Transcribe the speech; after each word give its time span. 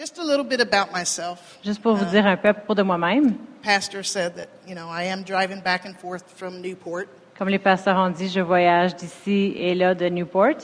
Just 0.00 0.16
a 0.18 0.24
little 0.24 0.44
bit 0.44 0.62
about 0.62 0.94
myself. 0.94 1.58
Juste 1.62 1.82
pour 1.82 1.94
vous 1.94 2.06
dire 2.06 2.26
un 2.26 2.38
peu 2.38 2.48
à 2.48 2.54
propos 2.54 2.74
de 2.74 2.82
moi-même, 2.82 3.34
Pastor 3.62 4.02
said 4.02 4.34
that, 4.34 4.48
you 4.66 4.74
know, 4.74 4.88
I 4.88 5.02
am 5.02 5.22
driving 5.22 5.60
back 5.60 5.84
and 5.84 5.94
forth 5.94 6.24
from 6.36 6.62
Newport. 6.62 7.06
comme 7.36 7.50
les 7.50 7.58
pasteurs 7.58 7.98
ont 7.98 8.08
dit, 8.08 8.30
je 8.30 8.40
voyage 8.40 8.96
d'ici 8.96 9.52
et 9.58 9.74
là 9.74 9.94
de 9.94 10.08
Newport. 10.08 10.56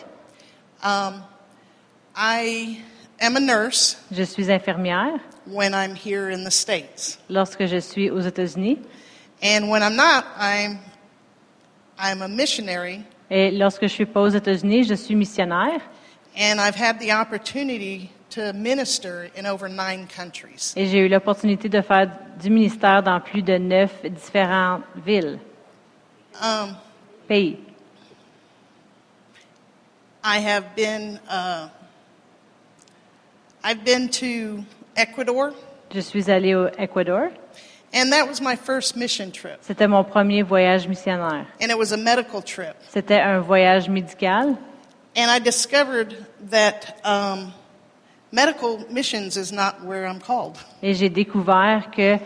Um, 0.82 1.22
I 2.16 2.80
am 3.20 3.36
a 3.36 3.40
nurse 3.40 3.98
Je 4.10 4.22
suis 4.22 4.50
infirmière 4.50 5.20
when 5.46 5.74
I'm 5.74 5.94
here 5.94 6.30
in 6.30 6.42
the 6.44 6.50
States. 6.50 7.18
lorsque 7.28 7.66
je 7.66 7.78
suis 7.78 8.08
aux 8.10 8.20
États-Unis 8.20 8.78
And 9.42 9.68
when 9.68 9.82
I'm 9.82 9.96
not, 9.96 10.24
I'm, 10.40 10.78
I'm 11.98 12.22
a 12.22 12.28
missionary, 12.28 13.04
et 13.30 13.50
lorsque 13.50 13.82
je 13.82 13.92
suis 13.92 14.06
pas 14.06 14.22
aux 14.22 14.30
États-Unis, 14.30 14.84
je 14.84 14.94
suis 14.94 15.14
missionnaire 15.14 15.82
and 16.34 16.58
I've 16.58 16.74
had 16.74 16.98
the 17.00 17.12
opportunity 17.12 18.12
to 18.36 18.52
minister 18.52 19.30
in 19.34 19.46
over 19.46 19.68
nine 19.68 20.06
countries. 20.06 20.72
et 20.76 20.86
j'ai 20.86 20.98
eu 20.98 21.08
l'opportunité 21.08 21.68
de 21.68 21.80
faire 21.80 22.08
du 22.40 22.50
ministère 22.50 23.02
dans 23.02 23.18
plus 23.20 23.42
de 23.42 23.56
neuf 23.58 23.90
différentes 24.04 24.82
villes, 25.04 25.38
Um, 26.42 26.76
pays. 27.26 27.56
I 30.22 30.38
have 30.38 30.74
been, 30.76 31.18
uh, 31.30 31.68
I've 33.64 33.84
been 33.84 34.08
to 34.10 34.64
Ecuador, 34.96 35.52
Je 35.94 36.00
suis 36.00 36.30
allée 36.30 36.54
au 36.54 36.68
Équateur. 36.78 37.30
and 37.94 38.10
that 38.12 38.26
was 38.28 38.40
my 38.42 38.54
first 38.56 38.96
mission 38.96 39.30
trip. 39.30 39.58
C'était 39.62 39.86
mon 39.88 40.04
premier 40.04 40.42
voyage 40.42 40.86
missionnaire. 40.88 41.46
And 41.62 41.70
it 41.70 41.78
was 41.78 41.92
a 41.92 41.96
medical 41.96 42.42
trip. 42.42 42.74
C'était 42.92 43.20
un 43.20 43.40
voyage 43.40 43.88
médical 43.88 44.56
And 45.18 45.30
I 45.30 45.38
discovered 45.38 46.14
that 46.50 46.98
um, 47.02 47.52
et 50.82 50.94
j'ai 50.94 51.08
découvert 51.08 51.90
que 51.90 52.16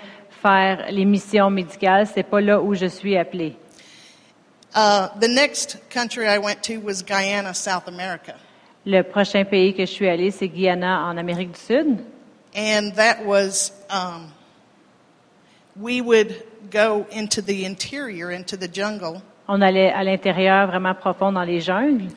faire 0.42 0.86
les 0.90 1.04
missions 1.04 1.50
médicales, 1.50 2.06
c'est 2.06 2.22
pas 2.22 2.40
là 2.40 2.60
où 2.60 2.74
je 2.74 2.86
suis 2.86 3.16
appelée. 3.16 3.56
Uh, 4.74 5.08
the 5.18 5.28
next 5.28 5.78
country 5.90 6.26
I 6.28 6.38
went 6.38 6.62
to 6.62 6.78
was 6.80 7.02
Guyana, 7.02 7.52
South 7.54 7.88
America. 7.88 8.34
Le 8.86 9.02
prochain 9.02 9.44
pays 9.44 9.74
que 9.74 9.84
je 9.84 9.90
suis 9.90 10.08
allée, 10.08 10.30
c'est 10.30 10.48
Guyana 10.48 11.06
en 11.06 11.16
Amérique 11.18 11.52
du 11.52 11.60
Sud. 11.60 11.98
And 12.56 12.92
that 12.94 13.24
was, 13.26 13.72
um, 13.90 14.32
we 15.76 16.00
would 16.00 16.44
go 16.70 17.04
into 17.10 17.42
the 17.42 17.64
interior, 17.64 18.30
into 18.30 18.56
the 18.56 18.68
jungle, 18.72 19.20
On 19.48 19.60
allait 19.60 19.90
à 19.92 20.04
l'intérieur, 20.04 20.68
vraiment 20.68 20.94
profond 20.94 21.32
dans 21.32 21.42
les 21.42 21.60
jungles. 21.60 22.12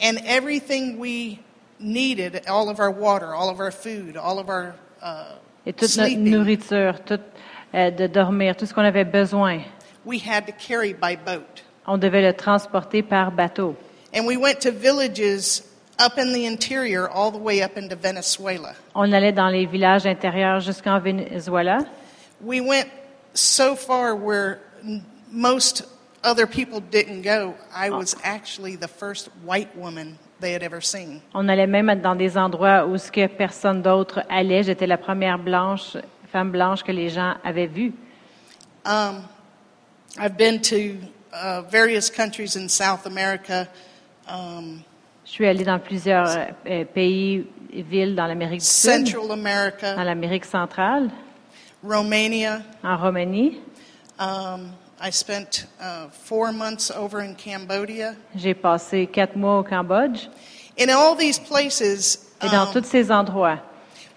and 0.00 0.18
everything 0.26 0.98
we 0.98 1.38
needed, 1.80 2.42
all 2.48 2.68
of 2.68 2.80
our 2.80 2.90
water, 2.90 3.34
all 3.34 3.48
of 3.48 3.60
our 3.60 3.70
food, 3.70 4.16
all 4.16 4.38
of 4.38 4.48
our 4.48 4.74
uh, 5.02 5.36
Et 5.66 5.72
toute 5.72 5.96
notre 5.96 6.16
nourriture, 6.16 7.04
tout, 7.04 7.20
euh, 7.74 7.90
de 7.90 8.06
dormir, 8.06 8.56
tout 8.56 8.66
ce 8.66 8.72
qu'on 8.72 8.84
avait 8.84 9.04
besoin, 9.04 9.62
we 10.04 10.18
had 10.18 10.46
to 10.46 10.52
carry 10.52 10.92
by 10.92 11.16
boat. 11.16 11.62
on 11.86 11.98
devait 11.98 12.22
le 12.22 12.32
transporter 12.32 13.02
par 13.02 13.32
bateau. 13.32 13.76
And 14.14 14.26
we 14.26 14.36
went 14.36 14.60
to 14.60 14.70
villages 14.70 15.62
up 15.98 16.18
in 16.18 16.32
the 16.32 16.46
interior, 16.46 17.08
all 17.08 17.30
the 17.30 17.38
way 17.38 17.62
up 17.62 17.76
into 17.76 17.96
Venezuela. 17.96 18.74
On 18.94 19.12
allait 19.12 19.32
dans 19.32 19.50
les 19.50 19.66
villages 19.66 20.06
intérieurs 20.06 20.60
jusqu'en 20.60 21.00
Venezuela. 21.00 21.84
We 22.40 22.60
went 22.60 22.88
so 23.34 23.74
far 23.74 24.14
where 24.14 24.60
most 25.30 25.82
other 26.24 26.46
people 26.46 26.80
didn't 26.80 27.22
go. 27.22 27.54
I 27.74 27.90
was 27.90 28.14
actually 28.22 28.76
the 28.76 28.88
first 28.88 29.28
white 29.44 29.76
woman 29.76 30.18
they 30.40 30.54
had 30.54 30.62
ever 30.62 30.80
seen. 30.80 31.20
On 31.34 31.48
allait 31.48 31.66
même 31.66 32.00
dans 32.00 32.14
des 32.14 32.36
endroits 32.36 32.86
où 32.86 32.96
ce 32.96 33.10
que 33.10 33.26
personne 33.26 33.82
d'autre 33.82 34.22
allait. 34.28 34.62
J'étais 34.62 34.86
la 34.86 34.98
première 34.98 35.38
blanche, 35.38 35.96
femme 36.30 36.50
blanche 36.50 36.82
que 36.82 36.92
les 36.92 37.08
gens 37.08 37.34
avaient 37.44 37.66
vue. 37.66 37.92
Um, 38.84 39.24
I've 40.18 40.36
been 40.36 40.60
to 40.60 40.96
uh, 41.32 41.62
various 41.70 42.10
countries 42.10 42.56
in 42.56 42.68
South 42.68 43.06
America. 43.06 43.66
Um, 44.28 44.82
Je 45.24 45.34
suis 45.34 45.46
allée 45.46 45.64
dans 45.64 45.78
plusieurs 45.78 46.26
euh, 46.26 46.44
euh, 46.70 46.84
pays 46.86 47.46
et 47.70 47.82
villes 47.82 48.14
dans 48.14 48.26
l'Amérique 48.26 48.60
du 48.60 48.66
Sud, 48.66 49.06
Central 49.06 49.28
dans 49.28 49.34
America, 49.34 50.04
l'Amérique 50.04 50.44
centrale, 50.46 51.10
Romania. 51.84 52.62
en 52.82 52.96
Roumanie. 52.96 53.60
Um, 54.18 54.70
I 55.00 55.10
spent 55.10 55.66
uh, 55.80 56.08
four 56.10 56.52
months 56.52 56.90
over 56.90 57.20
in 57.20 57.34
Cambodia. 57.34 58.14
J'ai 58.34 58.54
passé 58.54 59.06
quatre 59.06 59.36
mois 59.36 59.58
au 59.58 59.62
Cambodge. 59.62 60.26
In 60.78 60.88
all 60.90 61.16
these 61.16 61.38
places, 61.38 62.18
Et 62.42 62.48
dans 62.48 62.66
um, 62.66 62.72
tous 62.72 62.84
ces 62.86 63.10
endroits, 63.10 63.58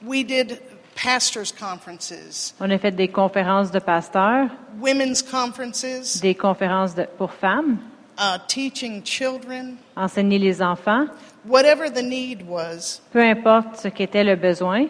we 0.03 0.24
did 0.24 0.59
pastors' 0.96 1.52
conferences, 1.52 2.53
on 2.59 2.70
a 2.70 2.78
fait 2.78 2.91
des 2.96 3.08
conférences 3.08 3.72
de 3.72 3.80
pasteurs, 3.80 4.50
women's 4.80 5.22
conferences, 5.24 6.20
des 6.22 6.36
conférences 6.36 6.94
de- 6.96 7.08
pour 7.18 7.31
femmes, 7.31 7.78
uh, 8.20 8.38
teaching 8.47 9.03
children, 9.03 9.78
enseigner 9.96 10.38
les 10.40 10.62
enfants. 10.62 11.06
whatever 11.47 11.90
the 11.90 12.03
need 12.03 12.44
was, 12.47 13.02
Peu 13.12 13.22
importe 13.22 13.78
ce 13.78 13.88
qu'était 13.88 14.24
le 14.24 14.36
besoin, 14.36 14.86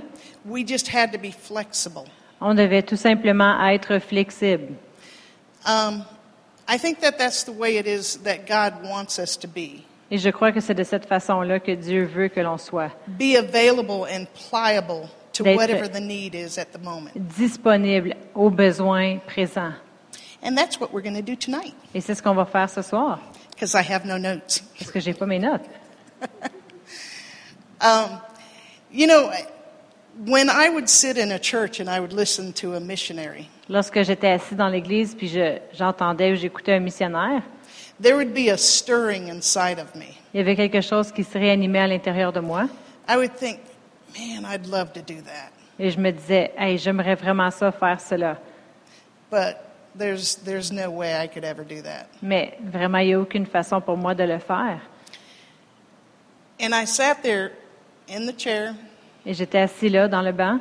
we 0.45 0.65
just 0.67 0.89
had 0.93 1.11
to 1.11 1.17
be 1.17 1.31
flexible. 1.31 2.03
on 2.41 2.53
devait 2.53 2.83
tout 2.83 2.97
simplement 2.97 3.61
être 3.69 3.99
flexible. 3.99 4.73
Um, 5.65 6.03
I 6.67 6.77
think 6.77 6.99
that 7.01 7.17
that's 7.17 7.43
the 7.43 7.51
way 7.51 7.77
it 7.77 7.85
is 7.87 8.17
that 8.23 8.47
God 8.47 8.83
wants 8.83 9.19
us 9.19 9.37
to 9.39 9.47
be. 9.47 9.83
Et 10.09 10.17
je 10.17 10.29
crois 10.29 10.51
que 10.51 10.59
c'est 10.59 10.73
de 10.73 10.83
cette 10.83 11.05
façon-là 11.05 11.59
que 11.59 11.71
Dieu 11.73 12.05
veut 12.05 12.27
que 12.29 12.41
l'on 12.41 12.57
soit. 12.57 12.91
Be 13.07 13.35
available 13.37 14.05
and 14.11 14.25
pliable 14.49 15.09
to 15.33 15.43
D'être- 15.43 15.55
whatever 15.57 15.87
the 15.87 16.01
need 16.01 16.35
is 16.35 16.57
at 16.59 16.71
the 16.73 16.81
moment. 16.83 17.11
Disponible 17.15 18.15
aux 18.35 18.49
besoins 18.49 19.19
présents. 19.25 19.73
And 20.43 20.55
that's 20.55 20.79
what 20.79 20.91
we're 20.91 21.03
going 21.03 21.15
to 21.15 21.21
do 21.21 21.35
tonight 21.35 21.75
Et 21.93 22.01
c'est 22.01 22.15
ce 22.15 22.21
qu'on 22.23 22.33
va 22.33 22.45
faire 22.45 22.69
ce 22.69 22.81
soir, 22.81 23.19
because 23.51 23.73
I 23.75 23.83
have 23.83 24.05
no 24.05 24.17
notes. 24.17 24.63
parce 24.79 24.91
que 24.91 24.99
j'ai 24.99 25.13
pas 25.13 25.25
mes 25.25 25.39
notes. 25.39 25.65
Um, 27.83 28.19
you 28.91 29.07
know, 29.07 29.31
when 30.25 30.49
I 30.49 30.69
would 30.69 30.87
sit 30.89 31.17
in 31.17 31.31
a 31.31 31.39
church 31.39 31.79
and 31.79 31.89
I 31.89 31.99
would 31.99 32.13
listen 32.13 32.53
to 32.53 32.75
a 32.75 32.79
missionary, 32.79 33.47
Lorsque 33.69 34.01
j'étais 34.03 34.27
assis 34.31 34.55
dans 34.55 34.67
l'église 34.67 35.15
puis 35.15 35.27
je- 35.27 35.59
j'entendais 35.73 36.31
ou 36.31 36.35
j'écoutais 36.35 36.73
un 36.73 36.79
missionnaire, 36.79 37.41
there 38.01 38.15
would 38.15 38.33
be 38.33 38.49
a 38.49 38.57
stirring 38.57 39.29
inside 39.29 39.79
of 39.79 39.95
me. 39.95 40.07
il 40.33 40.37
y 40.37 40.39
avait 40.41 40.55
quelque 40.55 40.81
chose 40.81 41.11
qui 41.11 41.23
se 41.23 41.37
réanimait 41.37 41.79
à 41.79 41.87
l'intérieur 41.87 42.31
de 42.33 42.39
moi. 42.41 42.67
I 43.09 43.15
would 43.15 43.35
think, 43.35 43.59
man, 44.17 44.45
I'd 44.45 44.67
love 44.67 44.91
to 44.93 45.01
do 45.01 45.21
that. 45.21 45.51
Et 45.79 45.89
je 45.89 45.99
me 45.99 46.11
disais, 46.11 46.51
hey, 46.57 46.77
j'aimerais 46.77 47.15
vraiment 47.15 47.49
ça, 47.49 47.71
faire 47.71 47.99
cela. 47.99 48.37
But 49.31 49.55
there's, 49.97 50.35
there's 50.43 50.71
no 50.71 50.89
way 50.91 51.13
I 51.13 51.27
could 51.27 51.43
ever 51.45 51.63
do 51.63 51.81
that. 51.81 52.07
Mais 52.21 52.57
vraiment, 52.61 52.99
il 52.99 53.07
n'y 53.07 53.13
a 53.13 53.19
aucune 53.19 53.45
façon 53.45 53.81
pour 53.81 53.97
moi 53.97 54.13
de 54.13 54.23
le 54.23 54.37
faire. 54.39 54.79
And 56.61 56.73
I 56.75 56.85
sat 56.85 57.23
there 57.23 57.51
in 58.09 58.25
the 58.27 58.37
chair 58.37 58.75
Et 59.25 59.33
j'étais 59.33 59.59
assis 59.59 59.89
là 59.89 60.07
dans 60.07 60.21
le 60.21 60.31
banc. 60.31 60.59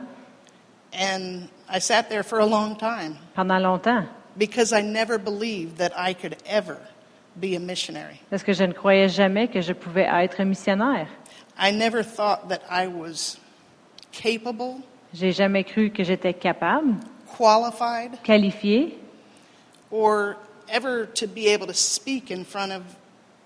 And 0.92 1.48
I 1.68 1.78
sat 1.80 2.08
there 2.08 2.22
for 2.24 2.40
a 2.40 2.46
long 2.46 2.76
time. 2.76 3.16
Pendant 3.34 3.58
longtemps. 3.60 4.04
Because 4.36 4.72
I 4.72 4.82
never 4.82 5.18
believed 5.18 5.76
that 5.78 5.92
I 5.96 6.14
could 6.14 6.36
ever 6.46 6.78
be 7.36 7.54
a 7.56 7.60
missionary. 7.60 8.20
parce 8.28 8.42
que 8.42 8.52
je 8.52 8.64
ne 8.64 8.72
croyais 8.72 9.08
jamais 9.08 9.48
que 9.48 9.60
je 9.60 9.72
pouvais 9.72 10.06
être 10.10 10.42
missionnaire. 10.44 11.06
I 11.58 11.70
never 11.72 12.02
thought 12.02 12.48
that 12.48 12.62
I 12.70 12.86
was 12.86 13.38
capable, 14.12 14.80
J'ai 15.14 15.32
jamais 15.32 15.64
cru 15.64 15.90
que 15.90 16.02
j'étais 16.04 16.34
capable, 16.34 16.94
qualified, 17.36 18.20
qualifiée 18.22 18.98
or 19.90 20.36
ever 20.68 21.06
to 21.14 21.26
be 21.26 21.48
able 21.48 21.66
to 21.66 21.74
speak 21.74 22.30
in 22.30 22.44
front 22.44 22.72
of 22.72 22.82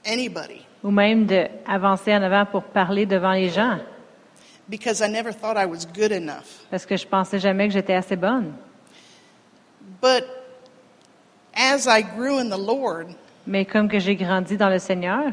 anybody. 0.05 0.65
ou 0.83 0.91
même 0.91 1.27
d'avancer 1.27 2.15
en 2.15 2.23
avant 2.23 2.45
pour 2.47 2.65
parler 2.65 3.07
devant 3.07 3.33
les 3.33 3.49
gens 3.49 3.79
because 4.69 5.03
I 5.03 5.09
never 5.09 5.33
thought 5.33 5.57
I 5.57 5.67
was 5.67 5.87
good 5.87 6.13
enough. 6.13 6.65
parce 6.71 6.87
que 6.87 6.97
je 6.97 7.07
pensais 7.07 7.39
jamais 7.39 7.69
que 7.69 7.75
j'étais 7.75 7.95
assez 7.95 8.17
bonne. 8.17 8.53
But 10.01 10.25
as 11.55 11.87
I 11.87 12.03
grew 12.03 12.39
in 12.39 12.49
the 12.49 12.59
Lord, 12.59 13.09
Mais 13.47 13.65
comme 13.65 13.89
que 13.89 13.99
j'ai 13.99 14.17
grandi 14.17 14.57
dans 14.57 14.71
le 14.71 14.79
Seigneur, 14.79 15.33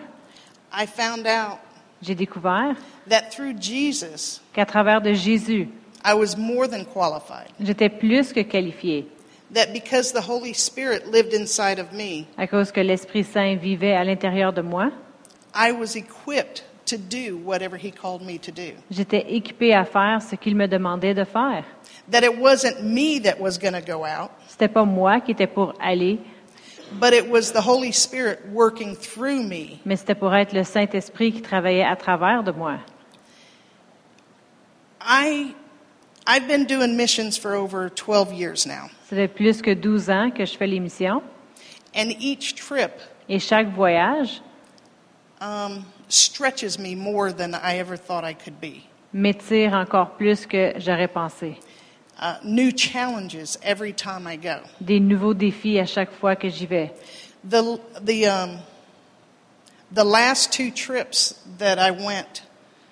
I 0.73 0.85
found 0.85 1.25
out 1.27 1.59
j'ai 2.01 2.15
découvert 2.15 2.75
that 3.09 3.29
through 3.31 3.53
Jesus, 3.59 4.41
qu'à 4.53 4.65
travers 4.65 5.01
de 5.01 5.13
Jésus, 5.13 5.69
I 6.03 6.13
was 6.13 6.35
more 6.37 6.67
than 6.67 6.83
qualified. 6.83 7.49
j'étais 7.59 7.89
plus 7.89 8.33
que 8.33 8.41
qualifiée 8.41 9.07
That 9.53 9.73
because 9.73 10.13
the 10.13 10.21
Holy 10.29 10.53
Spirit 10.53 11.11
lived 11.11 11.33
inside 11.33 11.77
of 11.79 11.91
me, 11.91 12.25
à 12.37 12.47
cause 12.47 12.71
que 12.71 12.79
l'Esprit 12.81 13.23
Saint 13.25 13.55
vivait 13.57 13.93
à 13.95 14.03
l'intérieur 14.03 14.53
de 14.53 14.61
moi. 14.61 14.91
I 15.53 15.71
was 15.73 15.95
equipped 15.97 16.63
to 16.91 16.97
do 16.97 17.37
whatever 17.37 17.77
He 17.77 17.91
called 17.91 18.21
me 18.21 18.37
to 18.39 18.51
do. 18.51 18.73
J'étais 18.91 19.25
équipée 19.33 19.73
à 19.73 19.85
faire 19.85 20.21
ce 20.21 20.35
qu'il 20.35 20.55
me 20.55 20.67
demandait 20.67 21.13
de 21.13 21.23
faire. 21.23 21.63
That 22.11 22.23
it 22.23 22.37
wasn't 22.39 22.83
me 22.83 23.19
that 23.21 23.39
was 23.39 23.57
going 23.57 23.73
to 23.73 23.81
go 23.81 24.03
out, 24.05 24.31
C'était 24.47 24.67
pas 24.67 24.83
moi 24.85 25.19
qui 25.21 25.31
était 25.31 25.47
pour 25.47 25.73
aller, 25.79 26.19
but 26.99 27.13
it 27.13 27.29
was 27.29 27.51
the 27.53 27.61
Holy 27.65 27.91
Spirit 27.93 28.39
working 28.53 28.95
through 28.95 29.43
me. 29.43 29.79
mais 29.85 29.95
c'était 29.95 30.15
pour 30.15 30.33
être 30.35 30.53
le 30.53 30.63
Saint-Esprit 30.63 31.31
qui 31.31 31.41
travaillait 31.41 31.85
à 31.85 31.95
travers 31.95 32.43
de 32.43 32.51
moi. 32.51 32.79
I 35.01 35.53
I've 36.27 36.47
been 36.47 36.65
doing 36.65 36.95
missions 36.95 37.37
for 37.37 37.53
over 37.53 37.89
12 37.89 38.33
years 38.33 38.65
now, 38.67 38.89
Ça 39.09 39.15
fait 39.15 39.27
plus 39.27 39.61
que 39.61 39.71
12 39.73 40.09
ans 40.09 40.31
que 40.31 40.45
je 40.45 40.55
fais 40.57 40.67
les 40.67 40.79
missions. 40.79 41.21
and 41.95 42.11
each 42.19 42.55
trip 42.55 42.91
Et 43.29 43.39
chaque 43.39 43.73
voyage 43.73 44.41
um, 45.39 45.83
stretches 46.11 46.77
me 46.77 46.95
more 46.95 47.31
than 47.31 47.53
I 47.55 47.77
ever 47.77 47.97
thought 47.97 48.23
I 48.23 48.33
could 48.33 48.59
be. 48.59 48.87
m'étire 49.13 49.73
encore 49.73 50.11
plus 50.17 50.45
que 50.45 50.73
j'aurais 50.77 51.07
pensé. 51.07 51.57
Uh, 52.19 52.35
new 52.43 52.71
challenges 52.71 53.57
every 53.63 53.93
time 53.93 54.27
I 54.27 54.37
go. 54.37 54.59
Des 54.79 54.99
nouveaux 54.99 55.33
défis 55.33 55.79
à 55.79 55.85
chaque 55.85 56.11
fois 56.11 56.35
que 56.35 56.49
j'y 56.49 56.65
vais. 56.67 56.91
The, 57.43 57.79
the, 58.03 58.27
um, 58.27 58.59
the 59.91 60.03
last 60.03 60.51
two 60.53 60.69
trips 60.71 61.33
that 61.57 61.79
I 61.79 61.89
went, 61.91 62.43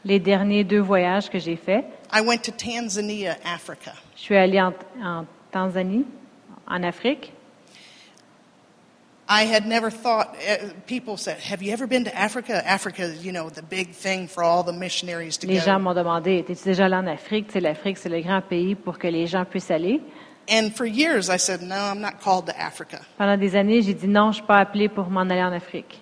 Les 0.03 0.19
derniers 0.19 0.63
deux 0.63 0.79
voyages 0.81 1.29
que 1.29 1.37
j'ai 1.39 1.57
faits, 1.57 1.85
I 2.11 2.21
went 2.21 2.43
to 2.45 2.51
Tanzania, 2.51 3.37
Africa. 3.45 3.93
je 4.15 4.21
suis 4.21 4.35
allée 4.35 4.59
en, 4.59 4.73
en 5.03 5.25
Tanzanie, 5.51 6.05
en 6.67 6.81
Afrique. 6.83 7.33
I 9.31 9.43
had 9.43 9.67
never 9.67 9.91
thought, 9.91 10.35
uh, 10.49 10.69
people 10.87 11.15
said, 11.15 11.39
Have 11.41 11.61
you 11.61 11.71
ever 11.71 11.85
been 11.85 12.05
to 12.05 12.17
Africa? 12.17 12.67
Africa 12.67 13.03
is, 13.03 13.23
you 13.23 13.31
know, 13.31 13.49
the 13.49 13.61
big 13.61 13.91
thing 13.91 14.27
for 14.27 14.43
all 14.43 14.63
the 14.63 14.73
missionaries 14.73 15.37
to 15.37 15.47
Les 15.47 15.59
gens 15.59 15.77
go. 15.77 15.83
m'ont 15.83 15.93
demandé, 15.93 16.39
es-tu 16.39 16.55
déjà 16.67 16.85
allé 16.85 16.95
en 16.95 17.05
Afrique? 17.07 17.45
Tu 17.47 17.53
sais, 17.53 17.59
l'Afrique, 17.59 17.99
c'est 17.99 18.09
le 18.09 18.21
grand 18.21 18.41
pays 18.41 18.73
pour 18.73 18.97
que 18.97 19.07
les 19.07 19.27
gens 19.27 19.45
puissent 19.45 19.69
aller. 19.69 20.01
And 20.49 20.71
for 20.75 20.87
years 20.87 21.29
I 21.29 21.37
said, 21.37 21.61
No, 21.61 21.75
I'm 21.75 22.01
not 22.01 22.19
called 22.21 22.47
to 22.47 22.59
Africa. 22.59 23.01
Pendant 23.19 23.37
des 23.37 23.55
années, 23.55 23.83
j'ai 23.83 23.93
dit 23.93 24.07
non, 24.07 24.31
je 24.31 24.37
suis 24.37 24.47
pas 24.47 24.57
appelée 24.57 24.89
pour 24.89 25.07
m'en 25.11 25.21
aller 25.29 25.43
en 25.43 25.53
Afrique. 25.53 26.01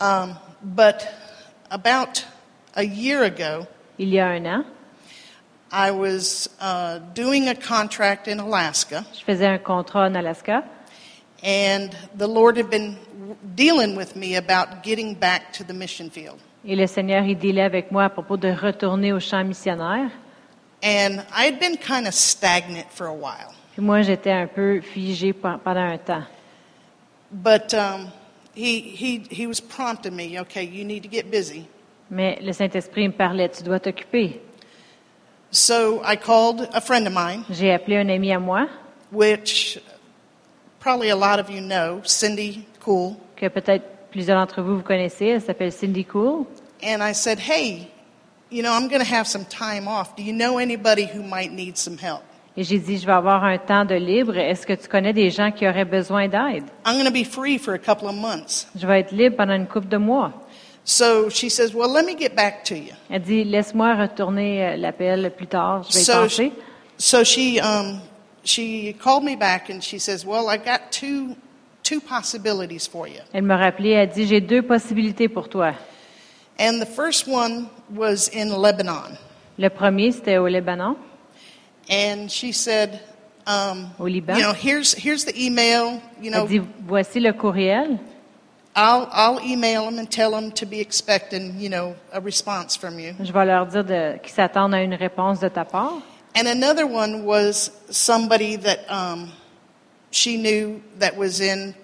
Um, 0.00 0.36
but 0.62 1.08
about 1.72 2.24
a 2.76 2.84
year 2.84 3.24
ago, 3.24 3.66
Il 3.98 4.10
y 4.10 4.20
a 4.20 4.28
un 4.28 4.46
an, 4.46 4.64
I 5.72 5.90
was 5.90 6.48
uh, 6.60 7.00
doing 7.14 7.48
a 7.48 7.54
contract 7.56 8.28
in 8.28 8.38
Alaska, 8.38 9.04
je 9.12 9.24
faisais 9.24 9.46
un 9.48 9.58
contrat 9.58 10.06
en 10.06 10.14
Alaska 10.14 10.62
and 11.42 11.90
the 12.16 12.26
Lord 12.26 12.56
had 12.56 12.68
been 12.70 12.96
dealing 13.54 13.96
with 13.96 14.16
me 14.16 14.36
about 14.36 14.82
getting 14.82 15.14
back 15.14 15.52
to 15.54 15.64
the 15.64 15.72
mission 15.74 16.10
field. 16.10 16.38
et 16.64 16.74
le 16.76 16.86
Seigneur, 16.86 17.24
il 17.24 17.38
dealait 17.38 17.62
avec 17.62 17.90
moi 17.92 18.04
à 18.04 18.08
propos 18.10 18.36
de 18.36 18.48
retourner 18.50 19.12
au 19.12 19.20
champ 19.20 19.44
missionnaire. 19.44 20.10
And 20.82 21.24
I 21.32 21.46
had 21.46 21.58
been 21.58 21.76
kind 21.76 22.06
of 22.06 22.14
stagnant 22.14 22.86
for 22.90 23.06
a 23.06 23.12
while. 23.14 23.54
Puis 23.72 23.82
moi, 23.82 24.02
j'étais 24.02 24.30
un 24.32 24.46
peu 24.46 24.80
figée 24.80 25.32
pe- 25.32 25.58
pendant 25.64 25.80
un 25.92 25.98
temps. 25.98 26.24
But 27.30 27.74
um, 27.74 28.08
he, 28.54 28.80
he, 28.80 29.22
he 29.30 29.46
was 29.46 29.60
prompting 29.60 30.14
me, 30.16 30.38
okay, 30.40 30.64
you 30.64 30.84
need 30.84 31.02
to 31.02 31.08
get 31.08 31.30
busy. 31.30 31.66
Mais 32.10 32.38
le 32.42 32.52
Saint-Esprit 32.52 33.08
me 33.08 33.12
parlait, 33.12 33.48
tu 33.50 33.62
dois 33.62 33.80
t'occuper. 33.80 34.40
So 35.50 36.02
I 36.04 36.16
called 36.16 36.68
a 36.72 36.80
friend 36.80 37.06
of 37.06 37.12
mine, 37.12 37.44
J'ai 37.50 37.72
appelé 37.72 37.96
un 37.98 38.08
ami 38.08 38.32
à 38.32 38.38
moi, 38.38 38.66
which 39.12 39.78
probably 40.88 41.10
a 41.10 41.16
lot 41.16 41.38
of 41.38 41.50
you 41.50 41.60
know, 41.60 42.00
Cindy 42.04 42.64
Cool. 42.80 43.14
que 43.36 43.46
peut-être 43.48 43.84
plusieurs 44.10 44.38
d'entre 44.38 44.62
vous 44.62 44.76
vous 44.78 44.82
connaissez, 44.82 45.26
elle 45.26 45.42
s'appelle 45.42 45.70
Cindy 45.70 46.04
Cool. 46.04 46.46
And 46.82 47.02
I 47.02 47.12
said, 47.12 47.38
hey, 47.38 47.88
you 48.50 48.62
know, 48.62 48.72
I'm 48.72 48.88
going 48.88 49.04
to 49.04 49.14
have 49.14 49.26
some 49.26 49.44
time 49.44 49.86
off. 49.86 50.16
Do 50.16 50.22
you 50.22 50.32
know 50.32 50.56
anybody 50.58 51.04
who 51.04 51.22
might 51.22 51.52
need 51.52 51.76
some 51.76 51.98
help? 51.98 52.22
Et 52.56 52.64
j'ai 52.64 52.78
dit, 52.78 52.96
je 52.98 53.04
vais 53.06 53.12
avoir 53.12 53.44
un 53.44 53.58
temps 53.58 53.84
de 53.84 53.94
libre. 53.96 54.36
Est-ce 54.38 54.66
que 54.66 54.72
tu 54.72 54.88
connais 54.88 55.12
des 55.12 55.28
gens 55.30 55.50
qui 55.52 55.68
auraient 55.68 55.84
besoin 55.84 56.26
d'aide? 56.26 56.64
I'm 56.86 56.94
going 56.94 57.04
to 57.04 57.12
be 57.12 57.22
free 57.24 57.58
for 57.58 57.74
a 57.74 57.78
couple 57.78 58.08
of 58.08 58.14
months. 58.14 58.66
Je 58.74 58.86
vais 58.86 59.00
être 59.00 59.12
libre 59.12 59.36
pendant 59.36 59.54
une 59.54 59.66
couple 59.66 59.88
de 59.88 59.98
mois. 59.98 60.32
So 60.84 61.28
she 61.28 61.50
says, 61.50 61.74
well, 61.74 61.92
let 61.92 62.06
me 62.06 62.16
get 62.18 62.34
back 62.34 62.64
to 62.64 62.74
you. 62.74 62.94
Elle 63.10 63.20
dit, 63.20 63.44
laisse-moi 63.44 63.94
retourner 63.94 64.64
euh, 64.64 64.76
l'appel 64.78 65.30
plus 65.36 65.46
tard, 65.48 65.82
je 65.82 65.92
vais 65.92 66.00
y 66.00 66.04
So 66.04 66.12
penser. 66.22 66.52
she, 66.96 67.02
so 67.04 67.24
she, 67.24 67.60
um, 67.60 68.00
she 68.48 68.92
called 68.94 69.24
me 69.24 69.36
back 69.36 69.68
and 69.70 69.82
she 69.82 69.98
says, 69.98 70.24
well, 70.24 70.48
I've 70.48 70.64
got 70.64 70.90
two, 70.90 71.36
two 71.82 72.00
possibilities 72.00 72.86
for 72.86 73.06
you. 73.06 73.20
Elle 73.32 73.42
m'a 73.42 73.56
rappelé, 73.56 73.90
elle 73.90 74.08
dit, 74.08 74.26
j'ai 74.26 74.40
deux 74.40 74.62
possibilités 74.62 75.28
pour 75.28 75.48
toi. 75.48 75.74
And 76.58 76.80
the 76.80 76.86
first 76.86 77.28
one 77.28 77.68
was 77.94 78.28
in 78.34 78.48
Lebanon. 78.50 79.16
Le 79.58 79.68
premier, 79.68 80.12
c'était 80.12 80.38
au 80.38 80.46
Libanon. 80.48 80.96
And 81.90 82.28
she 82.30 82.52
said, 82.52 83.00
um, 83.46 83.90
Au 83.98 84.06
Liban. 84.06 84.36
you 84.36 84.42
know, 84.42 84.52
here's, 84.52 84.92
here's 84.94 85.24
the 85.24 85.34
email, 85.36 86.00
you 86.20 86.30
know, 86.30 86.42
Elle 86.42 86.48
dit, 86.48 86.60
voici 86.86 87.20
le 87.20 87.32
courriel. 87.32 87.98
I'll, 88.76 89.08
I'll 89.10 89.40
email 89.42 89.86
them 89.86 89.98
and 89.98 90.06
tell 90.08 90.30
them 90.30 90.52
to 90.52 90.66
be 90.66 90.78
expecting, 90.80 91.58
you 91.58 91.68
know, 91.68 91.96
a 92.12 92.20
response 92.20 92.76
from 92.76 92.98
you. 93.00 93.14
Je 93.20 93.32
vais 93.32 93.44
leur 93.46 93.66
dire 93.66 93.84
de- 93.84 94.18
qu'ils 94.22 94.32
s'attendent 94.32 94.74
à 94.74 94.82
une 94.82 94.94
réponse 94.94 95.40
de 95.40 95.48
ta 95.48 95.64
part. 95.64 95.94
And 96.34 96.46
another 96.46 96.86
one 96.86 97.24
was 97.24 97.70
somebody 97.90 98.56
that 98.56 98.80
um, 98.90 99.32
she 100.10 100.36
knew 100.36 100.80
that 100.98 101.16
was 101.16 101.40
in 101.40 101.74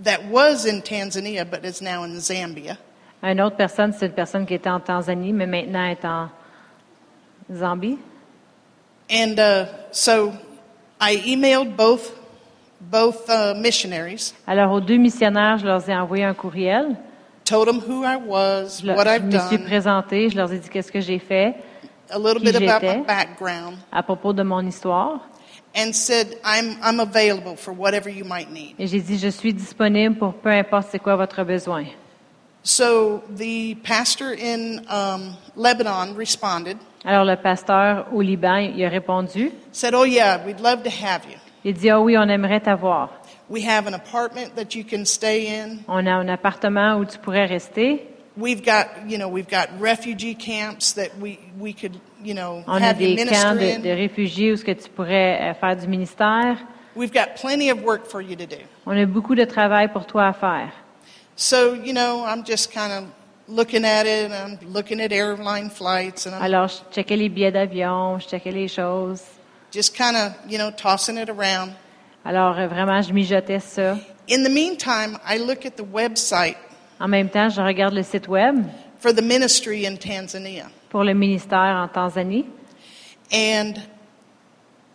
that 0.00 0.24
was 0.28 0.64
in 0.66 0.82
Tanzania 0.82 1.48
but 1.48 1.64
is 1.64 1.80
now 1.82 2.04
in 2.04 2.16
Zambia. 2.20 2.78
Une 3.22 3.40
autre 3.40 3.56
personne, 3.56 3.92
c'est 3.92 4.06
une 4.06 4.12
personne 4.12 4.46
qui 4.46 4.54
était 4.54 4.70
en 4.70 4.80
Tanzanie, 4.80 5.32
mais 5.32 5.46
maintenant 5.46 5.84
est 5.84 6.04
en 6.04 6.30
Zambie. 7.52 7.98
And 9.10 9.38
uh, 9.38 9.66
so 9.92 10.32
I 11.00 11.20
emailed 11.26 11.76
both 11.76 12.12
both 12.80 13.28
uh, 13.28 13.52
missionaries, 13.54 14.32
Alors, 14.46 14.72
aux 14.72 14.80
deux 14.80 14.96
missionnaires, 14.96 15.58
je 15.58 15.66
leur 15.66 15.86
ai 15.88 15.94
envoyé 15.94 16.24
un 16.24 16.32
courriel. 16.34 16.96
told 17.44 17.66
them 17.68 17.80
who 17.80 18.04
I 18.04 18.16
was, 18.16 18.80
Je, 18.82 18.86
what 18.94 19.04
je 19.04 19.10
I've 19.10 19.28
done. 19.28 19.32
Je 19.32 19.36
me 19.36 19.48
suis 19.48 19.58
done, 19.58 19.66
présentée, 19.66 20.28
je 20.30 20.36
leur 20.36 20.50
ai 20.52 20.58
dit 20.58 20.68
qu'est-ce 20.70 20.90
que 20.92 21.00
j'ai 21.00 21.18
fait 21.18 21.56
a 22.12 22.18
little 22.18 22.42
bit 22.42 22.56
about 22.56 22.82
my 22.82 23.02
background, 23.04 23.78
à 23.92 24.02
propos 24.02 24.32
de 24.32 24.42
mon 24.42 24.66
histoire. 24.66 25.20
and 25.74 25.92
said 25.92 26.38
I'm 26.44 26.76
I'm 26.82 27.00
available 27.00 27.56
for 27.56 27.72
whatever 27.72 28.10
you 28.10 28.24
might 28.24 28.50
need. 28.50 28.74
Et 28.78 28.86
j'ai 28.86 29.00
dit, 29.00 29.18
je 29.18 29.28
suis 29.28 29.52
disponible 29.54 30.16
pour 30.16 30.34
peu 30.34 30.50
importe 30.50 30.88
c'est 30.90 30.98
quoi 30.98 31.16
votre 31.16 31.44
besoin. 31.44 31.84
So 32.62 33.22
the 33.36 33.74
pastor 33.84 34.34
in 34.34 34.82
um, 34.90 35.34
Lebanon 35.56 36.14
responded, 36.14 36.76
Alors, 37.04 37.24
le 37.24 37.36
pasteur 37.36 38.06
au 38.12 38.20
Liban, 38.20 38.56
il 38.58 38.84
a 38.84 38.88
répondu. 38.90 39.50
said, 39.72 39.94
"Oh 39.94 40.04
yeah, 40.04 40.38
we'd 40.44 40.60
love 40.60 40.82
to 40.82 40.90
have 40.90 41.22
you." 41.30 41.38
Il 41.64 41.74
dit, 41.74 41.90
ah 41.90 42.00
oui, 42.00 42.16
on 42.16 42.28
aimerait 42.28 42.60
t'avoir. 42.60 43.10
We 43.48 43.66
have 43.66 43.86
an 43.86 43.94
apartment 43.94 44.54
that 44.56 44.74
you 44.74 44.84
can 44.84 45.04
stay 45.04 45.46
in. 45.48 45.78
On 45.88 46.06
a 46.06 46.12
un 46.12 46.28
appartement 46.28 46.96
où 46.96 47.04
tu 47.04 47.18
pourrais 47.18 47.46
rester. 47.46 48.06
We've 48.36 48.62
got, 48.64 49.08
you 49.08 49.18
know, 49.18 49.28
we've 49.28 49.48
got 49.48 49.68
refugee 49.80 50.34
camps 50.34 50.92
that 50.92 51.18
we, 51.18 51.38
we 51.58 51.72
could, 51.72 52.00
you 52.22 52.32
know, 52.32 52.62
On 52.66 52.76
a 52.76 52.80
have 52.80 53.00
you 53.00 53.16
des 53.16 53.24
camps 53.26 53.54
minister 53.54 53.78
de, 53.78 53.88
de 53.88 53.90
réfugiés 53.90 54.52
où 54.52 54.56
ce 54.56 54.64
que 54.64 54.72
tu 54.72 54.88
pourrais 54.88 55.50
euh, 55.50 55.54
faire 55.54 55.76
du 55.76 55.88
ministère. 55.88 56.56
We've 56.94 57.12
got 57.12 57.36
plenty 57.36 57.70
of 57.70 57.82
work 57.82 58.06
for 58.06 58.20
you 58.20 58.36
to 58.36 58.46
do. 58.46 58.58
On 58.86 58.96
a 58.96 59.04
beaucoup 59.04 59.34
de 59.34 59.44
travail 59.44 59.88
pour 59.92 60.06
toi 60.06 60.28
à 60.28 60.32
faire. 60.32 60.72
So, 61.36 61.74
you 61.74 61.92
know, 61.92 62.24
I'm 62.24 62.44
just 62.44 62.72
kind 62.72 62.92
of 62.92 63.04
looking 63.48 63.84
at 63.84 64.06
it 64.06 64.30
and 64.30 64.34
I'm 64.34 64.72
looking 64.72 65.00
at 65.00 65.12
airline 65.12 65.70
flights 65.70 66.26
and 66.26 66.34
I'm 66.34 66.42
Alors, 66.42 66.68
je 66.68 66.94
checkais 66.94 67.16
les 67.16 67.28
billets 67.28 67.52
d'avion, 67.52 68.18
je 68.20 68.28
checkais 68.28 68.52
les 68.52 68.68
choses. 68.68 69.22
just 69.72 69.94
kind 69.94 70.16
of, 70.16 70.32
you 70.48 70.58
know, 70.58 70.70
tossing 70.70 71.16
it 71.18 71.28
around. 71.28 71.72
Alors, 72.24 72.58
euh, 72.58 72.68
vraiment, 72.68 73.00
je 73.02 73.12
mijotais 73.12 73.60
ça. 73.60 73.96
In 74.28 74.44
the 74.44 74.50
meantime, 74.50 75.18
I 75.26 75.38
look 75.38 75.64
at 75.64 75.76
the 75.76 75.84
website 75.84 76.56
En 77.00 77.08
même 77.08 77.30
temps, 77.30 77.48
je 77.48 77.60
regarde 77.62 77.94
le 77.94 78.02
site 78.02 78.28
web 78.28 78.56
for 78.98 79.12
the 79.14 79.22
ministry 79.22 79.86
in 79.86 79.96
Tanzania 79.96 80.66
pour 80.90 81.02
le 81.02 81.14
ministère 81.14 81.76
en 81.82 81.88
Tanzanie. 81.88 82.44
and 83.32 83.80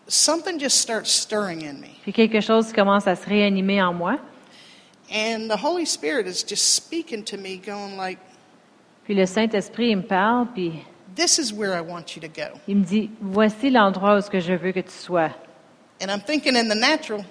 something 0.07 0.59
just 0.59 0.77
starts 0.79 1.09
stirring 1.09 1.63
in 1.63 1.79
me. 1.79 1.97
Puis 2.03 2.13
quelque 2.13 2.41
chose 2.41 2.71
commence 2.73 3.07
à 3.07 3.15
se 3.15 3.25
réanimer 3.27 3.81
en 3.81 3.93
moi. 3.93 4.17
And 5.11 5.47
the 5.49 5.57
Holy 5.57 5.85
Spirit 5.85 6.27
is 6.27 6.43
just 6.43 6.73
speaking 6.75 7.23
to 7.25 7.37
me, 7.37 7.57
going 7.57 7.97
like, 7.97 8.19
Puis 9.05 9.13
le 9.15 9.25
Saint-Esprit, 9.25 9.91
il 9.91 9.97
me 9.97 10.01
parle, 10.03 10.47
puis 10.53 10.73
"This 11.15 11.37
is 11.37 11.53
where 11.53 11.73
I 11.75 11.81
want 11.81 12.15
you 12.15 12.21
to 12.21 12.27
go." 12.27 12.59
il 12.67 12.77
me 12.77 12.83
dit, 12.83 13.09
voici 13.21 13.69
l'endroit 13.69 14.17
où 14.17 14.21
ce 14.21 14.29
que 14.29 14.39
je 14.39 14.53
veux 14.53 14.71
que 14.71 14.79
tu 14.79 14.91
sois. 14.91 15.29
And 16.01 16.09
I'm 16.09 16.21
thinking 16.21 16.55
in 16.55 16.67
the 16.67 16.75
natural, 16.77 17.23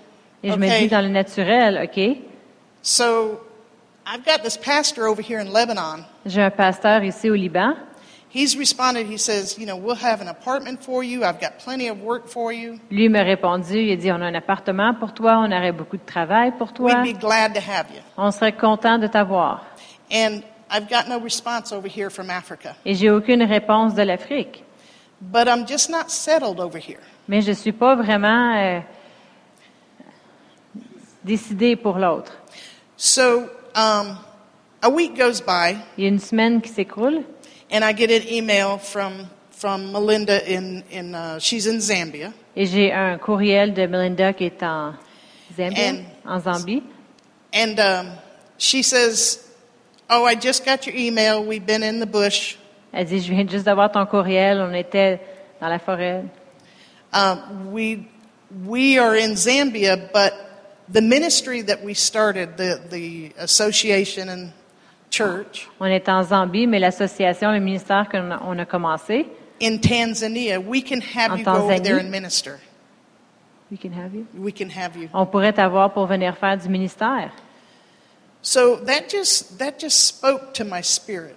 Et 0.42 0.50
je 0.50 0.56
me 0.56 0.78
dis 0.80 0.88
dans 0.88 1.02
le 1.02 1.08
naturel, 1.08 1.80
OK, 1.84 2.18
so 2.80 3.40
I've 4.06 4.24
got 4.24 4.42
this 4.42 4.56
pastor 4.56 5.06
over 5.06 5.22
here 5.22 5.40
in 5.40 5.52
Lebanon. 5.52 6.04
j'ai 6.26 6.42
un 6.42 6.50
pasteur 6.50 7.02
ici 7.04 7.30
au 7.30 7.34
Liban. 7.34 7.74
He's 8.34 8.56
responded. 8.56 9.06
He 9.06 9.16
says, 9.16 9.56
"You 9.58 9.64
know, 9.66 9.76
we'll 9.76 9.94
have 10.02 10.20
an 10.20 10.26
apartment 10.28 10.82
for 10.82 11.04
you. 11.04 11.22
I've 11.24 11.40
got 11.40 11.58
plenty 11.64 11.88
of 11.88 12.02
work 12.02 12.26
for 12.28 12.52
you. 12.52 12.80
Lui 12.90 13.08
m'a 13.08 13.22
répondu, 13.22 13.78
il 13.78 13.92
a 13.92 13.96
dit, 13.96 14.10
on 14.10 14.20
a 14.20 14.26
un 14.26 14.34
appartement 14.34 14.92
pour 14.98 15.14
toi, 15.14 15.38
on 15.38 15.52
aurait 15.52 15.72
beaucoup 15.72 15.96
de 15.96 16.04
travail 16.04 16.52
pour 16.58 16.72
toi, 16.72 17.00
We'd 17.02 17.14
be 17.16 17.18
glad 17.20 17.54
to 17.54 17.60
have 17.60 17.86
you." 17.94 18.00
on 18.16 18.30
serait 18.32 18.52
content 18.52 18.98
de 18.98 19.06
t'avoir. 19.06 19.64
And 20.12 20.42
I've 20.70 20.88
got 20.90 21.08
no 21.08 21.18
response 21.20 21.72
over 21.72 21.86
here 21.88 22.10
from 22.10 22.28
Africa, 22.28 22.74
Et 22.84 22.94
j'ai 22.94 23.08
aucune 23.10 23.42
réponse 23.44 23.94
de 23.94 24.02
l'Afrique. 24.02 24.64
but 25.20 25.46
I'm 25.46 25.64
just 25.66 25.88
not 25.88 26.10
settled 26.10 26.58
over 26.58 26.78
here. 26.78 27.00
Mais 27.28 27.40
je 27.40 27.52
suis 27.52 27.72
pas 27.72 27.94
vraiment 27.94 28.56
euh, 28.56 28.80
décidée 31.22 31.76
pour 31.76 31.98
l'autre. 31.98 32.32
So 32.96 33.48
um, 33.74 34.18
a 34.82 34.88
week 34.90 35.16
goes 35.16 35.40
by, 35.40 35.76
Il 35.96 36.04
y 36.04 36.06
a 36.06 36.10
une 36.10 36.18
semaine 36.18 36.60
qui 36.60 36.68
s'écoule 36.70 37.24
and 37.70 37.82
I 37.84 37.92
get 37.92 38.10
an 38.10 38.26
email 38.28 38.78
from 38.78 39.28
from 39.50 39.92
Melinda 39.92 40.42
in, 40.46 40.82
in 40.90 41.14
uh, 41.14 41.38
she's 41.38 41.66
in 41.66 41.80
Zambia. 41.80 42.32
Et 42.56 42.66
j'ai 42.66 42.92
un 42.92 43.18
courriel 43.18 43.72
de 43.72 43.86
Melinda 43.86 44.32
qui 44.32 44.44
est 44.44 44.62
en 44.62 44.94
Zambie, 45.56 45.80
And- 45.80 46.04
en 46.26 46.40
Zambie. 46.40 46.82
And 47.52 47.78
um, 47.80 48.10
she 48.58 48.82
says, 48.82 49.40
Oh, 50.10 50.24
I 50.24 50.34
just 50.34 50.64
got 50.64 50.86
your 50.86 50.94
email. 50.94 51.42
We've 51.44 51.64
been 51.64 51.82
in 51.82 51.98
the 52.00 52.06
bush. 52.06 52.56
Elle 52.92 53.06
dit, 53.06 53.20
je 53.20 53.32
viens 53.32 53.46
juste 53.48 53.64
d'avoir 53.64 53.90
ton 53.90 54.04
courriel, 54.06 54.60
on 54.60 54.72
était 54.74 55.18
dans 55.60 55.68
la 55.68 55.78
forêt. 55.78 56.22
Um, 57.12 57.72
we, 57.72 58.04
we 58.66 58.98
are 58.98 59.16
in 59.16 59.34
Zambia, 59.34 59.96
but 60.12 60.32
the 60.88 61.00
ministry 61.00 61.62
that 61.62 61.82
we 61.82 61.94
started, 61.94 62.56
the, 62.56 62.80
the 62.90 63.32
association 63.38 64.28
and 64.28 64.52
church 65.10 65.68
On 65.80 65.86
est 65.86 66.08
en 66.08 66.22
Zambie, 66.24 66.66
mais 66.66 66.78
l'association, 66.78 67.52
le 67.52 67.60
ministère 67.60 68.08
qu'on 68.08 68.30
a, 68.30 68.42
on 68.42 68.58
a 68.58 68.64
commencé, 68.64 69.26
in 69.60 69.78
Tanzania, 69.78 70.58
we 70.58 70.82
can 70.82 71.00
have 71.00 71.32
En 71.32 71.38
you 71.38 71.44
go 71.44 71.52
over 71.52 71.80
there 71.80 71.98
and 71.98 72.10
minister. 72.10 72.60
we 73.70 73.78
can 73.78 73.92
have 73.92 74.14
you. 74.14 74.26
We 74.34 74.52
can 74.52 74.68
have 74.70 74.96
you. 74.96 75.08
on 75.12 75.26
pourrait 75.26 75.52
t'avoir 75.52 75.92
pour 75.92 76.06
venir 76.06 76.36
faire 76.36 76.56
du 76.56 76.68
ministère. 76.68 77.30
So 78.42 78.76
that 78.84 79.08
just, 79.08 79.58
that 79.58 79.78
just 79.78 80.04
spoke 80.06 80.52
to 80.54 80.64
my 80.64 80.82
spirit. 80.82 81.36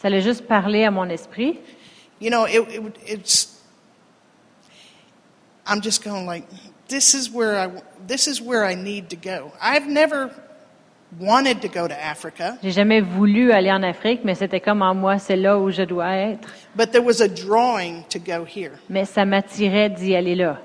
Ça 0.00 0.08
l'a 0.08 0.20
juste 0.20 0.46
parlé 0.46 0.84
à 0.84 0.90
mon 0.90 1.08
esprit. 1.08 1.58
You 2.20 2.30
know, 2.30 2.44
it, 2.46 2.60
it, 2.70 2.96
it's. 3.06 3.60
I'm 5.66 5.80
just 5.80 6.04
going 6.04 6.26
like, 6.26 6.44
this 6.88 7.14
is 7.14 7.30
where 7.30 7.58
I, 7.58 7.82
this 8.06 8.26
is 8.26 8.40
where 8.40 8.64
I 8.64 8.74
need 8.74 9.08
to 9.10 9.16
go. 9.16 9.52
I've 9.60 9.86
never 9.88 10.30
wanted 11.18 11.62
to 11.62 11.68
go 11.68 11.86
to 11.86 11.94
Africa, 11.94 12.58
J'ai 12.62 12.72
jamais 12.72 13.00
voulu 13.00 13.52
aller 13.52 13.70
en 13.70 13.82
Afrique, 13.84 14.22
mais 14.24 14.34
c'était 14.34 14.60
comme 14.60 14.82
en 14.82 14.94
moi, 14.94 15.18
c'est 15.18 15.36
là 15.36 15.58
où 15.58 15.70
je 15.70 15.82
dois 15.82 16.10
être. 16.16 16.48
but 16.74 16.90
there 16.90 17.02
was 17.04 17.20
a 17.20 17.28
drawing 17.28 18.04
to 18.08 18.18
go 18.18 18.44
here. 18.44 18.72
Mais 18.88 19.04
ça 19.04 19.24
m'attirait 19.24 19.90
d'y 19.90 20.16
aller 20.16 20.34
là. 20.34 20.58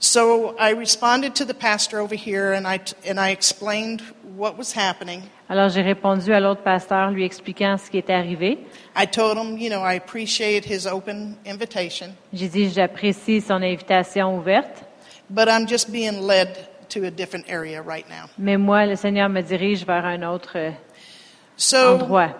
So 0.00 0.54
I 0.58 0.72
responded 0.72 1.34
to 1.36 1.44
the 1.44 1.54
pastor 1.54 2.00
over 2.00 2.14
here, 2.16 2.52
and 2.52 2.66
I 2.66 2.78
and 3.08 3.18
I 3.18 3.30
explained 3.30 4.02
what 4.36 4.58
was 4.58 4.72
happening. 4.76 5.22
Alors 5.48 5.68
j'ai 5.68 5.82
répondu 5.82 6.32
à 6.34 6.40
l'autre 6.40 6.62
pasteur 6.62 7.10
lui 7.10 7.24
expliquant 7.24 7.76
ce 7.78 7.88
qui 7.90 7.98
était 7.98 8.12
arrivé. 8.12 8.58
I 8.96 9.06
told 9.06 9.38
him, 9.38 9.56
you 9.56 9.70
know, 9.70 9.80
I 9.82 9.94
appreciate 9.96 10.64
his 10.66 10.86
open 10.86 11.36
invitation, 11.46 12.08
J'ai 12.32 12.48
dit 12.48 12.70
j'apprécie 12.70 13.40
son 13.40 13.62
invitation 13.62 14.36
ouverte, 14.36 14.83
but 15.30 15.48
I'm 15.48 15.66
just 15.66 15.90
being 15.92 16.20
led 16.22 16.68
to 16.90 17.04
a 17.06 17.10
different 17.10 17.46
area 17.48 17.80
right 17.82 18.08
now. 18.08 18.28
mais 18.38 18.56
moi 18.58 18.86
le 18.86 18.96
Seigneur 18.96 19.28
me 19.28 19.42
dirige 19.42 19.84
vers 19.86 20.04
un 20.04 20.22
autre 20.22 20.56
euh, 20.56 20.70
So, 21.56 21.94
endroit. 22.00 22.34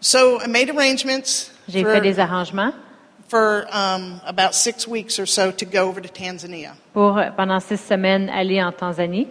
so 0.00 0.40
I 0.40 0.46
made 0.46 0.70
arrangements 0.70 1.50
J'ai 1.68 1.82
for, 1.82 1.92
fait 1.92 2.00
des 2.00 2.18
arrangements 2.18 2.72
for 3.28 3.66
um, 3.70 4.20
about 4.26 4.54
six 4.54 4.86
weeks 4.88 5.18
or 5.18 5.26
so 5.26 5.50
to 5.52 5.64
go 5.66 5.86
over 5.88 6.00
to 6.00 6.08
Tanzania. 6.08 6.72
pour 6.94 7.18
euh, 7.18 7.30
pendant 7.36 7.60
six 7.60 7.78
semaines 7.80 8.28
aller 8.30 8.62
en 8.62 8.72
Tanzanie. 8.72 9.28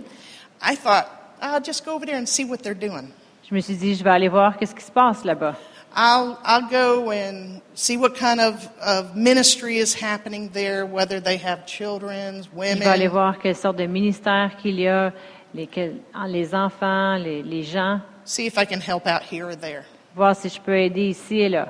I 0.61 0.75
thought, 0.75 1.07
I'll 1.41 1.61
just 1.63 1.83
go 1.85 1.93
over 1.95 2.05
there 2.05 2.17
and 2.17 2.27
see 2.27 2.45
what 2.45 2.61
they're 2.63 2.73
doing. 2.77 3.11
Je 3.49 3.55
me 3.55 3.61
suis 3.61 3.75
dit 3.75 3.95
je 3.95 4.03
vais 4.03 4.09
aller 4.11 4.27
voir 4.29 4.57
qu'est-ce 4.57 4.75
qui 4.75 4.83
se 4.83 4.91
passe 4.91 5.23
là-bas. 5.23 5.55
I'll, 5.99 6.37
I'll 6.43 6.69
go 6.69 7.09
and 7.09 7.59
see 7.73 7.97
what 7.97 8.13
kind 8.15 8.39
of, 8.39 8.69
of 8.79 9.15
ministry 9.15 9.79
is 9.79 9.95
happening 9.95 10.49
there, 10.49 10.85
whether 10.85 11.19
they 11.19 11.37
have 11.37 11.65
children, 11.65 12.43
Je 12.43 12.49
vais 12.55 12.85
aller 12.85 13.07
women. 13.07 13.09
voir 13.09 13.39
quelle 13.41 13.55
sorte 13.55 13.77
de 13.77 13.87
ministère 13.87 14.57
qu'il 14.61 14.79
y 14.79 14.87
a, 14.87 15.11
les, 15.55 15.65
quel- 15.65 16.01
les 16.27 16.53
enfants, 16.53 17.17
les, 17.17 17.41
les 17.41 17.63
gens, 17.63 17.99
see 18.25 18.45
if 18.45 18.59
I 18.59 18.65
can 18.65 18.79
help 18.79 19.07
out 19.07 19.23
here 19.23 19.47
or 19.49 19.55
there. 19.55 19.85
voir 20.15 20.35
si 20.35 20.49
je 20.49 20.59
peux 20.61 20.77
aider 20.77 21.09
ici 21.09 21.41
et 21.41 21.49
là. 21.49 21.69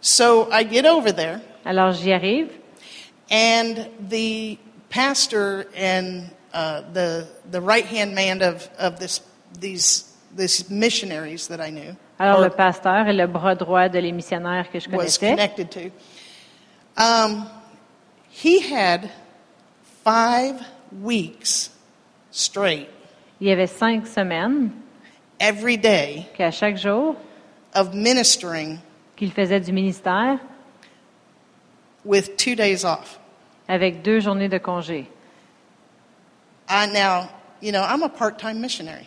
So 0.00 0.48
I 0.52 0.62
get 0.62 0.86
over 0.86 1.10
there, 1.10 1.40
Alors 1.64 1.92
j'y 1.92 2.12
arrive 2.12 2.50
and 3.30 3.88
the 4.10 4.58
pastor 4.90 5.66
and 5.74 6.30
uh, 6.52 6.82
the, 6.92 7.26
the 7.50 7.60
right 7.60 7.84
hand 7.86 8.14
man 8.14 8.42
of, 8.42 8.68
of 8.78 9.00
this, 9.00 9.20
these, 9.58 10.04
these 10.36 10.70
missionaries 10.70 11.48
that 11.48 11.60
I 11.60 11.70
knew 11.70 11.96
Alors, 12.24 12.38
or 12.38 12.44
le 12.44 12.50
pasteur 12.50 13.06
est 13.08 13.12
le 13.12 13.26
bras 13.26 13.54
droit 13.54 13.88
de 13.88 13.98
les 13.98 14.12
missionnaires 14.12 14.70
que 14.70 14.78
je 14.80 14.88
was 14.88 14.96
connaissais. 14.96 15.30
connected 15.30 15.70
to, 15.70 15.90
um, 16.96 17.46
he 18.30 18.60
had 18.60 19.10
five 20.04 20.60
weeks 21.02 21.70
straight 22.30 22.88
Il 23.40 23.48
y 23.48 23.52
avait 23.52 23.66
cinq 23.66 24.06
semaines 24.06 24.70
every 25.38 25.76
day 25.76 26.26
qu'à 26.36 26.50
chaque 26.50 26.76
jour 26.78 27.14
of 27.74 27.92
ministering 27.92 28.78
qu'il 29.16 29.30
faisait 29.32 29.60
du 29.60 29.72
ministère 29.72 30.38
with 32.04 32.36
two 32.36 32.54
days 32.54 32.84
off. 32.84 33.18
avec 33.68 34.02
deux 34.02 34.20
journées 34.20 34.48
de 34.48 34.58
congé. 34.58 35.06
I 36.68 36.86
now, 36.86 37.28
you 37.60 37.72
know, 37.72 37.82
I'm 37.82 38.02
a 38.02 38.08
part-time 38.08 38.60
missionary. 38.60 39.06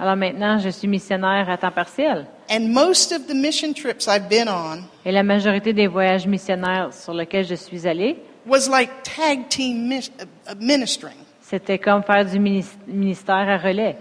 Alors 0.00 0.14
maintenant, 0.16 0.58
je 0.58 0.68
suis 0.68 0.86
missionnaire 0.86 1.48
à 1.50 1.56
temps 1.56 1.72
partiel. 1.72 2.26
And 2.50 2.68
most 2.72 3.12
of 3.12 3.26
the 3.26 3.34
mission 3.34 3.72
trips 3.74 4.06
I've 4.06 4.28
been 4.28 4.48
on 4.48 4.84
Et 5.04 5.10
la 5.12 5.22
majorité 5.22 5.72
des 5.72 5.86
voyages 5.88 6.26
missionnaires 6.26 6.92
sur 6.94 7.12
lesquels 7.12 7.44
je 7.46 7.56
suis 7.56 7.86
allée, 7.86 8.16
was 8.46 8.68
like 8.70 8.90
tag 9.02 9.48
team 9.48 9.88
mis- 9.88 10.10
uh, 10.20 10.54
ministering. 10.58 11.16
c'était 11.42 11.78
comme 11.78 12.02
faire 12.04 12.24
du 12.24 12.38
minis- 12.38 12.76
ministère 12.86 13.48
à 13.48 13.56
relais. 13.58 13.96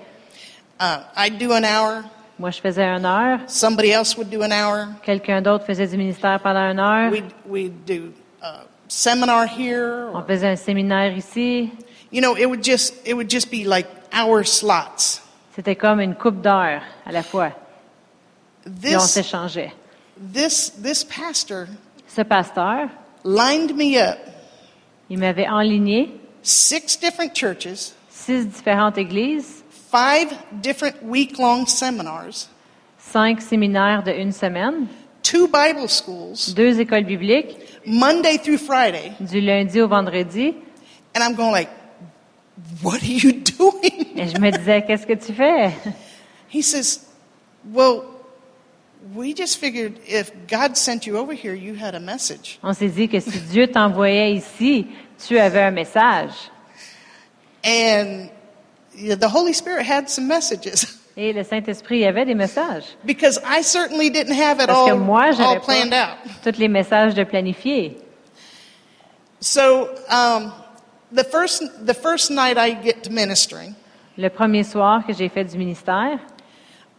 Uh, 0.80 1.00
I'd 1.18 1.38
do 1.39 1.51
an 1.51 1.63
hour, 1.63 2.04
Moi, 2.39 2.51
je 2.51 2.62
faisais 2.62 2.84
une 2.86 3.04
heure, 3.06 3.39
somebody 3.48 3.89
else 3.89 4.16
would 4.16 4.30
do 4.30 4.44
an 4.44 4.51
hour. 4.51 4.88
quelqu'un 5.01 5.42
d'autre 5.42 5.66
faisait 5.66 5.88
du 5.88 5.98
ministère 5.98 6.39
pendant 6.39 6.70
une 6.72 6.80
heure, 6.80 7.12
We'd, 7.12 7.25
we'd 7.48 7.86
do 7.86 8.13
a 8.44 8.66
seminar 8.88 9.48
here. 9.48 10.10
on 10.13 10.18
Or, 10.20 10.25
faisait 10.27 10.48
un 10.51 10.56
séminaire 10.56 11.18
ici. 11.18 11.72
you 12.12 12.22
know, 12.22 12.36
it 12.38 12.46
would 12.46 12.63
just 12.63 12.94
it 13.06 13.16
would 13.16 13.30
just 13.30 13.50
be 13.50 13.66
like 13.66 13.88
hour 14.13 14.44
slots. 14.46 15.22
C'était 15.58 15.76
comme 15.76 16.00
une 16.00 16.14
coupe 16.16 16.40
d'heures 16.40 16.84
à 17.06 17.12
la 17.12 17.24
fois. 17.24 17.50
Puis 18.64 18.96
on 18.96 19.00
This 19.00 19.10
s'échangeait. 19.12 19.74
this 20.34 20.72
this 20.82 21.04
pastor 21.04 21.66
Ce 22.08 22.22
pasteur, 22.22 22.88
lined 23.26 23.76
me 23.76 23.98
up 24.00 24.18
il 25.10 25.18
m'avait 25.18 25.48
enligné 25.48 26.12
six 26.44 27.00
different 27.00 27.34
churches, 27.34 27.92
six 28.10 28.46
différentes 28.46 28.98
églises, 28.98 29.64
five 29.90 30.28
different 30.52 30.96
week-long 31.04 31.66
seminars, 31.66 32.50
cinq 33.00 33.42
séminaires 33.42 34.04
de 34.04 34.12
une 34.12 34.32
semaine, 34.32 34.88
two 35.24 35.48
Bible 35.48 35.88
schools, 35.90 36.54
deux 36.56 36.80
écoles 36.80 37.06
bibliques, 37.06 37.58
Monday 37.86 38.38
through 38.38 38.60
Friday, 38.60 39.12
du 39.20 39.42
lundi 39.42 39.82
au 39.82 39.88
vendredi. 39.88 40.54
and 41.16 41.24
I'm 41.24 41.36
going 41.36 41.52
like, 41.52 41.70
"What 42.83 43.01
are 43.01 43.05
you 43.05 43.31
doing?" 43.57 44.17
Et 44.17 44.27
je 44.27 44.39
me 44.39 44.51
disais, 44.51 44.83
qu'est-ce 44.86 45.05
que 45.05 45.13
tu 45.13 45.33
fais? 45.33 45.71
He 46.53 46.62
says, 46.63 47.00
Well, 47.71 48.03
we 49.13 49.33
just 49.36 49.57
figured 49.59 50.00
if 50.07 50.31
God 50.47 50.75
sent 50.77 51.05
you 51.05 51.17
over 51.17 51.33
here, 51.33 51.53
you 51.53 51.75
had 51.75 51.95
a 51.95 52.00
message. 52.00 52.59
On 52.63 52.74
s'est 52.74 52.89
dit 52.89 53.07
que 53.09 53.19
si 53.19 53.39
Dieu 53.51 53.67
t'envoyait 53.67 54.33
ici, 54.33 54.88
tu 55.27 55.38
avais 55.38 55.62
un 55.63 55.71
message. 55.71 56.31
And 57.63 58.29
the 58.95 59.27
Holy 59.29 59.53
Spirit 59.53 59.83
had 59.86 60.09
some 60.09 60.27
messages 60.27 60.86
Et 61.17 61.33
le 61.33 61.43
Saint-Esprit, 61.43 62.05
avait 62.05 62.25
des 62.25 62.36
messages. 62.36 62.83
because 63.03 63.39
I 63.43 63.62
certainly 63.63 64.09
didn't 64.12 64.36
have 64.36 64.59
it 64.59 64.67
Parce 64.67 64.88
que 64.88 64.93
all, 64.93 65.00
moi, 65.00 65.24
all 65.25 65.33
j'avais 65.33 65.59
planned 65.59 65.89
pas 65.89 66.12
out. 66.25 66.43
tous 66.43 66.59
les 66.59 66.67
messages 66.67 67.15
de 67.15 67.24
planifier. 67.24 67.97
So 69.39 69.89
um, 70.09 70.51
the, 71.12 71.24
first, 71.24 71.86
the 71.86 71.94
first 71.94 72.32
night 72.32 72.58
I 72.58 72.72
get 72.74 73.04
to 73.04 73.12
ministering, 73.12 73.76
Le 74.18 74.30
premier 74.30 74.64
soir 74.64 75.06
que 75.06 75.14
j'ai 75.14 75.30
fait 75.30 75.44
du 75.46 75.58
ministère, 75.58 76.20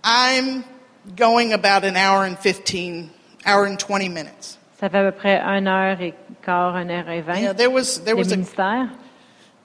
I'm 0.05 0.65
going 1.17 1.53
about 1.53 1.85
an 1.85 1.97
hour 1.97 2.25
and 2.25 2.37
15, 2.38 3.11
hour 3.45 3.67
and 3.67 3.77
20 3.79 4.09
minutes. 4.09 4.57
ça 4.81 4.88
fait 4.88 4.99
à 4.99 5.11
peu 5.11 5.17
près 5.17 5.41
une 5.41 5.67
heure 5.67 6.00
et 6.00 6.15
quart, 6.43 6.77
une 6.77 6.91
heure 6.91 7.09
et 7.09 7.25
You 7.41 7.49
know, 7.49 7.53
there 7.53 7.71
was, 7.71 7.99
there 8.05 8.15
de 8.15 8.21
was, 8.21 8.33
a, 8.33 8.37
ministère. 8.37 8.91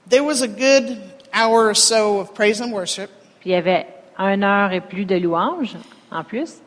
there 0.10 0.24
was 0.24 0.42
a 0.42 0.48
good 0.48 0.98
hour 1.32 1.70
or 1.70 1.76
so 1.76 2.20
of 2.20 2.34
praise 2.34 2.60
and 2.60 2.72
worship. 2.74 3.12
Puis 3.42 3.52
il 3.52 3.54
y 3.54 3.56
avait 3.56 3.86
une 4.18 4.44
heure 4.44 4.72
et 4.72 4.82
plus 4.82 5.06
de 5.06 5.16
louanges 5.16 5.76
en 6.12 6.24
plus. 6.24 6.60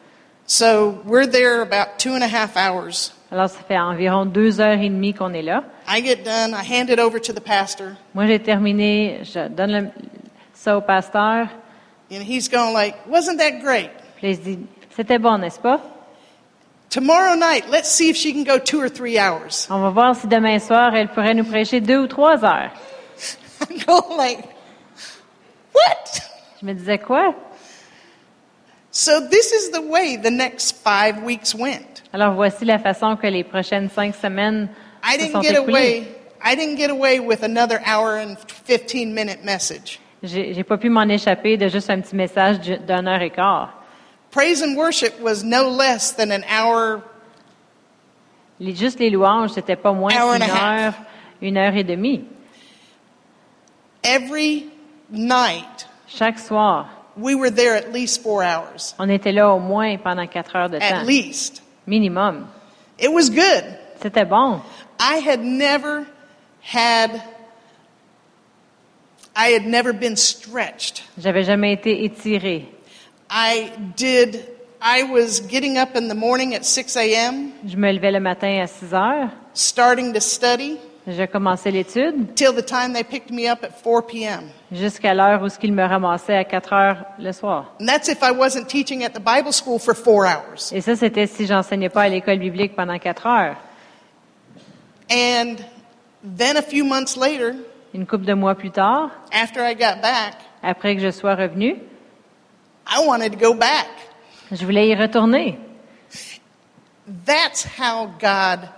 So 0.46 1.02
we're 1.04 1.26
there 1.26 1.60
about 1.62 1.98
two 1.98 2.14
and 2.14 2.22
a 2.22 2.28
half 2.28 2.56
hours. 2.56 3.12
Alors 3.30 3.48
ça 3.48 3.58
fait 3.66 3.78
environ 3.78 4.24
deux 4.24 4.60
heures 4.60 4.78
et 4.78 4.88
demie 4.88 5.12
qu'on 5.12 5.32
est 5.32 5.42
là. 5.42 5.64
I 5.88 6.00
get 6.04 6.16
done, 6.24 6.52
I 6.52 6.62
hand 6.64 6.90
it 6.90 6.98
over 7.00 7.20
to 7.20 7.32
the 7.32 7.40
pastor, 7.40 7.92
Moi, 8.14 8.26
j'ai 8.26 8.38
terminé, 8.38 9.20
je 9.24 9.48
donne 9.48 9.72
le- 9.72 9.88
ça 10.54 10.76
au 10.76 10.80
pasteur. 10.80 11.48
and 12.10 12.22
he's 12.22 12.48
going 12.48 12.72
like, 12.72 12.94
"Wasn't 13.08 13.36
that 13.38 13.58
great? 13.60 13.90
Puis 14.16 14.30
il 14.30 14.36
se 14.36 14.40
dit, 14.42 14.58
c'était 14.94 15.18
bon, 15.18 15.38
n'est-ce 15.38 15.58
pas? 15.58 15.80
Tomorrow 16.88 17.34
night, 17.34 17.64
let's 17.70 17.88
see 17.88 18.10
if 18.10 18.16
she 18.16 18.32
can 18.32 18.44
go 18.44 18.58
two 18.60 18.80
or 18.80 18.88
three 18.90 19.18
hours." 19.18 19.66
On 19.70 19.80
va 19.80 19.90
voir 19.90 20.14
si 20.14 20.28
demain 20.28 20.60
soir, 20.60 20.94
elle 20.94 21.08
pourrait 21.08 21.34
nous 21.34 21.44
prêcher 21.44 21.80
deux 21.80 21.98
ou 21.98 22.06
trois 22.06 22.44
heures. 22.44 22.70
I'm 23.68 23.76
going 23.84 24.16
like, 24.16 24.38
"What?" 25.74 26.22
Je 26.60 26.66
me 26.66 26.74
disais, 26.74 26.98
quoi? 26.98 27.34
So 28.85 28.85
this 28.85 28.85
is 28.85 28.85
the 28.85 28.85
way 28.85 28.85
the 28.85 28.85
next 28.85 28.85
five 28.85 28.85
weeks 28.85 28.85
went. 28.85 28.85
Alors 32.12 32.34
voici 32.34 32.64
la 32.64 32.78
façon 32.78 33.16
que 33.16 33.26
les 33.26 33.44
prochaines 33.44 33.90
cinq 33.90 34.14
semaines 34.14 34.68
I 35.04 35.18
se 35.20 35.30
sont 35.32 35.40
didn't 35.40 35.42
get 35.42 35.58
écoulées. 35.60 35.72
away. 35.72 36.08
I 36.44 36.56
didn't 36.56 36.76
get 36.76 36.90
away 36.90 37.18
with 37.20 37.42
another 37.42 37.80
hour 37.86 38.16
and 38.16 38.36
15 38.64 39.12
minute 39.12 39.44
message. 39.44 40.00
J'ai 40.22 40.64
pas 40.64 40.78
pu 40.78 40.88
m'en 40.88 41.02
échapper 41.08 41.56
de 41.56 41.68
juste 41.68 41.90
un 41.90 42.00
petit 42.00 42.16
message 42.16 42.60
du- 42.60 42.78
d'une 42.78 43.06
heure 43.06 43.20
et 43.22 43.30
quart. 43.30 43.70
Praise 44.30 44.62
and 44.62 44.76
worship 44.76 45.20
was 45.20 45.42
no 45.44 45.68
less 45.68 46.14
than 46.16 46.30
an 46.30 46.42
hour. 46.50 47.02
Les, 48.58 48.74
juste 48.74 48.98
les 48.98 49.10
louanges, 49.10 49.50
c'était 49.50 49.76
pas 49.76 49.92
moins 49.92 50.10
half. 50.14 50.62
heure, 50.62 50.94
une 51.42 51.58
heure 51.58 51.76
et 51.76 51.84
demie. 51.84 52.24
Every 54.02 54.66
night, 55.10 55.86
Chaque 56.08 56.38
soir, 56.38 56.86
we 57.16 57.34
were 57.34 57.50
there 57.50 57.74
at 57.76 57.92
least 57.92 58.22
four 58.22 58.42
hours. 58.42 58.94
on 58.98 59.08
était 59.08 59.32
là 59.32 59.50
au 59.54 59.58
moins 59.58 59.96
pendant 59.98 60.26
quatre 60.26 60.54
heures 60.56 60.68
de 60.70 60.76
At 60.76 61.00
temps, 61.00 61.06
least. 61.06 61.62
minimum. 61.86 62.46
It 62.98 63.12
was 63.12 63.30
good. 63.30 63.64
C'était 64.02 64.24
bon. 64.28 64.60
I 64.98 65.18
had 65.26 65.40
never 65.40 66.06
had, 66.62 67.22
I 69.34 69.48
had 69.50 69.66
never 69.66 69.92
been 69.92 70.16
stretched. 70.16 71.02
J'avais 71.18 71.44
jamais 71.44 71.72
été 71.74 72.04
étirée. 72.04 72.66
I 73.30 73.70
did, 73.96 74.44
I 74.80 75.02
was 75.04 75.40
getting 75.40 75.76
up 75.78 75.96
in 75.96 76.08
the 76.08 76.14
morning 76.14 76.54
at 76.54 76.64
6 76.64 76.96
a.m., 76.96 77.52
Je 77.66 77.76
me 77.76 77.92
levais 77.92 78.12
le 78.12 78.20
matin 78.20 78.60
à 78.62 78.66
6 78.66 78.94
heures. 78.94 79.30
starting 79.54 80.12
to 80.14 80.20
study 80.20 80.78
J'ai 81.08 81.28
commencé 81.28 81.70
l'étude 81.70 82.34
till 82.34 82.52
the 82.52 82.64
time 82.64 82.92
they 82.92 83.04
picked 83.04 83.30
me 83.30 83.48
up 83.48 83.62
at 83.62 83.70
4 83.70 84.06
p.m. 84.06 84.50
jusqu'à 84.72 85.14
l'heure 85.14 85.40
où 85.40 85.46
il 85.62 85.72
me 85.72 85.84
ramassait 85.84 86.36
à 86.36 86.42
4 86.42 86.72
heures 86.72 86.96
le 87.20 87.30
soir. 87.30 87.72
And 87.80 87.86
that's 87.86 88.08
if 88.08 88.22
I 88.22 88.32
wasn't 88.32 88.66
teaching 88.66 89.04
at 89.04 89.10
the 89.10 89.20
Bible 89.20 89.52
school 89.52 89.78
for 89.78 89.94
four 89.94 90.26
hours. 90.26 90.72
Et 90.72 90.80
ça, 90.80 90.96
c'était 90.96 91.28
si 91.28 91.46
j'enseignais 91.46 91.90
pas 91.90 92.02
à 92.02 92.08
l'école 92.08 92.38
biblique 92.40 92.74
pendant 92.74 92.98
4 92.98 93.26
heures. 93.26 93.56
And 95.08 95.56
then 96.24 96.56
a 96.56 96.62
few 96.62 96.84
months 96.84 97.16
later, 97.16 97.54
Une 97.94 98.04
couple 98.04 98.24
de 98.24 98.34
mois 98.34 98.56
plus 98.56 98.72
tard, 98.72 99.10
after 99.32 99.60
I 99.62 99.74
got 99.76 100.02
back, 100.02 100.34
après 100.60 100.96
que 100.96 101.02
je 101.02 101.12
sois 101.12 101.36
revenue, 101.36 101.76
I 102.88 103.06
wanted 103.06 103.30
to 103.30 103.38
go 103.38 103.54
back. 103.54 103.86
je 104.50 104.64
voulais 104.64 104.88
y 104.88 104.94
retourner. 104.96 105.56
That's 107.24 107.64
how 107.78 108.08
God 108.20 108.68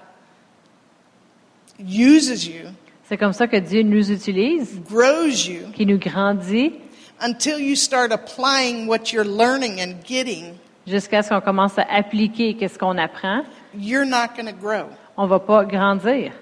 uses 1.79 2.47
you, 2.47 2.67
C'est 3.09 3.17
comme 3.17 3.33
ça 3.33 3.47
que 3.47 3.57
Dieu 3.57 3.83
nous 3.83 4.11
utilise, 4.11 4.81
grows 4.89 5.49
you, 5.49 5.71
qui 5.75 5.87
nous 5.87 5.99
grandit, 5.99 6.73
until 7.21 7.59
you 7.59 7.75
start 7.75 8.13
applying 8.13 8.87
what 8.87 9.13
you're 9.13 9.25
learning 9.25 9.81
and 9.81 9.95
getting. 10.05 10.55
jusqu'à 10.87 11.23
ce 11.23 11.29
qu'on 11.31 11.41
commence 11.41 11.79
à 11.79 11.87
appliquer 11.91 12.55
qu'est-ce 12.55 12.79
qu'on 12.79 12.97
apprend. 12.99 13.43
You're 13.77 14.07
not 14.07 14.35
going 14.37 14.47
to 14.47 14.53
grow. 14.59 14.87
On 15.17 15.27
va 15.27 15.39
pas 15.39 15.65
grandir. 15.65 16.33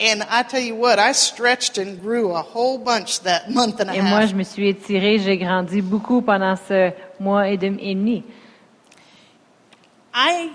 And 0.00 0.22
I 0.28 0.42
tell 0.42 0.60
you 0.60 0.74
what, 0.74 0.98
I 0.98 1.12
stretched 1.12 1.78
and 1.78 2.00
grew 2.02 2.32
a 2.34 2.42
whole 2.42 2.78
bunch 2.78 3.20
that 3.22 3.48
month 3.50 3.80
and 3.80 3.88
a 3.90 3.94
Et 3.96 4.02
moi, 4.02 4.26
je 4.26 4.34
me 4.34 4.42
suis 4.42 4.68
étirée, 4.68 5.18
j'ai 5.20 5.38
grandi 5.38 5.80
beaucoup 5.82 6.20
pendant 6.20 6.56
ce 6.56 6.90
mois 7.20 7.48
et 7.48 7.56
demi. 7.56 7.78
et 7.80 7.94
demi. 7.94 8.24
I, 10.12 10.50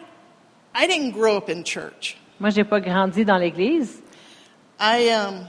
I 0.76 0.88
didn't 0.88 1.12
grow 1.12 1.38
up 1.38 1.50
in 1.50 1.64
church. 1.64 2.18
Moi, 2.40 2.50
j'ai 2.50 2.64
pas 2.64 2.80
grandi 2.80 3.24
dans 3.26 3.38
l'Église. 3.38 4.02
I 4.80 5.10
um, 5.10 5.48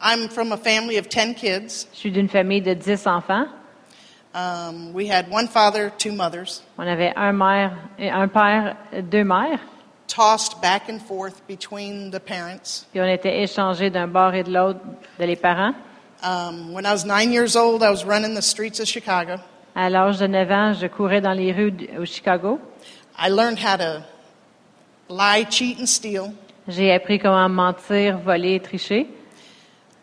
I'm 0.00 0.28
from 0.28 0.52
a 0.52 0.56
family 0.56 0.96
of 0.98 1.08
ten 1.08 1.34
kids. 1.34 1.86
Je 1.92 1.98
suis 1.98 2.10
d'une 2.10 2.28
famille 2.28 2.60
de 2.62 2.74
10 2.74 3.06
enfants. 3.06 3.46
Um, 4.34 4.94
we 4.94 5.06
had 5.10 5.30
one 5.30 5.46
father, 5.46 5.90
two 5.98 6.12
mothers, 6.12 6.62
On 6.78 6.86
avait 6.86 7.12
un 7.16 7.32
mère, 7.32 7.76
et 7.98 8.08
un 8.10 8.28
père, 8.28 8.76
deux 9.10 9.24
mères. 9.24 9.60
tossed 10.08 10.60
back 10.60 10.88
and 10.90 11.00
forth 11.00 11.46
between 11.46 12.10
the 12.10 12.18
parents. 12.20 12.86
Puis 12.92 13.00
on 13.00 13.06
était 13.06 13.42
échangés 13.42 13.90
d'un 13.90 14.06
bord 14.08 14.34
et 14.34 14.42
de 14.42 14.50
l'autre 14.52 14.80
de 15.18 15.24
les 15.24 15.36
parents. 15.36 15.74
Um, 16.22 16.72
when 16.72 16.84
I 16.86 16.92
was 16.92 17.04
nine 17.04 17.30
years 17.32 17.56
old, 17.56 17.82
I 17.82 17.90
was 17.90 18.04
running 18.04 18.34
the 18.34 18.42
streets 18.42 18.80
of 18.80 18.86
Chicago. 18.88 19.36
À 19.74 19.88
l'âge 19.90 20.18
de 20.18 20.26
9 20.26 20.50
ans, 20.50 20.72
je 20.74 20.86
courais 20.86 21.20
dans 21.20 21.32
les 21.32 21.52
rues 21.52 21.72
de- 21.72 21.98
au 21.98 22.04
Chicago. 22.04 22.58
I 23.18 23.28
learned 23.28 23.58
how 23.58 23.76
to 23.76 24.02
lie, 25.08 25.44
cheat, 25.50 25.78
and 25.78 25.86
steal. 25.86 26.32
J'ai 26.68 26.92
appris 26.92 27.18
comment 27.18 27.48
mentir, 27.48 28.18
voler 28.18 28.54
et 28.54 28.60
tricher. 28.60 29.08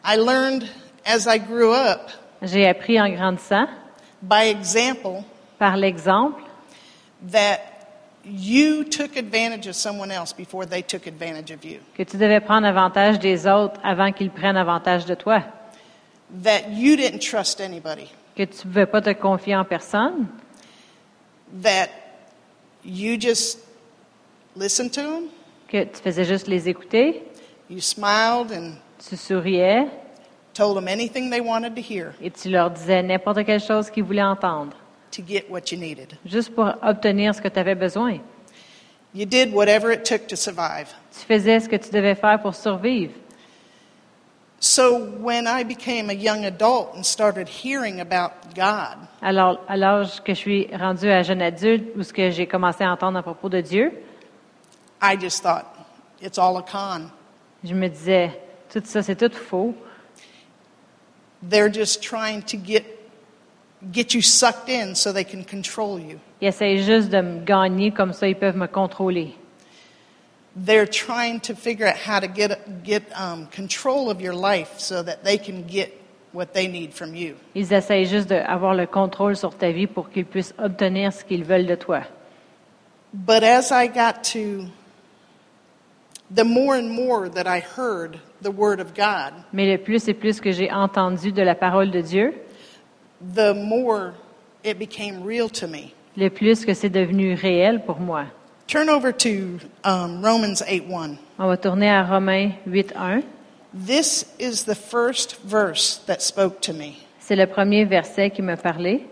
I 0.05 0.17
learned 0.17 0.67
as 1.05 1.25
I 1.27 1.39
grew 1.39 1.71
up, 1.73 2.09
J'ai 2.41 2.67
appris 2.67 2.99
en 2.99 3.09
grandissant, 3.09 3.67
by 4.21 4.47
example, 4.49 5.23
par 5.57 5.75
l'exemple, 5.77 6.41
that 7.31 7.59
you 8.25 8.83
took 8.83 9.17
advantage 9.17 9.67
of 9.67 9.75
someone 9.75 10.11
else 10.11 10.33
before 10.33 10.65
they 10.65 10.81
took 10.81 11.07
advantage 11.07 11.51
of 11.51 11.63
you. 11.65 11.79
que 11.95 12.03
tu 12.03 12.17
devais 12.17 12.39
prendre 12.41 12.67
avantage 12.67 13.19
des 13.19 13.45
autres 13.47 13.79
avant 13.83 14.11
qu'ils 14.11 14.31
prennent 14.31 14.57
avantage 14.57 15.05
de 15.05 15.15
toi. 15.15 15.41
That 16.43 16.69
you 16.71 16.95
didn't 16.95 17.19
trust 17.21 17.59
anybody. 17.59 18.09
Que 18.35 18.43
tu 18.43 18.67
ne 18.67 18.71
pouvais 18.71 18.85
pas 18.85 19.01
te 19.01 19.13
confier 19.13 19.55
en 19.55 19.65
personne. 19.65 20.27
That 21.61 21.89
you 22.85 23.17
just 23.19 23.59
listened 24.55 24.91
to 24.93 25.01
them, 25.01 25.29
Que 25.71 25.83
tu 25.83 26.01
faisais 26.03 26.25
juste 26.25 26.47
les 26.47 26.67
écouter. 26.67 27.23
you 27.69 27.79
smiled 27.79 28.51
and 28.51 28.73
Tu 29.07 29.15
souriais 29.15 29.87
told 30.53 30.75
them 30.75 30.87
anything 30.87 31.29
they 31.29 31.39
wanted 31.39 31.75
to 31.75 31.81
hear 31.81 32.13
et 32.21 32.31
tu 32.31 32.49
leur 32.49 32.71
disais 32.71 33.01
n'importe 33.03 33.45
quelle 33.45 33.61
chose 33.61 33.89
qu'ils 33.89 34.03
voulaient 34.03 34.23
entendre. 34.23 34.75
to 35.11 35.21
get 35.25 35.45
what 35.49 35.71
you 35.71 35.77
needed. 35.77 36.17
Juste 36.25 36.53
pour 36.53 36.73
obtenir 36.81 37.33
ce 37.35 37.41
que 37.41 37.47
tu 37.47 37.59
avais 37.59 37.75
besoin. 37.75 38.19
You 39.13 39.25
did 39.25 39.53
whatever 39.53 39.91
it 39.91 40.03
took 40.03 40.27
to 40.27 40.35
survive. 40.35 40.87
Tu 41.11 41.25
faisais 41.25 41.59
ce 41.61 41.69
que 41.69 41.75
tu 41.77 41.89
devais 41.91 42.13
faire 42.15 42.39
pour 42.41 42.53
survivre. 42.55 43.13
So 44.61 44.97
when 45.21 45.47
I 45.47 45.63
became 45.63 46.09
a 46.09 46.13
young 46.13 46.43
adult 46.45 46.89
and 46.95 47.03
started 47.03 47.47
hearing 47.47 48.01
about 48.01 48.31
God, 48.55 48.97
Alors, 49.21 49.61
à 49.69 49.77
l'âge 49.77 50.21
que 50.21 50.33
je 50.33 50.39
suis 50.39 50.67
rendue 50.75 51.09
à 51.09 51.23
jeune 51.23 51.41
adulte, 51.41 51.85
où 51.95 52.03
ce 52.03 52.11
que 52.11 52.29
j'ai 52.29 52.45
commencé 52.45 52.83
à 52.83 52.91
entendre 52.91 53.17
à 53.19 53.23
propos 53.23 53.47
de 53.49 53.61
Dieu, 53.61 53.93
I 55.01 55.15
just 55.15 55.41
thought, 55.41 55.65
it's 56.21 56.37
all 56.37 56.57
a 56.57 56.63
con. 56.63 57.11
je 57.63 57.73
me 57.73 57.87
disais, 57.89 58.31
tout 58.69 58.85
ça, 58.85 59.03
c'est 59.03 59.15
tout 59.15 59.33
faux. 59.33 59.73
They're 61.41 61.69
just 61.69 62.01
trying 62.01 62.41
to 62.43 62.57
get, 62.57 62.83
get 63.91 64.13
you 64.13 64.21
sucked 64.21 64.69
in 64.69 64.95
so 64.95 65.13
they 65.13 65.23
can 65.23 65.43
control 65.43 65.99
you. 65.99 66.19
Ils 66.41 66.49
essayent 66.49 66.83
juste 66.83 67.09
de 67.09 67.21
me 67.21 67.43
gagner, 67.43 67.91
comme 67.91 68.13
ça, 68.13 68.27
ils 68.27 68.35
peuvent 68.35 68.57
me 68.57 68.67
contrôler. 68.67 69.35
They're 70.55 70.87
trying 70.87 71.39
to 71.41 71.55
figure 71.55 71.87
out 71.87 71.95
how 71.95 72.19
to 72.19 72.27
get, 72.27 72.83
get 72.83 73.03
um, 73.15 73.47
control 73.47 74.09
of 74.09 74.19
your 74.19 74.33
life 74.33 74.79
so 74.79 75.01
that 75.03 75.23
they 75.23 75.37
can 75.37 75.63
get 75.67 75.93
what 76.33 76.53
they 76.53 76.67
need 76.67 76.93
from 76.93 77.15
you. 77.15 77.35
Ils 77.55 77.71
essayent 77.71 78.05
juste 78.05 78.27
d'avoir 78.27 78.73
le 78.73 78.85
contrôle 78.85 79.37
sur 79.37 79.55
ta 79.55 79.71
vie 79.71 79.87
pour 79.87 80.09
qu'ils 80.09 80.25
puissent 80.25 80.53
obtenir 80.57 81.13
ce 81.13 81.23
qu'ils 81.23 81.43
veulent 81.43 81.67
de 81.67 81.75
toi. 81.75 82.01
But 83.13 83.43
as 83.43 83.71
I 83.71 83.87
got 83.87 84.23
to, 84.33 84.67
Mais 89.53 89.71
le 89.71 89.77
plus 89.77 90.07
et 90.07 90.13
plus 90.13 90.39
que 90.39 90.51
j'ai 90.51 90.71
entendu 90.71 91.31
de 91.31 91.41
la 91.41 91.55
parole 91.55 91.91
de 91.91 92.01
Dieu, 92.01 92.33
the 93.35 93.53
more 93.55 94.13
it 94.63 94.77
became 94.77 95.23
real 95.25 95.49
to 95.49 95.67
me. 95.67 95.93
le 96.17 96.29
plus 96.29 96.65
que 96.65 96.73
c'est 96.73 96.89
devenu 96.89 97.33
réel 97.33 97.83
pour 97.85 97.99
moi. 97.99 98.25
Turn 98.67 98.89
over 98.89 99.11
to 99.11 99.59
um, 99.83 100.23
Romans 100.23 100.61
8 100.67 100.83
1. 100.87 101.17
On 101.39 101.47
va 101.47 101.57
tourner 101.57 101.89
à 101.89 102.03
Romains 102.03 102.51
8.1. 102.67 103.23
This 103.73 104.27
is 104.39 104.65
the 104.65 104.75
first 104.75 105.39
verse 105.43 106.01
that 106.05 106.21
spoke 106.21 106.61
to 106.61 106.73
me. 106.73 106.93
C'est 107.19 107.35
le 107.35 107.47
premier 107.47 107.85
verset 107.85 108.29
qui 108.29 108.41
m'a 108.41 108.57
parlé. 108.57 109.07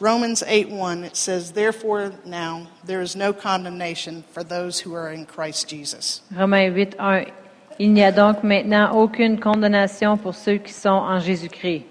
Romans 0.00 0.42
8 0.46 0.70
1, 0.70 1.04
it 1.04 1.14
says, 1.14 1.52
Therefore 1.52 2.12
now 2.24 2.68
there 2.82 3.02
is 3.02 3.14
no 3.14 3.34
condemnation 3.34 4.24
for 4.32 4.42
those 4.42 4.80
who 4.80 4.94
are 4.94 5.12
in 5.12 5.26
Christ 5.26 5.68
Jesus. 5.68 6.22
Romains 6.32 6.74
8.1. 6.74 7.30
Il 7.78 7.92
n'y 7.92 8.02
a 8.02 8.10
donc 8.10 8.42
maintenant 8.42 8.92
aucune 8.94 9.38
condamnation 9.38 10.16
pour 10.16 10.34
ceux 10.34 10.58
qui 10.58 10.72
sont 10.72 10.88
en 10.88 11.18
Jésus-Christ. 11.18 11.84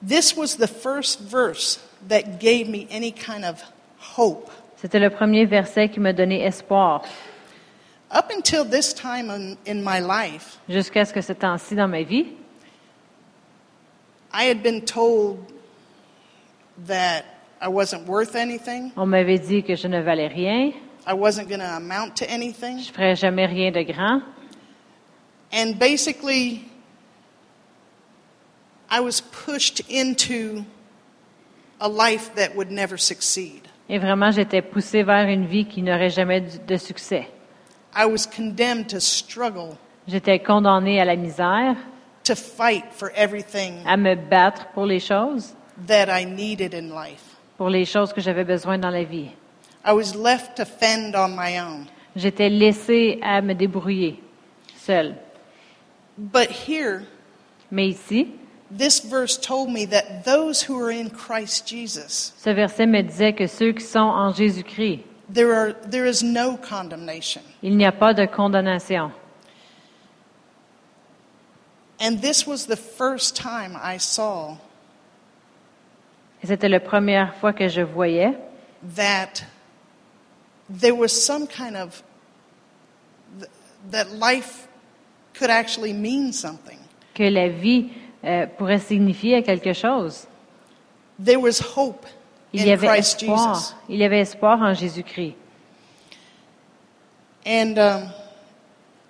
This 0.00 0.36
was 0.36 0.56
the 0.56 0.68
first 0.68 1.20
verse 1.20 1.80
that 2.08 2.38
gave 2.38 2.68
me 2.68 2.86
any 2.90 3.10
kind 3.10 3.44
of 3.44 3.60
hope. 3.98 4.50
C'était 4.76 5.00
le 5.00 5.10
premier 5.10 5.46
verset 5.46 5.88
qui 5.88 5.98
m'a 5.98 6.12
donné 6.12 6.44
espoir. 6.44 7.04
Up 8.12 8.30
until 8.30 8.64
this 8.64 8.92
time 8.92 9.30
in, 9.30 9.56
in 9.66 9.82
my 9.82 9.98
life, 9.98 10.58
Jusqu'à 10.68 11.04
ce 11.04 11.12
que 11.12 11.22
ce 11.22 11.32
temps-ci 11.32 11.74
dans 11.74 11.88
ma 11.88 12.02
vie, 12.02 12.26
I 14.32 14.44
had 14.44 14.62
been 14.62 14.80
told 14.80 15.38
that 16.86 17.24
I 17.60 17.68
wasn't 17.68 18.06
worth 18.06 18.34
anything, 18.34 18.92
on 18.96 19.06
m'avait 19.06 19.38
dit 19.38 19.62
que 19.62 19.76
je 19.76 19.88
ne 19.88 20.00
valais 20.00 20.28
rien, 20.28 20.72
I 21.06 21.14
wasn't 21.14 21.48
going 21.48 21.60
to 21.60 21.76
amount 21.76 22.16
to 22.16 22.30
anything. 22.30 22.78
je 22.78 22.92
ferais 22.92 23.16
jamais 23.16 23.46
rien 23.46 23.72
de 23.72 23.82
grand. 23.82 24.22
And 25.52 25.78
basically, 25.78 26.64
I 28.88 29.00
was 29.00 29.20
pushed 29.20 29.80
into 29.88 30.64
a 31.80 31.88
life 31.88 32.34
that 32.36 32.54
would 32.56 32.70
never 32.70 32.96
succeed. 32.96 33.68
Et 33.88 33.98
vraiment, 33.98 34.30
j'étais 34.30 34.62
poussée 34.62 35.02
vers 35.02 35.28
une 35.28 35.46
vie 35.46 35.66
qui 35.66 35.82
n'aurait 35.82 36.10
jamais 36.10 36.40
de 36.40 36.76
succès. 36.76 37.26
I 37.94 38.06
was 38.06 38.26
condemned 38.26 38.88
to 38.88 39.00
struggle, 39.00 39.76
J'étais 40.08 40.38
condamnée 40.38 41.00
à 41.00 41.04
la 41.04 41.16
misère, 41.16 41.76
to 42.24 42.34
fight 42.34 42.84
for 42.92 43.10
everything 43.14 43.82
à 43.86 43.96
me 43.96 44.14
battre 44.14 44.66
pour 44.72 44.86
les 44.86 45.00
choses, 45.00 45.54
that 45.86 46.08
I 46.08 46.24
needed 46.24 46.74
in 46.74 46.90
life. 46.94 47.36
pour 47.58 47.68
les 47.70 47.84
choses 47.84 48.12
que 48.12 48.20
j'avais 48.20 48.44
besoin 48.44 48.78
dans 48.78 48.90
la 48.90 49.04
vie. 49.04 49.30
I 49.84 49.92
was 49.92 50.14
left 50.14 50.56
to 50.56 50.64
fend 50.64 51.14
on 51.14 51.34
my 51.34 51.58
own. 51.58 51.86
J'étais 52.14 52.48
laissée 52.50 53.18
à 53.22 53.40
me 53.40 53.54
débrouiller, 53.54 54.20
seule. 54.76 55.14
But 56.18 56.50
here, 56.68 57.02
Mais 57.70 57.88
ici, 57.88 58.28
this 58.70 59.00
verse 59.00 59.38
told 59.38 59.70
me 59.70 59.86
that 59.86 60.24
those 60.24 60.62
who 60.62 60.78
are 60.78 60.90
in 60.90 61.08
Christ 61.08 61.66
Jesus, 61.66 62.32
ce 62.36 62.50
verset 62.50 62.86
me 62.86 63.02
disait 63.02 63.32
que 63.32 63.46
ceux 63.46 63.72
qui 63.72 63.84
sont 63.84 63.98
en 64.00 64.32
Jésus-Christ, 64.32 65.00
there, 65.32 65.52
are, 65.54 65.72
there 65.90 66.06
is 66.06 66.22
no 66.22 66.56
condemnation. 66.58 67.42
il 67.62 67.76
n'y 67.76 67.86
a 67.86 67.92
pas 67.92 68.12
de 68.14 68.26
condamnation. 68.26 69.10
And 71.98 72.20
this 72.20 72.46
was 72.46 72.66
the 72.66 72.76
first 72.76 73.36
time 73.36 73.76
I 73.76 73.96
saw 73.98 74.56
Et 76.42 76.46
c'était 76.46 76.68
la 76.68 76.80
première 76.80 77.34
fois 77.36 77.52
que 77.52 77.68
je 77.68 77.82
voyais 77.82 78.36
that 78.96 79.44
there 80.68 80.92
was 80.96 81.08
some 81.08 81.46
kind 81.46 81.76
of 81.76 82.02
th- 83.38 83.50
that 83.90 84.06
life 84.18 84.66
could 85.38 85.50
actually 85.50 85.92
mean 85.92 86.32
something. 86.32 86.78
que 87.14 87.24
la 87.24 87.48
vie 87.48 87.90
euh, 88.24 88.46
pourrait 88.58 88.78
signifier 88.80 89.42
quelque 89.42 89.72
chose. 89.72 90.26
There 91.22 91.38
was 91.38 91.60
hope 91.76 92.06
Il 92.52 92.66
y 92.66 92.70
in 92.70 92.74
avait 92.74 92.88
Christ 92.88 93.20
Jesus. 93.20 93.32
espoir. 93.32 93.74
Il 93.88 93.96
y 93.98 94.04
avait 94.04 94.20
espoir 94.20 94.60
en 94.60 94.74
Jésus-Christ. 94.74 95.34
And 97.46 97.76
um, 97.78 98.08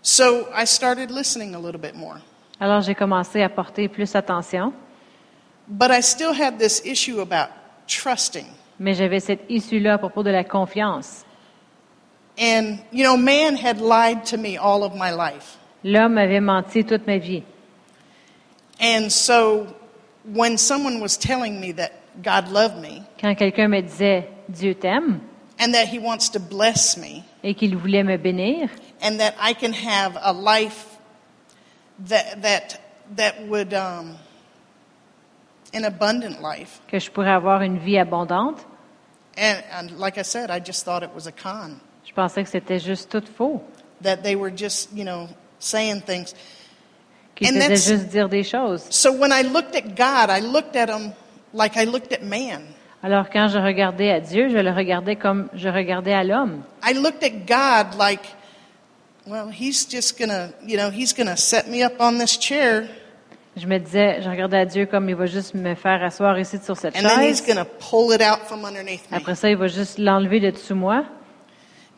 so 0.02 0.46
I 0.54 0.64
started 0.64 1.10
listening 1.10 1.54
a 1.54 1.58
little 1.58 1.80
bit 1.80 1.94
more. 1.94 2.20
Alors 2.60 2.80
j'ai 2.82 2.94
commencé 2.94 3.42
à 3.42 3.48
porter 3.48 3.88
plus 3.88 4.14
attention, 4.14 4.72
But 5.74 5.90
I 5.90 6.00
still 6.00 6.34
had 6.34 6.58
this 6.58 6.82
issue 6.84 7.20
about 7.20 7.48
trusting. 7.86 8.46
mais 8.78 8.94
j'avais 8.94 9.20
cette 9.20 9.44
issue-là 9.48 9.94
à 9.94 9.98
propos 9.98 10.22
de 10.22 10.30
la 10.30 10.44
confiance. 10.44 11.24
And, 12.38 12.78
you 12.92 13.04
know, 13.04 13.16
man 13.16 13.56
had 13.56 13.80
lied 13.80 14.24
to 14.26 14.36
me 14.36 14.58
all 14.58 14.82
of 14.82 14.94
my 14.94 15.10
life. 15.10 15.56
L'homme 15.82 16.18
avait 16.18 16.40
menti 16.40 16.84
toute 16.84 17.06
ma 17.06 17.18
vie. 17.18 17.42
And 18.80 19.10
so 19.10 19.66
when 20.24 20.58
someone 20.58 21.00
was 21.00 21.16
telling 21.16 21.58
me 21.60 21.72
that 21.72 21.92
God 22.22 22.48
loved 22.48 22.78
me 22.80 23.02
Quand 23.18 23.34
quelqu'un 23.34 23.68
me 23.68 23.80
disait 23.80 24.28
Dieu 24.48 24.74
t'aime 24.74 25.20
and 25.58 25.72
that 25.72 25.88
he 25.88 25.98
wants 25.98 26.28
to 26.30 26.38
bless 26.38 26.96
me 26.98 27.24
et 27.42 27.54
qu'il 27.54 27.76
voulait 27.76 28.04
me 28.04 28.16
bénir 28.18 28.68
and 29.00 29.18
that 29.18 29.34
I 29.40 29.54
can 29.54 29.72
have 29.72 30.18
a 30.20 30.32
life 30.32 30.98
that, 32.08 32.42
that, 32.42 32.80
that 33.16 33.46
would, 33.46 33.72
um, 33.72 34.16
an 35.74 35.84
abundant 35.84 36.40
life. 36.42 36.80
que 36.88 36.98
je 36.98 37.10
pourrais 37.10 37.30
avoir 37.32 37.62
une 37.62 37.78
vie 37.78 37.98
abondante, 37.98 38.66
And, 39.38 39.62
and 39.72 39.90
like 39.98 40.18
I 40.18 40.22
said, 40.24 40.50
I 40.50 40.60
just 40.60 40.84
thought 40.84 41.02
it 41.02 41.10
was 41.14 41.26
a 41.26 41.32
con, 41.32 41.80
je 42.04 42.12
pensais 42.12 42.42
que 42.44 42.50
c'était 42.50 42.78
juste 42.78 43.10
tout 43.10 43.24
faux, 43.36 43.62
that 44.02 44.18
they 44.22 44.34
were 44.36 44.50
just, 44.54 44.90
you 44.94 45.04
know, 45.04 45.28
saying 45.58 46.02
things. 46.02 46.34
qu'il 47.34 47.48
And 47.48 47.58
that's- 47.60 47.86
juste 47.88 48.08
dire 48.10 48.28
des 48.28 48.44
choses. 48.44 48.84
So 48.90 49.10
when 49.12 49.32
I 49.32 49.42
looked 49.42 49.74
at 49.74 49.94
God, 49.96 50.28
I 50.30 50.40
looked 50.40 50.76
at 50.76 50.88
him 50.90 51.12
like 51.54 51.76
I 51.76 51.84
looked 51.86 52.12
at 52.12 52.22
man. 52.22 52.62
Alors 53.02 53.30
quand 53.30 53.48
je 53.48 53.58
regardais 53.58 54.10
à 54.12 54.20
Dieu, 54.20 54.48
je 54.50 54.58
le 54.58 54.70
regardais 54.70 55.16
comme 55.16 55.48
je 55.54 55.68
regardais 55.68 56.12
à 56.12 56.22
l'homme. 56.24 56.62
I 56.86 56.92
looked 56.92 57.24
at 57.24 57.46
God 57.48 57.98
like, 57.98 58.20
well, 59.26 59.48
he's 59.50 59.86
just 59.90 60.18
gonna, 60.18 60.50
you 60.66 60.76
know, 60.76 60.90
he's 60.90 61.14
gonna 61.14 61.36
set 61.36 61.68
me 61.68 61.82
up 61.82 61.94
on 62.00 62.18
this 62.18 62.36
chair 62.38 62.86
Je 63.54 63.66
me 63.66 63.78
disais, 63.78 64.22
je 64.22 64.30
regardais 64.30 64.56
à 64.58 64.64
Dieu 64.64 64.86
comme 64.86 65.08
il 65.10 65.14
va 65.14 65.26
juste 65.26 65.54
me 65.54 65.74
faire 65.74 66.02
asseoir 66.02 66.38
ici 66.38 66.58
sur 66.62 66.74
cette 66.76 66.96
and 66.96 67.02
then 67.02 67.20
he's 67.20 67.44
chaise. 67.44 67.64
pull 67.90 68.12
it 68.14 68.22
out 68.22 68.46
from 68.46 68.64
underneath 68.64 69.10
me. 69.10 69.16
Après 69.18 69.34
ça, 69.34 69.50
il 69.50 69.56
va 69.58 69.66
juste 69.66 69.98
l'enlever 69.98 70.40
de 70.40 70.50
dessous 70.50 70.74
moi. 70.74 71.04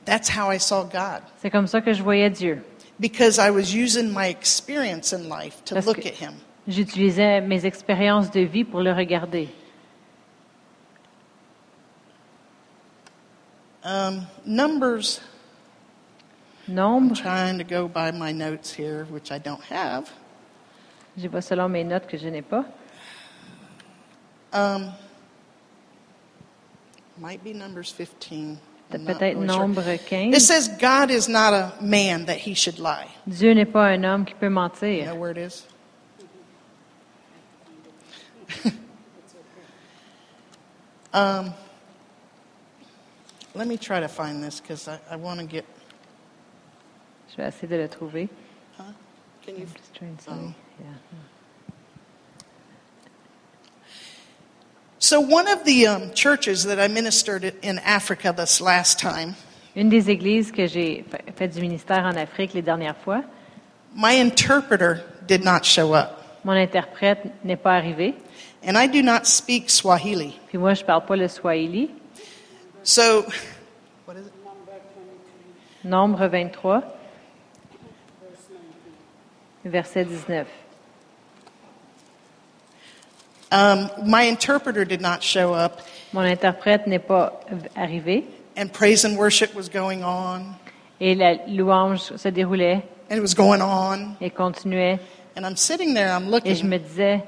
That's 0.05 0.29
how 0.37 0.51
I 0.53 0.59
saw 0.59 0.83
God. 0.85 1.23
C'est 1.41 1.51
comme 1.51 1.69
ça 1.69 1.81
que 1.81 1.93
je 1.93 2.03
voyais 2.03 2.29
Dieu. 2.29 2.61
Because 2.99 3.39
I 3.39 3.51
was 3.51 3.73
using 3.75 4.13
my 4.13 4.29
experience 4.29 5.13
in 5.13 5.29
life 5.29 5.63
to 5.67 5.75
Parce 5.75 5.87
look 5.87 6.01
que- 6.01 6.09
at 6.09 6.21
him. 6.21 6.35
J'utilisais 6.67 7.41
mes 7.41 7.65
expériences 7.67 8.31
de 8.31 8.41
vie 8.41 8.65
pour 8.65 8.81
le 8.81 8.91
regarder. 8.93 9.49
Um, 13.85 14.27
numbers, 14.47 15.21
I'm 16.67 16.75
Nombre, 16.75 17.15
trying 17.15 17.59
to 17.59 17.65
go 17.65 17.87
by 17.87 18.11
my 18.13 18.33
notes 18.33 18.73
here, 18.73 19.05
which 19.11 19.31
I 19.31 19.39
don't 19.39 19.63
have. 19.71 20.11
Je 21.17 21.29
vais 21.29 21.41
selon 21.41 21.69
mes 21.69 21.85
notes 21.85 22.07
que 22.07 22.17
je 22.17 22.29
n'ai 22.29 22.43
pas. 22.43 22.65
Um, 24.53 24.93
might 27.19 27.43
be 27.43 27.53
Numbers 27.53 27.91
15. 27.93 28.59
I'm 28.93 29.05
not 29.05 29.19
Peut-être 29.19 29.39
nombre 29.39 29.81
It 29.89 30.01
15. 30.01 30.41
says 30.41 30.69
God 30.81 31.11
is 31.11 31.29
not 31.29 31.53
a 31.53 31.73
man 31.81 32.27
that 32.27 32.37
he 32.37 32.55
should 32.55 32.79
lie. 32.79 33.09
Dieu 33.27 33.53
n'est 33.55 33.65
pas 33.71 33.87
un 33.93 34.05
homme 34.05 34.25
qui 34.25 34.35
peut 34.35 34.47
You 34.47 34.51
mentir. 34.53 35.07
know 35.07 35.17
where 35.17 35.31
it 35.33 35.39
is? 35.39 35.67
um, 41.13 41.53
let 43.55 43.67
me 43.67 43.77
try 43.77 44.01
to 44.01 44.09
find 44.09 44.43
this 44.43 44.61
because 44.61 44.87
I, 44.89 44.99
I 45.11 45.17
want 45.17 45.41
to 45.41 45.47
get. 45.47 45.65
Je 47.31 47.37
vais 47.37 47.49
essayer 47.49 47.69
de 47.69 47.77
le 47.77 47.89
trouver. 47.89 48.29
Huh? 48.77 48.85
Can 49.45 49.57
you? 49.57 49.67
Just 49.67 49.95
trying 49.95 50.17
to 50.17 50.31
Oh. 50.31 50.55
So 54.99 55.21
one 55.21 55.49
of 55.49 55.65
the 55.65 55.87
um, 55.87 56.13
churches 56.15 56.65
that 56.65 56.81
I 56.81 56.89
ministered 56.89 57.45
in 57.63 57.79
Africa 57.81 58.33
this 58.37 58.61
last 58.61 58.99
time, 58.99 59.35
Une 59.77 59.89
des 59.91 60.09
églises 60.09 60.51
que 60.53 60.67
j'ai 60.67 61.05
fa- 61.11 61.19
fait 61.37 61.49
du 61.49 61.61
ministère 61.61 62.05
en 62.05 62.17
Afrique 62.17 62.55
les 62.55 62.63
dernières 62.63 62.97
fois, 62.97 63.23
my 63.95 64.19
interpreter 64.21 65.03
did 65.27 65.45
not 65.45 65.65
show 65.65 65.93
up, 65.95 66.21
mon 66.45 66.53
interprète 66.55 67.27
n'est 67.45 67.57
pas 67.61 67.75
arrivé. 67.75 68.15
and 68.67 68.79
I 68.79 68.87
do 68.87 69.03
not 69.03 69.27
speak 69.27 69.69
Swahili. 69.69 70.39
Puis 70.49 70.57
moi, 70.59 70.73
je 70.75 70.83
parle 70.85 71.05
pas 71.05 71.17
le 71.17 71.29
swahili. 71.29 71.91
So, 72.83 73.27
what 74.07 74.15
is 74.17 74.27
it? 74.27 74.33
Nombre 75.85 76.29
23, 76.29 76.83
verset 79.67 80.05
19. 80.07 80.47
Um, 83.55 83.89
my 84.05 84.23
interpreter 84.25 84.85
did 84.85 85.01
not 85.01 85.23
show 85.23 85.55
up, 85.55 85.81
Mon 86.13 86.23
interprète 86.25 86.87
n'est 86.89 86.99
pas 86.99 87.41
arrivé. 87.77 88.25
And 88.57 88.73
praise 88.73 89.05
and 89.05 89.17
worship 89.17 89.55
was 89.55 89.69
going 89.69 90.03
on, 90.03 90.57
et 91.01 91.15
la 91.15 91.35
louange 91.47 92.17
se 92.17 92.29
déroulait. 92.31 92.83
And 93.11 93.17
it 93.17 93.21
was 93.23 93.35
going 93.35 93.61
on, 93.63 94.17
et 94.21 94.31
continuait. 94.35 94.99
and 95.37 95.45
I'm 95.47 95.57
sitting 95.57 95.95
there, 95.95 96.11
I'm 96.11 96.25
Et 96.25 96.55
je 96.57 96.63
looking, 96.65 96.69
me 96.69 96.79
disais, 96.79 97.23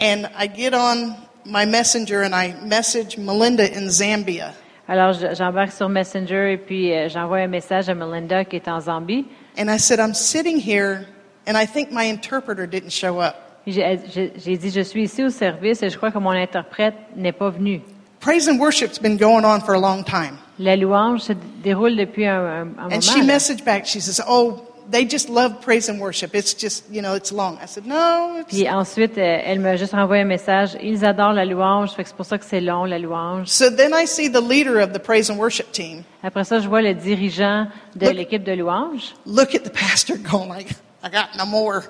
and 0.00 0.26
I 0.36 0.46
get 0.46 0.72
on 0.74 1.14
my 1.44 1.64
messenger 1.66 2.22
and 2.22 2.34
I 2.34 2.54
message 2.64 3.18
Melinda 3.18 3.64
in 3.76 3.90
Zambia, 3.90 4.52
alors 4.88 5.12
j'embarque 5.34 5.72
sur 5.72 5.88
Messenger 5.88 6.52
et 6.52 6.56
puis 6.58 6.92
euh, 6.94 7.08
j'envoie 7.10 7.38
un 7.38 7.46
message 7.48 7.88
à 7.90 7.94
Melinda 7.94 8.44
qui 8.44 8.56
est 8.56 8.68
en 8.68 8.80
Zambie. 8.80 9.26
and 9.58 9.70
I 9.70 9.76
said, 9.78 9.98
I'm 10.00 10.14
sitting 10.14 10.58
here, 10.58 11.06
and 11.46 11.56
I 11.58 11.66
think 11.66 11.90
my 11.92 12.04
interpreter 12.04 12.66
didn't 12.66 12.92
show 12.92 13.18
up. 13.20 13.45
J'ai 13.66 14.56
dit, 14.56 14.70
je 14.70 14.80
suis 14.80 15.02
ici 15.04 15.24
au 15.24 15.30
service 15.30 15.82
et 15.82 15.90
je 15.90 15.96
crois 15.96 16.10
que 16.12 16.18
mon 16.18 16.30
interprète 16.30 16.94
n'est 17.16 17.32
pas 17.32 17.50
venu. 17.50 17.82
Praise 18.20 18.48
and 18.48 18.58
worship's 18.58 18.98
been 18.98 19.16
going 19.16 19.44
on 19.44 19.60
for 19.60 19.74
a 19.74 19.78
long 19.80 20.02
time. 20.04 20.36
La 20.58 20.74
louange 20.76 21.20
se 21.20 21.32
déroule 21.62 21.96
depuis 21.96 22.26
un, 22.26 22.40
un- 22.40 22.68
un 22.78 22.96
And 22.96 23.00
she 23.00 23.16
moment. 23.18 23.26
messaged 23.26 23.64
back, 23.64 23.84
she 23.86 24.00
says, 24.00 24.22
Oh, 24.26 24.62
they 24.90 25.04
just 25.06 25.28
love 25.28 25.60
praise 25.60 25.90
and 25.90 25.98
worship. 26.00 26.34
It's 26.34 26.54
just, 26.58 26.84
you 26.90 27.02
know, 27.02 27.14
it's 27.14 27.30
long. 27.30 27.58
I 27.62 27.66
said, 27.66 27.84
No, 27.86 28.38
it's. 28.40 28.48
Puis 28.54 28.68
ensuite, 28.70 29.18
euh, 29.18 29.38
elle 29.44 29.60
m'a 29.60 29.76
juste 29.76 29.92
envoyé 29.94 30.22
un 30.22 30.26
message. 30.26 30.76
Ils 30.82 31.04
adorent 31.04 31.34
la 31.34 31.44
louange, 31.44 31.90
fait 31.94 32.04
que 32.04 32.08
c'est 32.08 32.16
pour 32.16 32.24
ça 32.24 32.38
que 32.38 32.44
c'est 32.46 32.60
long, 32.62 32.84
la 32.84 32.98
louange. 32.98 33.48
So 33.48 33.68
then 33.70 33.90
I 33.94 34.06
see 34.06 34.30
the 34.30 34.40
leader 34.40 34.78
of 34.82 34.92
the 34.92 34.98
praise 35.00 35.30
and 35.30 35.36
worship 35.36 35.70
team 35.72 36.02
Après 36.22 36.44
ça, 36.44 36.58
je 36.60 36.68
vois 36.68 36.80
le 36.82 36.94
dirigeant 36.94 37.66
de 37.96 38.06
Look. 38.06 38.14
l'équipe 38.16 38.44
de 38.44 38.52
louange 38.52 39.14
look 39.26 39.54
at 39.54 39.60
the 39.60 39.72
pastor 39.72 40.16
going 40.32 40.48
like, 40.48 40.70
I 41.04 41.10
got 41.10 41.36
no 41.36 41.44
more. 41.44 41.82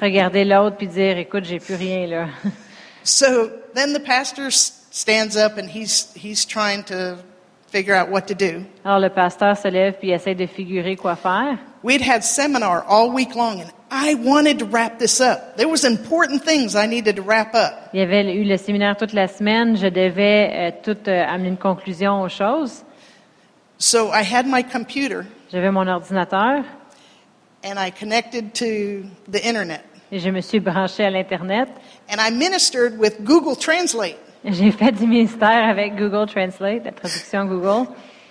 Regarder 0.00 0.44
l'autre 0.44 0.76
puis 0.76 0.86
dire, 0.88 1.18
écoute, 1.18 1.44
j'ai 1.44 1.58
plus 1.58 1.74
rien 1.74 2.06
là. 2.06 2.26
So 3.04 3.50
then 3.74 3.92
the 3.92 4.00
pastor 4.00 4.50
stands 4.50 5.36
up 5.36 5.58
and 5.58 5.68
he's, 5.68 6.12
he's 6.14 6.46
trying 6.46 6.84
to 6.84 7.16
figure 7.72 7.94
out 7.94 8.10
what 8.10 8.28
to 8.28 8.34
do. 8.34 8.64
Alors 8.84 9.00
le 9.00 9.08
pasteur 9.08 9.56
se 9.56 9.68
lève 9.68 9.94
puis 9.98 10.10
essaie 10.10 10.34
de 10.34 10.46
figurer 10.46 10.96
quoi 10.96 11.16
faire. 11.16 11.58
We'd 11.82 12.00
had 12.00 12.22
seminar 12.22 12.84
all 12.86 13.10
week 13.10 13.34
long, 13.34 13.60
and 13.60 13.72
I 13.90 14.14
wanted 14.14 14.60
to 14.60 14.66
wrap 14.66 15.00
this 15.00 15.20
up. 15.20 15.56
There 15.56 15.68
was 15.68 15.84
important 15.84 16.44
things 16.44 16.76
I 16.76 16.86
needed 16.86 17.16
to 17.16 17.22
wrap 17.22 17.54
up. 17.54 17.90
Il 17.92 17.98
y 17.98 18.02
avait 18.02 18.34
eu 18.34 18.44
le 18.44 18.56
séminaire 18.56 18.96
toute 18.96 19.12
la 19.12 19.26
semaine. 19.26 19.76
Je 19.76 19.88
devais 19.88 20.50
euh, 20.52 20.70
tout 20.84 21.08
euh, 21.08 21.24
amener 21.26 21.48
une 21.48 21.56
conclusion 21.56 22.22
aux 22.22 22.28
choses. 22.28 22.84
So 23.78 24.12
I 24.12 24.22
had 24.22 24.46
my 24.46 24.62
computer, 24.62 25.24
J'avais 25.50 25.72
mon 25.72 25.88
ordinateur 25.88 26.62
and 27.64 27.78
I 27.78 27.90
connected 27.90 28.54
to 28.54 29.04
the 29.30 29.40
internet, 29.46 29.84
et 30.10 30.18
je 30.18 30.30
me 30.30 30.40
suis 30.40 30.60
branché 30.60 31.04
à 31.04 31.10
l'Internet. 31.10 31.68
and 32.08 32.20
I 32.20 32.30
ministered 32.30 32.98
with 32.98 33.24
Google 33.24 33.56
Translate. 33.56 34.18
J'ai 34.44 34.72
fait 34.72 34.92
du 34.92 35.06
ministère 35.06 35.68
avec 35.68 35.94
Google 35.96 36.26
Translate, 36.26 36.84
la 36.84 36.92
traduction 36.92 37.44
Google. 37.46 37.86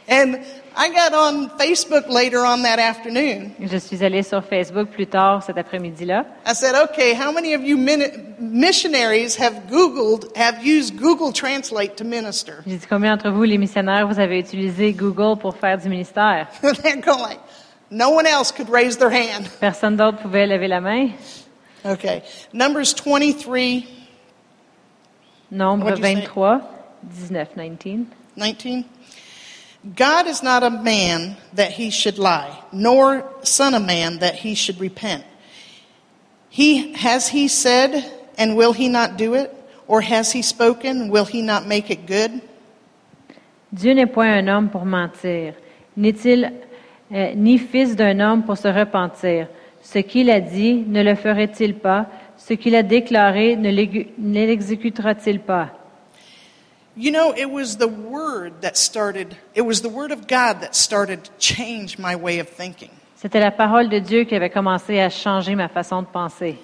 And 0.09 0.39
I 0.75 0.89
got 0.89 1.13
on 1.13 1.49
Facebook 1.57 2.09
later 2.09 2.45
on 2.45 2.63
that 2.63 2.79
afternoon. 2.79 3.51
Je 3.61 3.77
suis 3.77 4.03
allée 4.03 4.23
sur 4.23 4.43
Facebook 4.43 4.89
plus 4.89 5.07
tard 5.07 5.41
cet 5.43 5.57
après-midi-là. 5.57 6.25
I 6.45 6.53
said, 6.53 6.75
okay, 6.75 7.13
how 7.13 7.31
many 7.31 7.53
of 7.53 7.61
you 7.63 7.77
missionaries 8.39 9.37
have 9.37 9.67
Googled, 9.69 10.35
have 10.35 10.65
used 10.65 10.97
Google 10.97 11.31
Translate 11.31 11.95
to 11.97 12.03
minister? 12.03 12.55
J'ai 12.67 12.77
dit 12.77 12.87
combien 12.89 13.15
d'entre 13.15 13.29
vous, 13.31 13.43
les 13.43 13.57
missionnaires, 13.57 14.07
vous 14.07 14.19
avez 14.19 14.39
utilisé 14.39 14.91
Google 14.91 15.39
pour 15.39 15.55
faire 15.55 15.77
du 15.77 15.87
ministère? 15.87 16.47
They're 16.61 16.97
going 16.97 17.21
like, 17.21 17.39
no 17.91 18.09
one 18.09 18.25
else 18.25 18.51
could 18.51 18.69
raise 18.69 18.97
their 18.97 19.09
hand. 19.09 19.49
Personne 19.59 19.97
d'autre 19.97 20.17
pouvait 20.19 20.47
lever 20.47 20.67
la 20.67 20.79
main. 20.79 21.13
Okay. 21.85 22.23
Numbers 22.53 22.93
23, 22.93 23.85
Nombre 25.51 25.85
What'd 25.85 25.99
you 25.99 26.21
say? 26.21 26.25
23, 26.25 26.59
19, 27.29 27.55
19. 27.55 28.11
19. 28.37 28.85
God 29.95 30.27
is 30.27 30.43
not 30.43 30.63
a 30.63 30.69
man 30.69 31.35
that 31.53 31.71
he 31.71 31.89
should 31.89 32.17
lie, 32.19 32.57
nor 32.71 33.27
son 33.43 33.73
of 33.73 33.83
man 33.83 34.19
that 34.19 34.35
he 34.35 34.53
should 34.53 34.79
repent. 34.79 35.25
He 36.49 36.93
has 36.93 37.29
he 37.29 37.47
said, 37.47 38.05
and 38.37 38.55
will 38.55 38.73
he 38.73 38.87
not 38.87 39.17
do 39.17 39.33
it? 39.33 39.53
Or 39.87 40.01
has 40.01 40.31
he 40.31 40.41
spoken, 40.43 41.09
will 41.09 41.25
he 41.25 41.41
not 41.41 41.65
make 41.65 41.89
it 41.89 42.05
good? 42.05 42.41
Dieu 43.73 43.93
n'est 43.93 44.13
point 44.13 44.29
un 44.29 44.47
homme 44.47 44.69
pour 44.69 44.85
mentir, 44.85 45.55
n'est-il 45.95 46.51
euh, 47.13 47.33
ni 47.35 47.57
fils 47.57 47.95
d'un 47.95 48.19
homme 48.19 48.43
pour 48.43 48.57
se 48.57 48.67
repentir. 48.67 49.47
Ce 49.81 49.99
qu'il 49.99 50.29
a 50.29 50.39
dit, 50.39 50.83
ne 50.87 51.01
le 51.03 51.15
ferait-il 51.15 51.75
pas? 51.75 52.05
Ce 52.37 52.53
qu'il 52.53 52.75
a 52.75 52.83
déclaré, 52.83 53.55
ne 53.55 53.69
l'exé- 53.69 54.13
ne 54.17 54.45
l'exécutera-t-il 54.45 55.39
pas? 55.39 55.69
You 56.97 57.11
know, 57.11 57.33
it 57.37 57.49
was 57.49 57.77
the 57.77 57.87
word 57.87 58.61
that 58.61 58.75
started, 58.75 59.33
it 59.55 59.61
was 59.65 59.81
the 59.81 59.89
word 59.89 60.11
of 60.11 60.27
God 60.27 60.59
that 60.61 60.73
started 60.75 61.23
to 61.23 61.31
change 61.39 61.97
my 61.97 62.15
way 62.15 62.39
of 62.41 62.47
thinking. 62.49 62.89
C'était 63.15 63.39
la 63.39 63.51
parole 63.51 63.87
de 63.87 63.99
Dieu 63.99 64.23
qui 64.23 64.35
avait 64.35 64.49
commencé 64.49 64.99
à 64.99 65.09
changer 65.09 65.55
ma 65.55 65.67
façon 65.69 66.01
de 66.01 66.07
penser. 66.07 66.57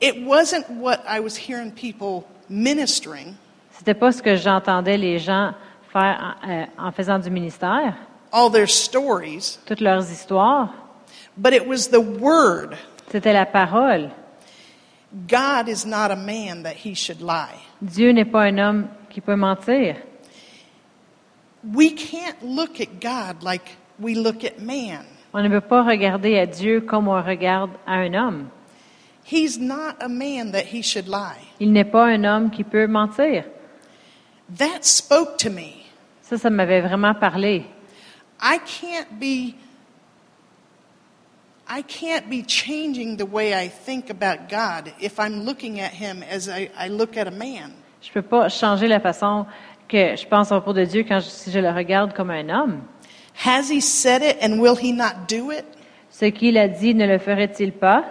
It 0.00 0.14
wasn't 0.26 0.64
what 0.78 0.98
I 1.08 1.18
was 1.20 1.36
hearing 1.36 1.72
people 1.72 2.22
ministering, 2.48 3.34
C'était 3.72 3.94
pas 3.94 4.12
ce 4.12 4.22
que 4.22 4.36
j'entendais 4.36 4.96
les 4.96 5.18
gens 5.18 5.52
faire 5.92 6.36
en, 6.44 6.48
euh, 6.50 6.64
en 6.78 6.92
faisant 6.92 7.18
du 7.18 7.30
ministère, 7.30 7.94
all 8.36 8.50
their 8.50 8.68
stories, 8.68 9.58
toutes 9.64 9.80
leurs 9.80 10.10
histoires. 10.10 10.68
but 11.38 11.54
it 11.54 11.66
was 11.66 11.88
the 11.88 12.00
word. 12.00 12.76
C'était 13.10 13.32
la 13.32 13.46
parole. 13.46 14.10
God 15.26 15.68
is 15.68 15.86
not 15.86 16.10
a 16.10 16.16
man 16.16 16.62
that 16.64 16.76
he 16.76 16.94
should 16.94 17.22
lie. 17.22 17.56
Dieu 17.80 18.10
n'est 18.12 18.30
pas 18.30 18.42
un 18.42 18.58
homme 18.58 18.88
qui 19.08 19.20
peut 19.20 19.36
mentir. 19.36 19.96
We 21.74 21.90
can't 21.90 22.36
look 22.42 22.80
at 22.80 23.00
God 23.00 23.42
like 23.42 23.76
we 23.98 24.14
look 24.14 24.44
at 24.44 24.60
man. 24.60 25.04
On 25.32 25.42
ne 25.42 25.48
peut 25.48 25.66
pas 25.66 25.82
regarder 25.82 26.38
à 26.38 26.46
Dieu 26.46 26.80
comme 26.82 27.08
on 27.08 27.22
regarde 27.22 27.70
à 27.86 27.94
un 27.94 28.14
homme. 28.14 28.48
He's 29.24 29.58
not 29.58 29.96
a 30.00 30.08
man 30.08 30.52
that 30.52 30.66
he 30.72 30.82
should 30.82 31.08
lie. 31.08 31.40
Il 31.58 31.72
n'est 31.72 31.90
pas 31.90 32.06
un 32.06 32.24
homme 32.24 32.50
qui 32.50 32.62
peut 32.62 32.86
mentir. 32.86 33.44
That 34.58 34.84
spoke 34.84 35.38
to 35.38 35.50
me. 35.50 35.82
Ça, 36.22 36.36
ça 36.38 36.50
m'avait 36.50 36.80
vraiment 36.80 37.14
parlé. 37.14 37.64
I 38.40 38.58
can't 38.58 39.18
be 39.18 39.56
I 41.68 41.82
can't 41.82 42.30
be 42.30 42.42
changing 42.42 43.16
the 43.16 43.26
way 43.26 43.52
I 43.52 43.68
think 43.68 44.08
about 44.08 44.48
God 44.48 44.92
if 45.00 45.18
I'm 45.18 45.44
looking 45.44 45.80
at 45.80 45.92
him 45.92 46.22
as 46.22 46.48
I, 46.48 46.70
I 46.78 46.88
look 46.88 47.16
at 47.16 47.26
a 47.26 47.32
man. 47.32 47.72
Je 48.00 48.12
peux 48.12 48.22
pas 48.22 48.48
changer 48.48 48.86
la 48.86 49.00
façon 49.00 49.46
que 49.88 50.14
je 50.16 50.26
pense 50.26 50.52
au 50.52 50.60
propos 50.60 50.74
de 50.74 50.84
Dieu 50.84 51.04
quand 51.08 51.18
je, 51.18 51.28
si 51.28 51.50
je 51.50 51.58
le 51.58 51.70
regarde 51.70 52.14
comme 52.14 52.30
un 52.30 52.48
homme. 52.48 52.82
Has 53.44 53.68
he 53.68 53.80
said 53.80 54.22
it 54.22 54.38
and 54.40 54.60
will 54.60 54.76
he 54.76 54.92
not 54.92 55.26
do 55.28 55.50
it? 55.50 55.64
Ce 56.10 56.26
qu'il 56.26 56.56
a 56.56 56.68
dit, 56.68 56.94
ne 56.94 57.06
le 57.06 57.18
ferait-il 57.18 57.72
pas? 57.72 58.04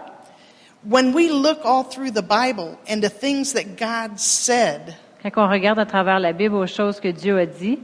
When 0.83 1.13
we 1.13 1.29
look 1.31 1.59
all 1.63 1.83
through 1.83 2.11
the 2.11 2.21
Bible 2.21 2.77
and 2.87 3.01
the 3.01 3.09
things 3.09 3.53
that 3.53 3.77
God 3.77 4.19
said, 4.19 4.95
Quand 5.23 5.31
on 5.37 5.49
regarde 5.49 5.79
à 5.79 5.85
travers 5.85 6.19
la 6.19 6.33
Bible 6.33 6.55
aux 6.55 6.67
choses 6.67 6.99
que 6.99 7.07
Dieu 7.07 7.39
a 7.39 7.45
dit, 7.45 7.79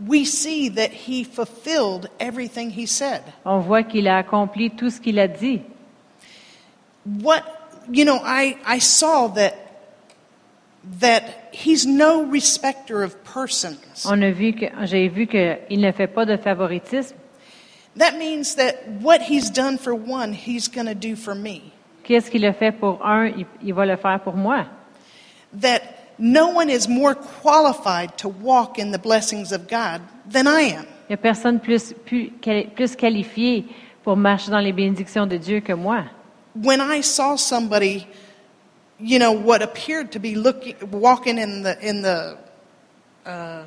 we 0.00 0.24
see 0.24 0.68
that 0.70 0.90
he 0.90 1.24
fulfilled 1.24 2.08
everything 2.18 2.70
he 2.70 2.86
said. 2.86 3.22
on 3.44 3.60
voit 3.60 3.84
qu'il 3.84 4.08
a 4.08 4.18
accompli 4.18 4.70
tout 4.70 4.90
ce 4.90 5.00
qu'il 5.00 5.18
a 5.18 5.28
dit. 5.28 5.62
What 7.04 7.44
you 7.90 8.04
know, 8.04 8.20
I, 8.22 8.56
I 8.66 8.78
saw 8.78 9.28
that 9.28 9.54
that 11.00 11.48
he's 11.52 11.86
no 11.86 12.24
respecter 12.24 13.02
of 13.02 13.22
persons. 13.24 14.04
On 14.06 14.22
a 14.22 14.30
vu 14.30 14.52
que, 14.52 14.66
j'ai 14.84 15.08
vu 15.08 15.26
qu'il 15.26 15.80
ne 15.80 15.92
fait 15.92 16.08
pas 16.08 16.26
de 16.26 16.36
favoritisme. 16.36 17.16
That 17.96 18.18
means 18.18 18.56
that 18.56 18.86
what 19.00 19.22
he's 19.22 19.50
done 19.50 19.78
for 19.78 19.94
one, 19.94 20.32
he's 20.32 20.68
going 20.68 20.86
to 20.86 20.94
do 20.94 21.14
for 21.16 21.34
me. 21.34 21.72
Qu'est-ce 22.02 22.30
qu'il 22.30 22.44
a 22.44 22.52
fait 22.52 22.72
pour 22.72 23.04
un, 23.06 23.28
il, 23.28 23.46
il 23.62 23.72
va 23.72 23.86
le 23.86 23.96
faire 23.96 24.20
pour 24.20 24.34
moi. 24.34 24.66
That 25.58 25.80
no 26.18 26.48
one 26.48 26.70
is 26.70 26.88
more 26.88 27.14
qualified 27.14 28.16
to 28.18 28.28
walk 28.28 28.78
in 28.78 28.90
the 28.90 28.98
blessings 28.98 29.52
of 29.52 29.68
God 29.68 30.00
than 30.26 30.46
I 30.46 30.60
am. 30.62 30.86
Il 31.08 31.10
n'y 31.10 31.14
a 31.14 31.18
personne 31.18 31.60
plus, 31.60 31.92
plus, 32.06 32.30
qualifié 32.96 33.66
pour 34.02 34.16
marcher 34.16 34.50
dans 34.50 34.60
les 34.60 34.72
bénédictions 34.72 35.26
de 35.26 35.36
Dieu 35.36 35.60
que 35.60 35.74
moi. 35.74 36.04
When 36.54 36.80
I 36.80 37.02
saw 37.02 37.36
somebody, 37.36 38.06
you 38.98 39.18
know, 39.18 39.32
what 39.32 39.60
appeared 39.60 40.12
to 40.12 40.18
be 40.18 40.34
looking, 40.34 40.76
walking 40.90 41.38
in 41.38 41.62
the 41.62 41.76
in 41.80 42.02
the, 42.02 42.38
uh, 43.26 43.66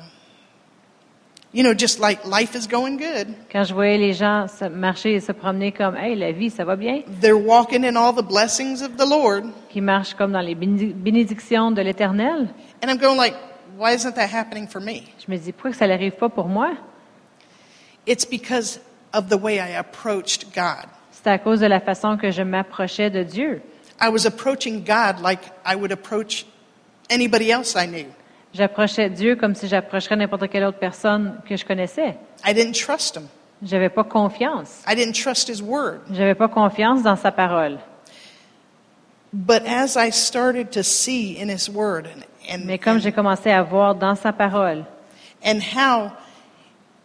you 1.52 1.62
know, 1.62 1.72
just 1.74 1.98
like 1.98 2.24
life 2.26 2.54
is 2.54 2.66
going 2.66 2.96
good. 2.98 3.34
Quand 3.50 3.64
je 3.64 3.72
voyais 3.74 3.98
les 3.98 4.12
gens 4.12 4.46
marcher 4.70 5.14
et 5.14 5.20
se 5.20 5.32
promener 5.32 5.72
comme, 5.72 5.96
hey, 5.96 6.14
la 6.14 6.32
vie, 6.32 6.50
ça 6.50 6.64
va 6.64 6.76
bien, 6.76 7.02
They're 7.20 7.38
walking 7.38 7.84
in 7.84 7.96
all 7.96 8.12
the 8.14 8.26
blessings 8.26 8.82
of 8.82 8.96
the 8.96 9.06
Lord, 9.08 9.44
qui 9.70 9.80
marchent 9.80 10.14
comme 10.14 10.32
dans 10.32 10.40
les 10.42 10.54
béné- 10.54 10.92
bénédictions 10.92 11.70
de 11.70 11.82
l'Éternel, 11.82 12.48
and 12.82 12.90
I'm 12.90 12.98
going 12.98 13.16
like, 13.16 13.34
why 13.78 13.94
isn't 13.94 14.14
that 14.14 14.28
happening 14.32 14.66
for 14.68 14.80
me? 14.80 15.04
je 15.18 15.30
me 15.32 15.38
dis, 15.38 15.52
pourquoi 15.52 15.70
que 15.70 15.76
ça 15.76 15.86
n'arrive 15.86 16.16
pas 16.16 16.28
pour 16.28 16.48
moi? 16.48 16.72
It's 18.06 18.24
because 18.24 18.80
of 19.12 19.28
the 19.28 19.36
way 19.36 19.58
I 19.58 19.76
approached 19.78 20.54
God. 20.54 20.86
C'est 21.10 21.30
à 21.30 21.38
cause 21.38 21.60
de 21.60 21.66
la 21.66 21.80
façon 21.80 22.16
que 22.16 22.30
je 22.30 22.42
m'approchais 22.42 23.10
de 23.10 23.22
Dieu. 23.22 23.60
I 24.00 24.08
was 24.08 24.26
approaching 24.26 24.84
God 24.84 25.20
like 25.22 25.40
I 25.66 25.74
would 25.74 25.92
approach 25.92 26.46
anybody 27.10 27.50
else 27.50 27.74
I 27.74 27.86
knew. 27.86 28.06
J'approchais 28.54 29.10
Dieu 29.10 29.36
comme 29.36 29.54
si 29.54 29.68
j'approcherais 29.68 30.16
n'importe 30.16 30.48
quelle 30.48 30.64
autre 30.64 30.78
personne 30.78 31.40
que 31.46 31.56
je 31.56 31.64
connaissais. 31.64 32.16
I 32.46 32.54
didn't 32.54 32.72
trust 32.72 33.16
him. 33.16 33.28
J'avais 33.62 33.90
pas 33.90 34.04
confiance. 34.04 34.82
I 34.86 34.94
didn't 34.94 35.14
trust 35.14 35.48
his 35.48 35.60
word. 35.60 36.00
J'avais 36.10 36.34
pas 36.34 36.48
confiance 36.48 37.02
dans 37.02 37.16
sa 37.16 37.32
parole. 37.32 37.78
But 39.32 39.66
as 39.66 39.96
I 39.96 40.10
started 40.10 40.72
to 40.72 40.82
see 40.82 41.36
in 41.38 41.48
his 41.48 41.68
word 41.68 42.06
and, 42.06 42.24
and, 42.48 42.64
Mais 42.64 42.78
comme 42.78 42.98
j'ai 42.98 43.12
commencé 43.12 43.50
à 43.50 43.62
voir 43.62 43.94
dans 43.94 44.14
sa 44.14 44.32
parole, 44.32 44.86
and 45.44 45.60
how 45.60 46.12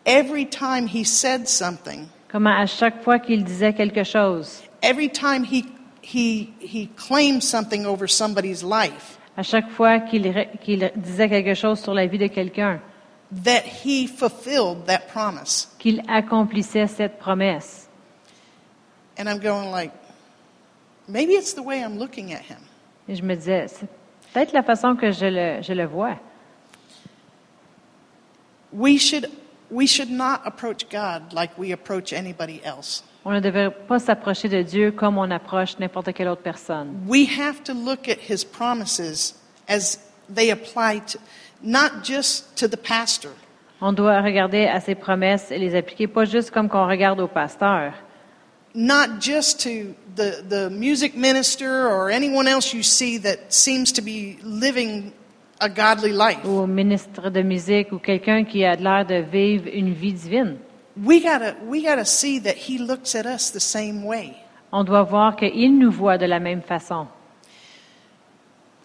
every 0.06 0.46
time 0.46 0.88
he 0.88 1.04
said 1.04 1.48
something, 1.48 2.08
comment 2.30 2.56
à 2.56 2.66
chaque 2.66 3.04
fois 3.04 3.20
qu'il 3.20 3.44
disait 3.44 3.74
quelque 3.74 4.06
chose, 4.06 4.62
every 4.82 5.10
time 5.10 5.44
he, 5.44 5.66
he, 6.02 6.54
he 6.62 6.88
claimed 6.96 7.44
something 7.44 7.86
over 7.86 8.08
somebody's 8.08 8.64
life, 8.64 9.18
à 9.36 9.44
chaque 9.44 9.70
fois 9.70 10.00
qu'il 10.00 10.34
qu'il 10.62 10.92
disait 10.96 11.30
quelque 11.30 11.54
chose 11.54 11.80
sur 11.80 11.94
la 11.94 12.06
vie 12.06 12.18
de 12.18 12.28
quelqu'un, 12.28 12.80
that 13.44 13.64
he 13.84 14.08
fulfilled 14.08 14.86
that 14.86 15.08
promise. 15.12 15.68
qu'il 15.80 16.02
accomplissait 16.08 16.88
cette 16.88 17.18
promesse. 17.18 17.90
And 19.18 19.28
I'm 19.28 19.40
going 19.40 19.72
like, 19.72 19.92
maybe 21.08 21.34
it's 21.34 21.54
the 21.54 21.62
way 21.62 21.82
I'm 21.82 21.98
looking 21.98 22.34
at 22.34 22.42
him. 22.42 22.60
Et 23.08 23.16
je 23.16 23.24
me 23.24 23.36
disais, 23.36 23.68
c'est 23.68 23.88
peut-être 24.34 24.54
la 24.54 24.64
façon 24.64 24.96
que 24.96 25.12
je 25.12 25.26
le, 25.26 25.62
je 25.62 25.74
le 25.74 25.86
vois. 25.86 26.18
We 28.72 28.98
should, 28.98 29.30
we 29.70 29.88
should 29.88 30.10
not 30.10 30.42
approach 30.46 30.90
God 30.90 31.34
like 31.34 31.52
we 31.58 31.72
approach 31.72 32.14
anybody 32.14 32.62
else. 32.64 33.04
On 33.26 33.32
ne 33.32 33.40
devrait 33.40 33.72
pas 33.72 34.00
s'approcher 34.00 34.50
de 34.50 34.62
Dieu 34.62 34.92
comme 34.92 35.18
on 35.18 35.32
approche 35.32 35.80
n'importe 35.80 36.14
quelle 36.14 36.28
autre 36.28 36.42
personne. 36.42 36.90
We 37.08 37.28
have 37.40 37.64
to 37.64 37.74
look 37.74 38.10
at 38.10 38.18
his 38.30 38.44
promises 38.44 39.36
as 39.68 39.98
they 40.34 40.52
apply 40.52 41.02
to 41.12 41.20
not 41.62 42.04
just 42.04 42.58
to 42.58 42.68
the 42.68 42.78
pastor, 42.78 43.32
On 43.86 43.92
doit 43.92 44.22
regarder 44.22 44.66
à 44.66 44.80
ses 44.80 44.96
promesses 44.96 45.52
et 45.52 45.58
les 45.58 45.76
appliquer, 45.76 46.08
pas 46.08 46.24
juste 46.24 46.52
comme 46.52 46.70
qu'on 46.70 46.88
regarde 46.88 47.20
au 47.20 47.28
pasteur, 47.28 47.94
not 48.74 49.20
just 49.20 49.62
to 49.62 49.94
the, 50.16 50.42
the 50.48 50.70
music 50.70 51.16
minister 51.16 51.88
or 51.88 52.10
anyone 52.10 52.48
else 52.48 52.74
you 52.74 52.82
see 52.82 53.18
that 53.20 53.38
seems 53.50 53.92
to 53.92 54.02
be 54.02 54.38
living 54.42 55.12
a 55.60 55.68
godly 55.68 56.12
life. 56.12 56.40
ou 56.46 56.62
au 56.62 56.68
ministre 56.68 57.30
de 57.30 57.42
musique 57.42 57.92
ou 57.92 58.00
quelqu'un 58.00 58.46
qui 58.46 58.64
a 58.64 58.76
l'air 58.76 59.06
de 59.06 59.16
vivre 59.16 59.68
une 59.74 59.94
vie 59.94 60.14
divine. 60.14 60.58
We 60.96 61.22
gotta, 61.22 61.56
we 61.66 61.82
gotta 61.84 62.06
see 62.06 62.40
that 62.40 62.56
he 62.56 62.78
looks 62.78 63.16
at 63.16 63.26
us 63.26 63.50
the 63.52 63.60
same 63.60 64.06
way. 64.06 64.36
On 64.72 64.84
doit 64.84 65.04
voir 65.04 65.36
qu'il 65.36 65.78
nous 65.78 65.92
voit 65.92 66.18
de 66.18 66.26
la 66.26 66.40
même 66.40 66.62
façon. 66.62 67.08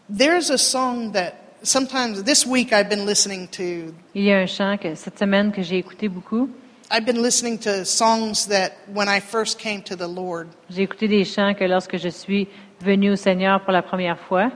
There's 0.08 0.50
a 0.50 0.58
song 0.58 1.12
that 1.12 1.34
sometimes 1.62 2.22
this 2.22 2.46
week 2.46 2.72
I've 2.72 2.88
been 2.88 3.04
listening 3.04 3.46
to. 3.48 3.94
Il 4.14 4.24
y 4.24 4.32
a 4.32 4.38
un 4.38 4.46
chant 4.46 4.78
que 4.78 4.94
cette 4.94 5.18
semaine 5.18 5.52
que 5.52 5.62
j'ai 5.62 5.78
écouté 5.78 6.08
beaucoup. 6.08 6.48
I've 6.90 7.04
been 7.04 7.20
listening 7.20 7.58
to 7.58 7.84
songs 7.84 8.46
that 8.46 8.72
when 8.94 9.08
I 9.08 9.20
first 9.20 9.58
came 9.58 9.82
to 9.82 9.94
the 9.94 10.08
Lord, 10.08 10.46
J'ai 10.70 10.82
écouté 10.82 11.08
des 11.08 11.24
chants 11.26 11.52
que 11.54 11.64
lorsque 11.64 11.98
je 11.98 12.08
suis 12.08 12.48
venu 12.80 13.10
au 13.10 13.16
Seigneur 13.16 13.62
pour 13.62 13.72
la 13.72 13.82
première 13.82 14.18
fois, 14.18 14.50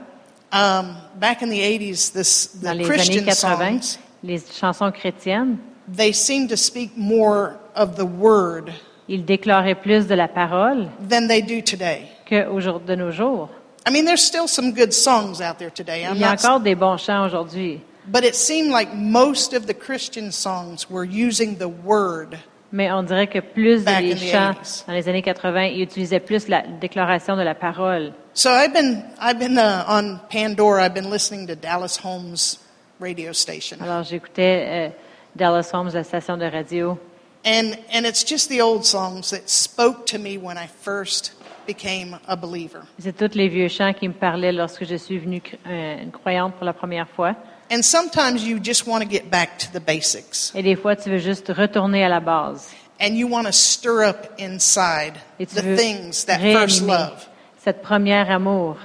um, 0.51 0.95
back 1.19 1.43
in 1.43 1.49
the 1.49 1.61
80s, 1.61 2.11
this, 2.11 2.55
dans 2.55 2.69
the 2.69 2.81
années 2.81 2.83
Christian 2.85 3.23
80, 3.23 3.81
songs, 3.81 3.99
les 4.23 4.39
chansons 4.39 4.91
chrétiennes, 4.91 5.57
they 5.87 6.13
seem 6.13 6.47
to 6.47 6.55
speak 6.55 6.91
more 6.97 7.57
of 7.75 7.95
the 7.95 8.05
word 8.05 8.71
ils 9.07 9.25
déclaraient 9.25 9.75
plus 9.75 10.07
de 10.07 10.15
la 10.15 10.27
parole 10.27 10.89
than 11.09 11.27
they 11.27 11.41
do 11.41 11.61
today. 11.61 12.09
jour 12.29 12.79
de 12.79 12.95
nos 12.95 13.11
jours. 13.11 13.49
I 13.85 13.91
mean, 13.91 14.05
there's 14.05 14.23
still 14.23 14.47
some 14.47 14.71
good 14.71 14.93
songs 14.93 15.41
out 15.41 15.59
there 15.59 15.69
today. 15.69 16.05
I'm 16.05 16.15
Il 16.15 16.21
y 16.21 16.23
a 16.23 16.29
not, 16.31 16.45
encore 16.45 16.61
des 16.61 16.75
bons 16.75 16.97
chants 16.97 17.25
aujourd'hui, 17.25 17.81
but 18.07 18.23
it 18.23 18.33
seemed 18.33 18.71
like 18.71 18.93
most 18.95 19.53
of 19.53 19.67
the 19.67 19.73
Christian 19.73 20.31
songs 20.31 20.89
were 20.89 21.03
using 21.03 21.57
the 21.57 21.67
word. 21.67 22.37
mais 22.71 22.91
on 22.91 23.03
dirait 23.03 23.27
que 23.27 23.39
plus 23.39 23.83
Back 23.83 24.03
des 24.03 24.13
in 24.13 24.15
the 24.15 24.31
chants 24.31 24.83
80s. 24.83 24.87
dans 24.87 24.93
les 24.93 25.09
années 25.09 25.21
80, 25.21 25.65
ils 25.65 25.81
utilisaient 25.83 26.21
plus 26.21 26.47
la 26.47 26.61
déclaration 26.61 27.35
de 27.35 27.43
la 27.43 27.53
parole. 27.53 28.13
So 28.33 28.49
I've 28.49 28.73
been, 28.73 29.03
I've 29.19 29.37
been 29.37 29.57
uh, 29.57 29.83
on 29.87 30.19
Pandora. 30.31 30.85
I've 30.85 30.93
been 30.95 31.11
listening 31.11 31.45
to 31.47 31.55
Dallas 31.55 31.97
Holmes 32.03 32.57
radio 32.99 33.33
station, 33.33 33.77
Alors 33.81 34.03
j'écoutais 34.03 34.65
euh, 34.65 34.89
Dallas 35.35 35.71
Holmes, 35.73 35.93
la 35.93 36.03
station 36.03 36.37
de 36.37 36.49
radio, 36.49 36.97
and 37.45 37.77
and 37.93 38.05
it's 38.05 38.23
just 38.23 38.49
the 38.49 38.61
old 38.61 38.85
songs 38.85 39.31
that 39.31 39.49
spoke 39.49 40.05
to 40.07 40.17
me 40.19 40.37
when 40.37 40.57
I 40.57 40.67
first 40.67 41.33
became 41.65 42.17
a 42.27 42.35
believer. 42.35 42.81
c'est 42.99 43.15
tous 43.17 43.35
les 43.35 43.47
vieux 43.49 43.67
chants 43.69 43.93
qui 43.93 44.07
me 44.07 44.13
parlaient 44.13 44.51
lorsque 44.51 44.85
je 44.85 44.95
suis 44.95 45.17
venue 45.17 45.41
euh, 45.67 46.01
une 46.03 46.11
croyante 46.11 46.53
pour 46.55 46.65
la 46.65 46.73
première 46.73 47.07
fois. 47.09 47.35
And 47.71 47.81
sometimes 47.81 48.43
you 48.45 48.59
just 48.61 48.85
want 48.85 48.99
to 49.01 49.07
get 49.09 49.29
back 49.31 49.57
to 49.59 49.67
the 49.71 49.83
basics, 49.83 50.51
Et 50.53 50.61
des 50.61 50.75
fois, 50.75 50.95
tu 50.95 51.09
veux 51.09 51.17
juste 51.17 51.47
retourner 51.55 52.03
à 52.03 52.09
la 52.09 52.19
base. 52.19 52.69
and 53.01 53.15
you 53.15 53.27
want 53.27 53.45
to 53.45 53.51
stir 53.51 54.03
up 54.03 54.27
inside 54.37 55.13
Et 55.39 55.45
tu 55.47 55.55
the 55.55 55.61
veux 55.63 55.75
things 55.77 56.25
that 56.25 56.39
first 56.39 56.81
love. 56.85 57.27
cette 57.63 57.81
première 57.81 58.29
amour. 58.29 58.77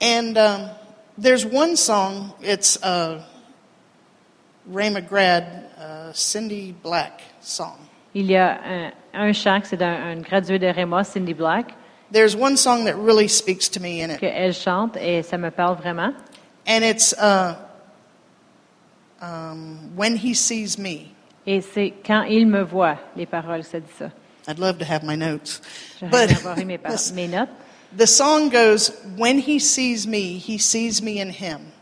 And 0.00 0.36
um, 0.36 0.70
there's 1.20 1.44
one 1.44 1.76
song, 1.76 2.32
it's 2.42 2.78
a 2.82 3.20
Ray 4.70 4.90
McGrath, 4.90 5.44
uh, 5.78 6.12
Cindy 6.12 6.72
Black 6.82 7.22
song. 7.40 7.78
Il 8.14 8.30
y 8.30 8.36
a 8.36 8.58
un, 8.64 8.92
un 9.14 9.32
chant, 9.32 9.60
que 9.60 9.68
c'est 9.68 9.76
d'un 9.76 9.94
un 9.94 10.16
gradué 10.20 10.58
de 10.58 10.66
Réma, 10.66 11.04
Cindy 11.04 11.34
Black, 11.34 11.74
There's 12.10 12.34
one 12.34 12.56
song 12.56 12.86
that 12.86 12.96
really 12.96 13.28
speaks 13.28 13.68
to 13.70 13.80
me 13.80 14.00
in 14.00 14.10
it, 14.10 14.18
qu'elle 14.20 14.54
chante 14.54 14.96
et 14.96 15.22
ça 15.22 15.36
me 15.38 15.50
parle 15.50 15.76
vraiment. 15.76 16.14
and 16.66 16.82
it's 16.82 17.12
uh, 17.14 17.56
um, 19.20 19.94
When 19.94 20.16
He 20.16 20.34
Sees 20.34 20.78
Me. 20.78 21.12
Et 21.46 21.60
c'est 21.62 21.94
quand 22.04 22.22
il 22.24 22.46
me 22.46 22.62
voit, 22.62 22.98
les 23.16 23.26
paroles, 23.26 23.62
ça 23.64 23.80
dit 23.80 23.92
ça. 23.98 24.10
I'd 24.46 24.58
love 24.58 24.78
to 24.78 24.84
have 24.84 25.02
my 25.02 25.16
notes. 25.16 25.60
But 26.00 26.30
mes, 26.64 26.78
mes 27.14 27.28
notes. 27.28 27.50
the 27.96 28.06
song 28.06 28.48
goes, 28.48 28.90
When 29.16 29.38
He 29.38 29.58
sees 29.58 30.06
me, 30.06 30.38
He 30.38 30.58
sees 30.58 31.02
me 31.02 31.20
in 31.20 31.30
Him. 31.30 31.72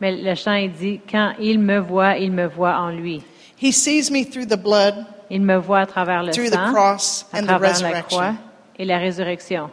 Mais 0.00 0.12
le 0.12 0.34
chant, 0.34 0.54
il 0.54 0.72
dit, 0.72 1.00
quand 1.10 1.32
il 1.40 1.58
me 1.58 1.78
voit, 1.78 2.16
il 2.18 2.30
me 2.32 2.46
voit 2.46 2.76
en 2.78 2.90
lui. 2.90 3.22
He 3.60 3.72
sees 3.72 4.10
me 4.10 4.24
through 4.24 4.46
the 4.46 4.56
blood, 4.56 4.94
Il 5.30 5.42
me 5.42 5.56
voit 5.58 5.80
à 5.80 5.86
travers 5.86 6.22
le 6.22 6.32
through 6.32 6.48
the 6.50 6.54
sang, 6.54 6.72
cross, 6.72 7.26
à 7.32 7.38
and 7.38 7.42
the 7.42 7.46
travers 7.48 7.82
la 7.82 8.02
croix 8.02 8.18
resurrection. 8.20 8.36
et 8.78 8.84
la 8.84 8.98
résurrection. 8.98 9.70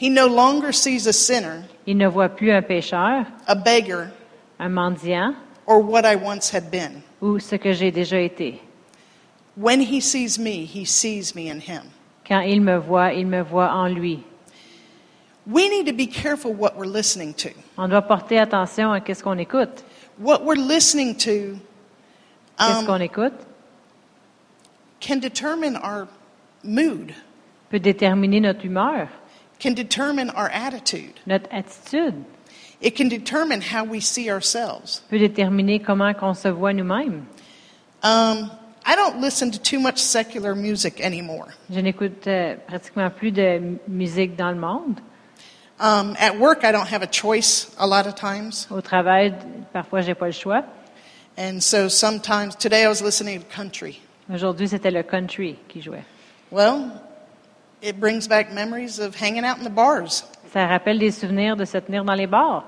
He 0.00 0.08
no 0.10 0.26
longer 0.26 0.72
sees 0.72 1.06
a 1.06 1.12
sinner, 1.12 1.62
Il 1.86 1.96
ne 1.98 2.08
voit 2.08 2.30
plus 2.30 2.50
un 2.50 2.62
pécheur, 2.62 3.24
a 3.46 3.54
beggar, 3.54 4.06
un 4.58 4.68
mendiant 4.70 5.34
or 5.66 5.80
what 5.82 6.02
I 6.04 6.16
once 6.16 6.50
had 6.52 6.70
been. 6.70 7.02
ou 7.20 7.38
ce 7.38 7.56
que 7.56 7.72
j'ai 7.72 7.90
déjà 7.92 8.18
été. 8.20 8.60
When 9.56 9.80
he 9.82 10.00
sees 10.00 10.38
me, 10.38 10.64
he 10.64 10.84
sees 10.86 11.34
me 11.34 11.50
in 11.50 11.58
him. 11.60 11.82
Quand 12.26 12.40
il 12.40 12.60
me 12.62 12.76
voit, 12.78 13.12
il 13.12 13.26
me 13.26 13.42
voit 13.42 13.70
en 13.72 13.86
lui. 13.88 14.20
We 15.50 15.68
need 15.70 15.86
to 15.86 15.94
be 15.94 16.06
careful 16.06 16.52
what 16.52 16.76
we're 16.76 16.84
listening 16.86 17.32
to. 17.34 17.50
On 17.78 17.88
doit 17.88 18.02
porter 18.02 18.38
attention 18.38 18.92
à 18.92 19.00
qu'est-ce 19.00 19.22
qu'on 19.22 19.38
écoute. 19.38 19.82
What 20.18 20.44
we're 20.44 20.56
listening 20.60 21.14
to 21.16 21.58
Qu'est-ce 22.58 22.80
um, 22.80 22.86
qu'on 22.86 23.00
écoute? 23.00 23.32
can 25.00 25.20
determine 25.20 25.76
our 25.76 26.08
mood, 26.64 27.14
peut 27.70 27.78
déterminer 27.78 28.40
notre 28.40 28.64
humeur, 28.66 29.08
can 29.60 29.72
determine 29.74 30.28
our 30.30 30.50
attitude. 30.52 31.14
notre 31.26 31.48
attitude, 31.52 32.14
It 32.80 32.94
can 32.96 33.08
determine 33.08 33.60
how 33.60 33.84
we 33.84 34.00
see 34.00 34.30
ourselves. 34.30 35.02
peut 35.08 35.18
déterminer 35.18 35.80
comment 35.80 36.12
qu'on 36.14 36.34
se 36.34 36.48
voit 36.48 36.72
nous-mêmes. 36.74 37.24
Um, 38.02 38.50
I 38.84 38.96
don't 38.96 39.20
listen 39.20 39.50
to 39.52 39.58
too 39.58 39.80
much 39.80 39.98
secular 39.98 40.54
music 40.54 41.00
anymore. 41.00 41.48
Je 41.70 41.80
n'écoute 41.80 42.26
euh, 42.26 42.56
pratiquement 42.66 43.08
plus 43.10 43.30
de 43.32 43.78
musique 43.88 44.36
dans 44.36 44.50
le 44.50 44.58
monde. 44.58 45.00
Um, 45.80 46.16
at 46.18 46.38
work, 46.38 46.64
I 46.64 46.72
don't 46.72 46.88
have 46.88 47.02
a 47.02 47.06
choice 47.06 47.70
a 47.78 47.86
lot 47.86 48.06
of 48.06 48.16
times. 48.16 48.66
Au 48.70 48.80
travail, 48.80 49.32
parfois, 49.72 50.00
j'ai 50.00 50.14
pas 50.14 50.26
le 50.26 50.32
choix. 50.32 50.64
And 51.36 51.62
so 51.62 51.88
sometimes, 51.88 52.56
today 52.56 52.84
I 52.84 52.88
was 52.88 53.00
listening 53.00 53.40
to 53.40 53.46
country. 53.46 54.00
Aujourd'hui, 54.32 54.66
c'était 54.66 54.90
le 54.92 55.04
country 55.04 55.56
qui 55.68 55.80
jouait. 55.80 56.04
Well, 56.50 56.90
it 57.80 58.00
brings 58.00 58.26
back 58.26 58.52
memories 58.52 58.98
of 58.98 59.14
hanging 59.14 59.44
out 59.44 59.58
in 59.58 59.64
the 59.64 59.70
bars. 59.70 60.24
Ça 60.52 60.66
rappelle 60.66 60.98
des 60.98 61.12
souvenirs 61.12 61.56
de 61.56 61.64
se 61.64 61.78
tenir 61.78 62.04
dans 62.04 62.16
les 62.16 62.26
bars. 62.26 62.64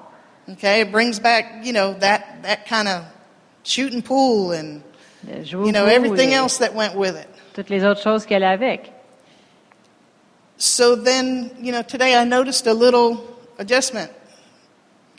Okay, 0.49 0.83
it 0.83 0.93
brings 0.93 1.19
back, 1.19 1.65
you 1.65 1.73
know, 1.73 1.95
that, 1.95 2.43
that 2.43 2.67
kind 2.67 2.87
of 2.87 3.03
shooting 3.65 4.03
pool 4.03 4.53
and, 4.53 4.83
you 5.27 5.73
know, 5.73 5.87
everything 5.87 6.33
else 6.33 6.59
that 6.59 6.75
went 6.75 6.95
with 6.95 7.17
it. 7.17 7.29
toutes 7.55 7.71
les 7.71 7.85
autres 7.85 8.03
choses 8.03 8.25
qu'elle 8.25 8.45
a 8.45 8.51
avec. 8.51 8.93
So 10.61 10.95
then, 10.95 11.51
you 11.59 11.73
know, 11.73 11.81
today 11.81 12.15
I 12.15 12.25
noticed 12.25 12.67
a 12.67 12.75
little 12.75 13.27
adjustment 13.57 14.13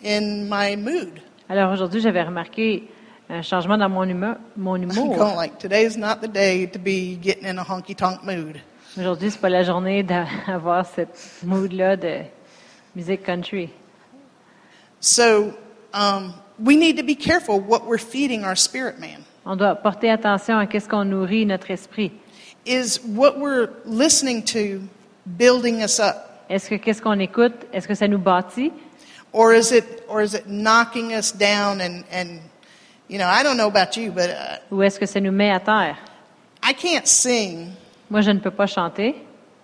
in 0.03 0.47
my 0.47 0.75
mood. 0.75 1.19
Alors 1.49 1.73
aujourd'hui, 1.73 1.99
j'avais 1.99 2.21
remarqué 2.21 2.83
un 3.27 3.41
changement 3.41 3.75
dans 3.75 3.89
mon, 3.89 4.03
humeur, 4.03 4.37
mon 4.55 4.75
I'm 4.75 4.91
humour. 4.95 5.17
going 5.17 5.35
like, 5.35 5.57
today's 5.57 5.97
not 5.97 6.21
the 6.21 6.27
day 6.27 6.67
to 6.67 6.77
be 6.77 7.15
getting 7.15 7.45
in 7.45 7.57
a 7.57 7.63
honky 7.63 7.95
tonk 7.97 8.23
mood. 8.23 8.61
Aujourd'hui, 8.95 9.31
c'est 9.31 9.41
pas 9.41 9.49
la 9.49 9.63
journée 9.63 10.03
d'avoir 10.47 10.85
cette 10.85 11.17
mood-là 11.43 11.97
de 11.97 12.19
musique 12.95 13.23
country. 13.23 13.71
So 14.99 15.55
um, 15.91 16.35
we 16.59 16.77
need 16.77 16.97
to 16.97 17.03
be 17.03 17.15
careful 17.15 17.59
what 17.59 17.87
we're 17.87 17.97
feeding 17.97 18.43
our 18.45 18.55
spirit 18.55 18.99
man. 18.99 19.25
On 19.47 19.55
doit 19.55 19.73
porter 19.73 20.11
attention 20.11 20.59
à 20.59 20.67
qu'est-ce 20.67 20.87
qu'on 20.87 21.05
nourrit 21.05 21.47
notre 21.47 21.71
esprit. 21.71 22.11
Is 22.63 22.99
what 23.03 23.39
we're 23.39 23.69
listening 23.85 24.43
to 24.43 24.87
building 25.37 25.83
us 25.83 25.99
up? 25.99 26.15
Est-ce 26.49 26.69
que 26.69 26.75
qu'est-ce 26.75 27.01
qu'on 27.01 27.19
écoute, 27.19 27.53
est-ce 27.71 27.87
que 27.87 27.95
ça 27.95 28.07
nous 28.07 28.17
bâtit 28.19 28.71
Or 29.33 29.53
is 29.53 29.71
it, 29.73 29.85
or 30.09 30.21
is 30.21 30.33
it 30.35 30.45
knocking 30.47 31.13
us 31.13 31.31
down 31.31 31.79
and, 31.79 32.03
and 32.11 32.41
you 33.07 33.17
know, 33.17 33.27
I 33.27 33.43
don't 33.43 33.55
know 33.55 33.67
about 33.67 33.95
you, 33.95 34.11
but 34.11 34.29
uh, 34.29 34.57
ou 34.75 34.83
est-ce 34.83 34.99
que 34.99 35.05
ça 35.05 35.21
nous 35.21 35.31
met 35.31 35.51
à 35.51 35.59
terre? 35.59 35.97
I 36.63 36.73
can't 36.73 37.07
sing, 37.07 37.69
Moi, 38.09 38.21
je 38.21 38.31
ne 38.31 38.39
peux 38.39 38.51
pas 38.51 38.67
chanter, 38.67 39.15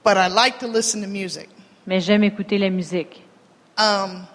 but 0.05 0.15
I 0.15 0.29
like 0.29 0.57
to 0.59 0.67
listen 0.67 1.01
to 1.01 1.07
music. 1.07 1.49
mais 1.85 1.99
j'aime 1.99 2.23
écouter 2.23 2.57
la 2.57 2.69
musique. 2.69 3.23
Um, 3.77 4.25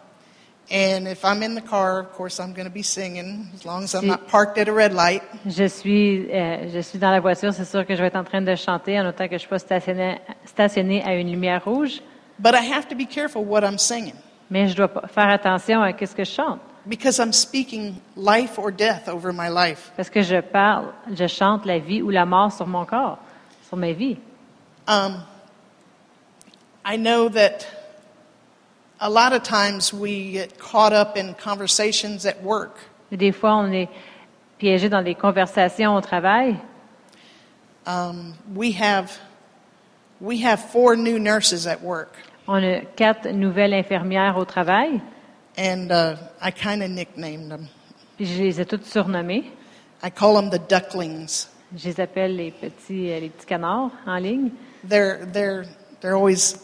and 0.73 1.07
if 1.07 1.25
I'm 1.25 1.43
in 1.43 1.55
the 1.55 1.61
car, 1.61 2.01
of 2.01 2.13
course, 2.13 2.41
I'm 2.41 2.53
going 2.55 2.67
to 2.67 2.73
be 2.73 2.83
singing 2.83 3.49
as 3.55 3.65
long 3.67 3.85
as 3.85 3.95
I'm 3.95 4.07
not 4.07 4.27
parked 4.29 4.57
at 4.59 4.69
a 4.69 4.73
red 4.73 4.93
light. 4.95 5.23
Je 5.47 5.69
suis, 5.69 6.29
euh, 6.33 6.69
je 6.73 6.81
suis 6.81 6.99
dans 6.99 7.11
la 7.11 7.21
voiture, 7.21 7.53
c'est 7.53 7.65
sûr 7.67 7.87
que 7.87 7.95
je 7.95 8.01
vais 8.01 8.09
être 8.09 8.17
en 8.17 8.25
train 8.25 8.41
de 8.41 8.55
chanter 8.57 8.99
en 8.99 9.07
autant 9.07 9.25
que 9.25 9.31
je 9.33 9.35
ne 9.35 9.39
suis 9.41 9.49
pas 9.49 9.59
stationné, 9.59 10.19
stationné 10.47 11.03
à 11.05 11.15
une 11.15 11.31
lumière 11.31 11.63
rouge, 11.65 12.01
But 12.39 12.55
I 12.55 12.73
have 12.73 12.89
to 12.89 12.97
be 12.97 13.07
careful 13.07 13.45
what 13.45 13.63
I'm 13.63 13.79
singing 13.79 14.15
mais 14.51 14.69
je 14.69 14.75
dois 14.77 14.89
pas- 14.89 15.07
faire 15.09 15.29
attention 15.31 15.81
à 15.83 15.93
qu'est-ce 15.93 16.15
que 16.15 16.25
je 16.25 16.31
chante. 16.33 16.61
because 16.87 17.19
I'm 17.19 17.33
speaking 17.33 17.95
life 18.17 18.59
or 18.59 18.71
death 18.73 19.09
over 19.09 19.33
my 19.33 19.49
life. 19.49 19.93
Parce 19.97 20.11
que 20.11 20.21
je 20.23 20.41
parle, 20.41 20.87
je 21.15 21.27
chante 21.29 21.65
la 21.65 21.79
vie 21.79 22.03
ou 22.03 22.11
la 22.11 22.25
mort 22.27 22.51
sur 22.53 22.67
mon 22.67 22.85
corps, 22.85 23.19
sur 23.69 23.77
ma 23.77 23.93
vie. 23.93 24.17
Um, 24.89 25.23
I 26.85 26.97
know 26.97 27.29
that 27.29 27.65
a 29.03 29.11
lot 29.11 29.33
of 29.33 29.43
times 29.43 29.93
we 29.93 30.33
get 30.33 30.59
caught 30.59 30.93
up 30.93 31.17
in 31.17 31.35
conversations 31.35 32.25
at 32.25 32.41
work. 32.43 32.79
Des 33.11 33.33
fois, 33.33 33.57
on 33.57 33.73
est 33.73 33.89
piégé 34.59 34.89
dans 34.89 35.03
des 35.03 35.17
conversations 35.17 35.97
au 35.97 36.01
travail. 36.01 36.57
Um, 37.85 38.35
we 38.55 38.73
have 38.73 39.11
we 40.21 40.39
have 40.45 40.61
four 40.71 40.95
new 40.95 41.19
nurses 41.19 41.67
at 41.67 41.83
work, 41.83 42.15
On 42.47 42.63
a 42.63 42.83
quatre 42.97 43.27
nouvelles 43.33 43.75
infirmières 43.75 44.37
au 44.37 44.45
travail, 44.45 45.01
and 45.59 45.91
uh, 45.91 46.17
I 46.41 46.53
kind 46.53 46.83
of 46.83 46.91
nicknamed 46.91 47.51
them. 47.51 47.69
puis 48.17 48.27
je 48.27 48.41
les 48.41 48.61
ai 48.61 48.65
toutes 48.65 48.87
surnommées. 48.87 49.51
I 50.05 50.11
call 50.11 50.35
them 50.37 50.51
the 50.51 50.61
ducklings. 50.61 51.49
Je 51.77 51.89
les 51.89 52.01
appelle 52.01 52.37
les 52.37 52.53
petits, 52.53 53.11
euh, 53.11 53.19
les 53.19 53.31
petits 53.31 53.47
canards 53.47 53.91
en 54.07 54.19
ligne. 54.19 54.51
They're 54.89 55.27
they're 55.33 55.65
they're 56.01 56.15
always 56.15 56.57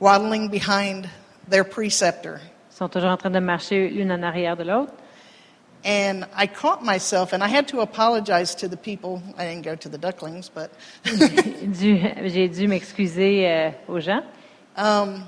waddling 0.00 0.50
behind 0.50 1.08
their 1.50 1.64
preceptor, 1.64 2.38
Ils 2.70 2.76
sont 2.76 2.88
toujours 2.88 3.10
en 3.10 3.16
train 3.16 3.30
de 3.30 3.40
marcher 3.40 3.88
l'une 3.90 4.10
en 4.12 4.22
arrière 4.22 4.56
de 4.56 4.64
l'autre. 4.64 4.92
and 5.82 6.26
I 6.36 6.46
caught 6.46 6.82
myself, 6.84 7.32
and 7.32 7.42
I 7.42 7.48
had 7.48 7.66
to 7.68 7.80
apologize 7.80 8.54
to 8.56 8.68
the 8.68 8.76
people. 8.76 9.22
I 9.38 9.46
didn't 9.46 9.62
go 9.64 9.74
to 9.76 9.88
the 9.88 9.96
ducklings, 9.98 10.50
but 10.50 10.70
J'ai 11.04 12.48
dû 12.48 12.68
m'excuser 12.68 13.46
euh, 13.48 13.70
aux 13.88 14.00
gens. 14.00 14.22
um, 14.76 15.24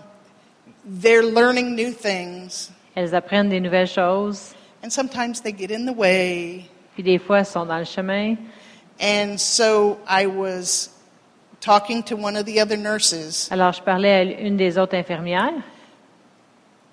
they're 0.84 1.22
learning 1.22 1.74
new 1.74 1.90
things, 1.92 2.70
Elles 2.94 3.14
apprennent 3.14 3.48
des 3.48 3.60
nouvelles 3.60 3.88
choses, 3.88 4.54
and 4.84 4.90
sometimes 4.90 5.40
they 5.42 5.52
get 5.52 5.70
in 5.70 5.86
the 5.86 5.96
way. 5.96 6.66
puis 6.94 7.02
des 7.02 7.18
fois, 7.18 7.38
elles 7.40 7.46
sont 7.46 7.64
dans 7.66 7.78
le 7.78 7.84
chemin. 7.84 8.36
And 9.00 9.38
so 9.38 9.98
I 10.06 10.26
was 10.26 10.90
talking 11.60 12.02
to 12.04 12.14
one 12.16 12.36
of 12.36 12.44
the 12.44 12.60
other 12.60 12.76
nurses, 12.76 13.48
Alors, 13.50 13.72
je 13.72 13.80
parlais 13.82 14.12
à 14.12 14.22
une 14.22 14.56
des 14.58 14.76
autres 14.78 14.96
infirmières, 14.96 15.54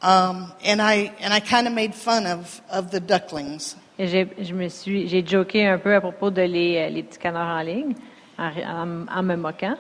um, 0.02 0.52
and 0.64 0.82
I 0.82 1.12
and 1.22 1.34
I 1.34 1.40
kind 1.40 1.68
of 1.68 1.74
made 1.74 1.94
fun 1.94 2.26
of 2.26 2.62
of 2.72 2.90
the 2.92 3.00
ducklings. 3.00 3.76
et 3.98 4.08
je 4.08 4.54
me 4.54 4.70
suis, 4.70 5.08
j'ai 5.10 5.26
joké 5.26 5.68
un 5.68 5.78
peu 5.78 5.94
à 5.94 6.00
propos 6.00 6.30
de 6.32 6.42
les, 6.42 6.78
euh, 6.78 6.90
les 6.90 7.04
petits 7.04 7.20
canards 7.20 7.58
en 7.60 7.62
ligne, 7.62 7.94
en, 8.38 8.48
en- 8.48 9.08
en 9.14 9.24
me 9.24 9.36
moquant. 9.36 9.76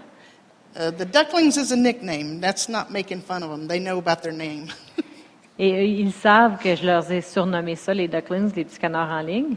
Uh, 0.76 0.91
the 0.91 1.05
ducklings 1.05 1.55
is 1.57 1.72
a 1.72 1.76
nickname. 1.78 2.41
That's 2.41 2.67
not 2.67 2.91
making 2.91 3.22
fun 3.22 3.43
of 3.43 3.49
them. 3.49 3.67
They 3.67 3.80
know 3.80 3.97
about 3.97 4.22
their 4.22 4.34
name. 4.34 4.67
Et 5.57 5.86
ils 5.86 6.11
savent 6.13 6.57
que 6.61 6.76
je 6.76 6.86
leur 6.86 7.09
ai 7.11 7.22
surnommé 7.22 7.76
ça, 7.76 7.93
les 7.93 8.07
ducklings, 8.09 8.53
les 8.55 8.65
petits 8.65 8.78
canards 8.80 9.09
en 9.09 9.22
ligne. 9.22 9.55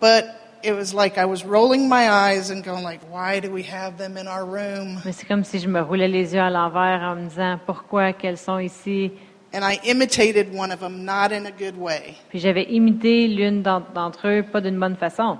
but 0.00 0.24
it 0.62 0.72
was 0.74 0.92
like 0.94 1.16
I 1.18 1.24
was 1.24 1.44
rolling 1.44 1.88
my 1.88 2.10
eyes 2.10 2.50
and 2.50 2.62
going 2.62 2.82
like, 2.82 3.00
why 3.10 3.40
do 3.40 3.50
we 3.50 3.62
have 3.62 3.96
them 3.96 4.16
in 4.18 4.26
our 4.26 4.44
room? 4.44 4.98
Mais 5.04 5.12
c'est 5.12 5.26
comme 5.26 5.44
si 5.44 5.58
je 5.58 5.68
me 5.68 5.80
roulais 5.80 6.08
les 6.08 6.34
yeux 6.34 6.40
à 6.40 6.50
l'envers 6.50 7.00
en 7.02 7.16
me 7.16 7.28
disant 7.28 7.58
pourquoi 7.66 8.12
qu'elles 8.14 8.36
sont 8.38 8.58
ici? 8.58 9.12
And 9.52 9.64
I 9.64 9.80
imitated 9.84 10.54
one 10.54 10.70
of 10.72 10.78
them, 10.80 11.04
not 11.04 11.32
in 11.32 11.44
a 11.46 11.50
good 11.50 11.76
way. 11.76 12.14
Puis 12.28 12.38
j'avais 12.38 12.64
imité 12.70 13.26
l'une 13.26 13.62
d'en- 13.62 13.82
d'entre 13.94 14.28
eux, 14.28 14.42
pas 14.44 14.60
d'une 14.60 14.78
bonne 14.78 14.96
façon. 14.96 15.38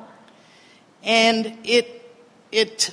And 1.04 1.44
it 1.64 1.86
it 2.52 2.92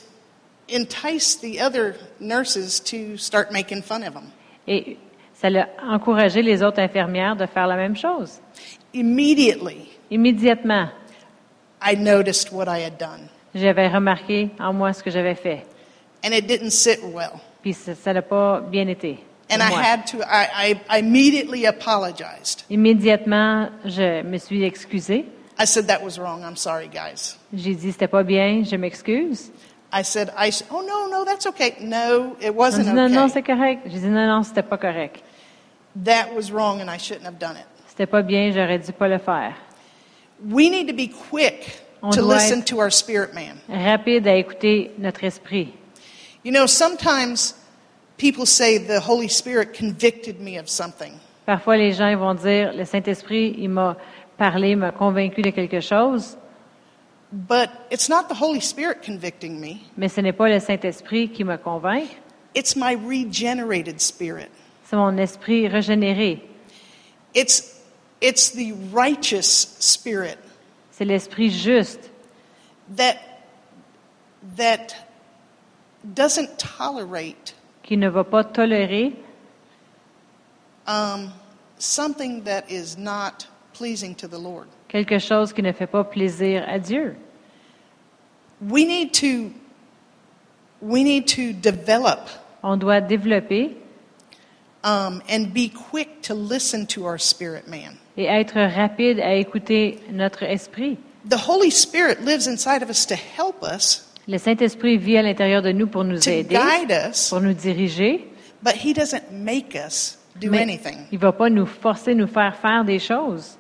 enticed 0.72 1.42
the 1.42 1.60
other 1.60 1.96
nurses 2.20 2.80
to 2.92 3.18
start 3.18 3.52
making 3.52 3.82
fun 3.82 4.04
of 4.04 4.14
them. 4.14 4.30
Et 4.68 4.98
ça 5.34 5.48
a 5.48 5.94
encouragé 5.96 6.42
les 6.44 6.62
autres 6.62 6.80
infirmières 6.80 7.36
de 7.36 7.46
faire 7.48 7.66
la 7.68 7.76
même 7.78 7.96
chose. 7.96 8.40
Immediately, 8.94 9.88
Immédiatement, 10.12 10.90
I 11.82 11.96
noticed 11.96 12.52
what 12.52 12.68
I 12.68 12.84
had 12.84 12.98
done, 13.00 13.28
j'avais 13.56 13.88
remarqué 13.88 14.50
en 14.60 14.72
moi 14.74 14.94
ce 14.94 15.02
que 15.04 15.10
j'avais 15.12 15.36
fait. 15.36 15.66
and 16.24 16.34
it 16.34 16.46
didn't 16.48 16.72
sit 16.72 17.00
well. 17.04 17.40
Puis 17.62 17.74
ça 17.74 18.14
n'a 18.14 18.22
pas 18.22 18.62
bien 18.62 18.88
été. 18.88 19.20
And 19.50 19.62
pour 19.62 19.80
I 19.80 19.82
had 19.84 20.06
to. 20.08 20.18
I, 20.24 20.48
I, 20.54 20.82
I 20.90 20.98
immediately 21.00 21.66
apologized. 21.66 22.64
Immédiatement, 22.70 23.70
je 23.86 24.22
me 24.24 24.38
suis 24.38 24.64
excusée. 24.64 25.26
I 25.60 25.66
said 25.66 25.88
that 25.88 26.04
was 26.04 26.20
wrong. 26.20 26.44
I'm 26.44 26.56
sorry, 26.58 26.88
guys. 26.88 27.38
J'ai 27.54 27.74
dit 27.76 27.92
c'était 27.92 28.08
pas 28.10 28.24
bien, 28.24 28.64
je 28.64 28.76
m'excuse. 28.76 29.52
I 29.92 30.04
said, 30.04 30.32
I. 30.38 30.50
s- 30.50 30.64
Oh 30.70 30.82
no, 30.82 31.08
no, 31.10 31.24
that's 31.26 31.46
okay. 31.48 31.76
No, 31.82 32.36
it 32.42 32.54
wasn't 32.54 32.86
dit 32.88 32.94
non, 32.94 33.10
non, 33.10 33.24
okay. 33.26 33.34
c'est 33.34 33.44
correct. 33.44 33.82
J'ai 33.86 34.00
dit 34.00 34.08
non, 34.10 34.28
non, 34.28 34.44
c'était 34.44 34.64
pas 34.68 34.78
correct. 34.78 35.24
That 36.04 36.36
was 36.36 36.52
wrong, 36.52 36.82
and 36.82 36.90
I 36.90 36.98
shouldn't 36.98 37.26
have 37.26 37.40
done 37.40 37.56
it. 37.58 37.66
C'était 37.88 38.06
pas 38.06 38.22
bien, 38.22 38.52
j'aurais 38.52 38.80
dû 38.80 38.92
pas 38.92 39.08
le 39.08 39.18
faire. 39.18 39.56
We 40.52 40.70
need 40.70 40.88
to 40.88 40.94
be 40.94 41.08
quick 41.30 41.82
On 42.04 42.12
to 42.12 42.22
listen 42.22 42.62
to 42.66 42.78
our 42.80 42.92
spirit 42.92 43.34
man. 43.34 43.58
Rapide 43.70 44.28
à 44.28 44.36
écouter 44.36 44.92
notre 45.00 45.24
esprit. 45.24 45.74
You 46.44 46.52
know, 46.52 46.68
sometimes 46.68 47.56
people 48.18 48.46
say 48.46 48.78
the 48.78 49.00
Holy 49.00 49.28
Spirit 49.28 49.74
convicted 49.74 50.40
me 50.40 50.58
of 50.58 50.68
something. 50.70 51.14
Parfois, 51.46 51.78
les 51.78 51.94
gens 51.94 52.16
vont 52.18 52.34
dire 52.36 52.74
le 52.74 52.84
Saint-Esprit, 52.86 53.56
il 53.58 53.70
m'a 53.70 53.96
parlé, 54.38 54.76
m'a 54.76 54.92
convaincu 54.92 55.42
de 55.42 55.52
quelque 55.52 55.80
chose, 55.82 56.38
But 57.32 57.70
it's 57.92 58.08
not 58.08 58.30
the 58.30 58.36
Holy 58.36 58.62
Spirit 58.62 59.02
convicting 59.04 59.60
me. 59.60 59.82
mais 59.98 60.08
ce 60.10 60.22
n'est 60.22 60.32
pas 60.34 60.48
le 60.50 60.60
Saint-Esprit 60.60 61.30
qui 61.30 61.44
me 61.44 61.58
convainc, 61.58 62.08
It's 62.56 62.76
my 62.76 62.96
regenerated 62.96 64.00
spirit. 64.00 64.50
c'est 64.86 64.96
mon 64.96 65.18
esprit 65.18 65.68
régénéré. 65.68 66.42
It's 67.36 67.82
it's 68.22 68.52
the 68.52 68.74
righteous 68.94 69.76
spirit 69.80 70.38
C'est 70.92 71.06
l'esprit 71.06 71.52
juste 71.52 72.10
that 72.96 73.18
that 74.56 74.96
doesn't 76.16 76.58
tolerate 76.58 77.54
qui 77.88 77.96
ne 77.98 78.10
va 78.10 78.24
pas 78.24 78.44
tolérer 78.44 79.14
um, 80.88 81.32
something 81.80 82.44
that 82.44 82.70
is 82.70 82.98
not 82.98 83.48
pleasing 83.74 84.14
to 84.16 84.28
the 84.28 84.38
Lord. 84.40 84.68
quelque 84.90 85.20
chose 85.20 85.54
qui 85.54 85.62
ne 85.62 85.72
fait 85.72 85.88
pas 85.88 86.04
plaisir 86.04 86.64
à 86.68 86.80
Dieu. 86.80 87.16
We 88.62 88.86
need 88.86 89.14
to 89.14 89.52
we 90.82 91.04
need 91.04 91.28
to 91.28 91.54
develop 91.54 92.30
On 92.64 92.76
doit 92.78 93.02
développer 93.02 93.78
um, 94.84 95.22
and 95.30 95.54
be 95.54 95.70
quick 95.70 96.22
to 96.24 96.34
listen 96.34 96.86
to 96.88 97.06
our 97.06 97.20
spirit 97.20 97.68
man. 97.68 97.98
et 98.18 98.26
être 98.26 98.60
rapide 98.60 99.20
à 99.20 99.36
écouter 99.36 100.00
notre 100.12 100.44
esprit. 100.44 100.98
The 101.30 101.38
Holy 101.48 101.70
Spirit 101.70 102.22
lives 102.22 102.48
inside 102.48 102.82
of 102.82 102.90
us 102.90 103.06
to 103.08 103.16
help 103.16 103.62
us, 103.62 104.07
Le 104.28 104.38
Saint-Esprit 104.38 104.98
vit 104.98 105.18
à 105.18 105.22
l'intérieur 105.22 105.62
de 105.62 105.72
nous 105.72 105.88
pour 105.88 106.04
nous 106.04 106.20
to 106.20 106.30
aider, 106.30 106.56
guide 106.56 106.92
us, 107.10 107.30
pour 107.30 107.40
nous 107.40 107.54
diriger, 107.54 108.28
but 108.62 108.74
He 108.76 108.94
doesn't 108.94 109.32
make 109.32 109.74
us 109.76 110.18
do 110.36 110.50
mais 110.52 110.62
anything. 110.64 110.98
il 111.12 111.16
ne 111.18 111.22
va 111.22 111.32
pas 111.32 111.50
nous 111.50 111.66
forcer, 111.66 112.14
nous 112.14 112.28
faire 112.28 112.56
faire 112.58 112.84
des 112.84 113.00
choses. 113.00 113.58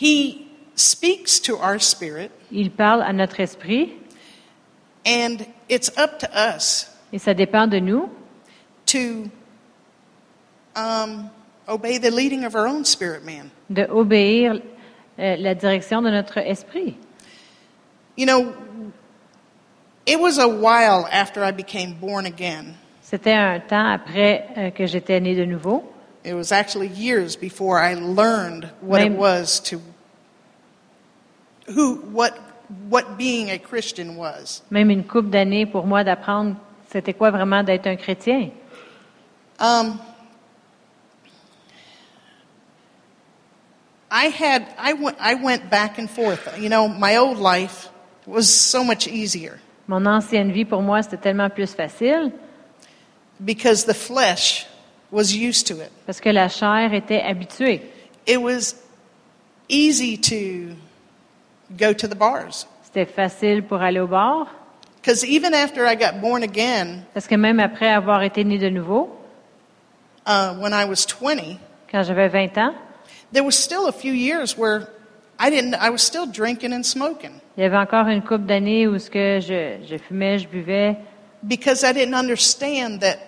He 0.00 0.46
speaks 0.74 1.40
to 1.42 1.54
our 1.56 1.80
spirit, 1.80 2.30
Il 2.50 2.70
parle 2.70 3.02
à 3.02 3.12
notre 3.12 3.40
esprit 3.40 3.92
and 5.06 5.38
it's 5.68 5.90
up 5.98 6.18
to 6.18 6.26
us 6.34 6.90
et 7.12 7.18
ça 7.18 7.32
dépend 7.32 7.66
de 7.66 7.78
nous 7.78 8.08
to 8.86 9.30
um, 10.76 11.30
obey 11.68 11.98
the 11.98 12.10
leading 12.10 12.44
of 12.44 12.54
our 12.54 12.66
own 12.66 12.84
spirit 12.84 13.22
man. 13.24 13.50
de 13.70 13.86
obéir 13.90 14.60
euh, 15.18 15.36
la 15.38 15.54
direction 15.54 16.02
de 16.02 16.10
notre 16.10 16.38
esprit. 16.38 16.96
You 18.16 18.26
know, 18.26 18.52
it 20.06 20.20
was 20.20 20.38
a 20.38 20.48
while 20.48 21.08
after 21.10 21.42
I 21.44 21.50
became 21.52 21.94
born 22.00 22.26
again. 22.26 22.74
C'était 23.02 23.32
un 23.34 23.60
temps 23.60 23.86
après 23.92 24.48
euh, 24.56 24.70
que 24.70 24.86
j'étais 24.86 25.20
née 25.20 25.34
de 25.34 25.44
nouveau. 25.44 25.84
It 26.24 26.34
was 26.34 26.52
actually 26.52 26.88
years 26.88 27.36
before 27.36 27.78
I 27.78 27.94
learned 27.94 28.70
what 28.80 29.00
it 29.02 29.10
Même- 29.10 29.16
was 29.18 29.60
to 29.70 29.80
who 31.68 31.96
what 32.12 32.32
what 32.88 33.16
being 33.18 33.50
a 33.50 33.58
Christian 33.58 34.16
was. 34.16 34.62
Même 34.70 34.90
une 34.90 35.04
couple 35.04 35.28
d'années 35.30 35.66
pour 35.66 35.86
moi 35.86 36.02
d'apprendre 36.02 36.56
c'était 36.90 37.12
quoi 37.12 37.30
vraiment 37.30 37.62
d'être 37.62 37.86
un 37.86 37.96
chrétien. 37.96 38.50
Um, 39.60 39.98
I 44.10 44.28
had 44.28 44.64
I 44.78 44.94
went 44.94 45.16
I 45.20 45.34
went 45.34 45.68
back 45.70 45.98
and 45.98 46.08
forth. 46.08 46.48
You 46.58 46.68
know, 46.68 46.88
my 46.88 47.16
old 47.16 47.38
life 47.38 47.90
was 48.26 48.48
so 48.48 48.82
much 48.84 49.06
easier 49.06 49.60
Mon 49.88 50.06
ancienne 50.06 50.50
vie 50.50 50.64
pour 50.64 50.82
moi 50.82 51.02
c'était 51.02 51.18
tellement 51.18 51.50
plus 51.50 51.74
facile 51.74 52.32
because 53.40 53.84
the 53.84 53.94
flesh 53.94 54.66
was 55.10 55.34
used 55.34 55.66
to 55.66 55.74
it. 55.74 55.90
parce 56.06 56.20
que 56.20 56.30
la 56.30 56.48
chair 56.48 56.92
était 56.94 57.20
habituée. 57.20 57.82
It 58.26 58.40
was 58.40 58.76
easy 59.68 60.18
to 60.18 60.74
go 61.76 61.92
to 61.92 62.08
the 62.08 62.16
bars 62.16 62.66
C'était 62.84 63.06
facile 63.06 63.62
pour 63.62 63.82
aller 63.82 64.00
au 64.00 64.06
bar 64.06 64.46
because 65.00 65.22
even 65.24 65.52
after 65.52 65.84
I 65.84 65.96
got 65.96 66.20
born 66.22 66.42
again, 66.42 67.04
parce 67.12 67.26
que 67.26 67.34
même 67.34 67.60
après 67.60 67.90
avoir 67.90 68.22
été 68.22 68.42
née 68.42 68.58
de 68.58 68.70
nouveau, 68.70 69.10
uh, 70.26 70.54
when 70.58 70.72
I 70.72 70.86
was 70.86 71.04
20, 71.04 71.58
quand 71.90 72.02
j'avais 72.02 72.28
20 72.28 72.56
ans, 72.56 72.74
there 73.30 73.44
was 73.44 73.52
still 73.52 73.86
a 73.86 73.92
few 73.92 74.14
years 74.14 74.56
where 74.56 74.88
I 75.38 75.50
didn't. 75.50 75.74
I 75.74 75.90
was 75.90 76.02
still 76.02 76.26
drinking 76.26 76.72
and 76.72 76.84
smoking 76.84 77.40
il 77.56 77.62
y 77.62 77.66
avait 77.66 77.76
encore 77.76 78.08
une 78.08 78.22
couple 78.22 78.46
d'années 78.46 78.88
où 78.88 78.98
ce 78.98 79.08
que 79.08 79.38
je, 79.40 79.78
je 79.88 79.96
fumais, 79.96 80.38
je 80.38 80.48
buvais 80.48 80.96
because 81.42 81.84
I 81.84 81.92
didn't 81.92 82.14
understand 82.14 83.00
that 83.00 83.18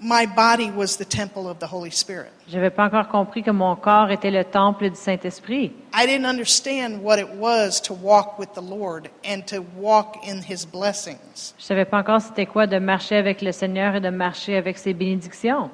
my 0.00 0.24
body 0.24 0.70
was 0.70 0.96
the 0.96 1.04
temple 1.04 1.46
of 1.46 1.58
the 1.58 1.66
Holy 1.66 1.90
Spirit. 1.90 2.30
Je 2.48 2.56
n'avais 2.56 2.70
pas 2.70 2.84
encore 2.84 3.08
compris 3.08 3.42
que 3.42 3.50
mon 3.50 3.76
corps 3.76 4.10
était 4.10 4.30
le 4.30 4.44
temple 4.44 4.88
du 4.88 4.96
Saint-Esprit. 4.96 5.72
I 5.92 6.06
didn't 6.06 6.24
understand 6.24 7.02
what 7.02 7.18
it 7.18 7.28
was 7.36 7.80
to 7.82 7.92
walk 7.92 8.38
with 8.38 8.54
the 8.54 8.62
Lord 8.62 9.10
and 9.22 9.42
to 9.48 9.62
walk 9.76 10.16
in 10.26 10.40
His 10.40 10.64
blessings. 10.64 11.54
Je 11.58 11.64
savais 11.64 11.84
pas 11.84 11.98
encore 11.98 12.22
c'était 12.22 12.46
quoi 12.46 12.66
de 12.66 12.78
marcher 12.78 13.16
avec 13.16 13.42
le 13.42 13.52
Seigneur 13.52 13.96
et 13.96 14.00
de 14.00 14.08
marcher 14.08 14.56
avec 14.56 14.78
ses 14.78 14.94
bénédictions. 14.94 15.70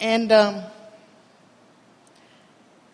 And 0.00 0.32
um, 0.32 0.62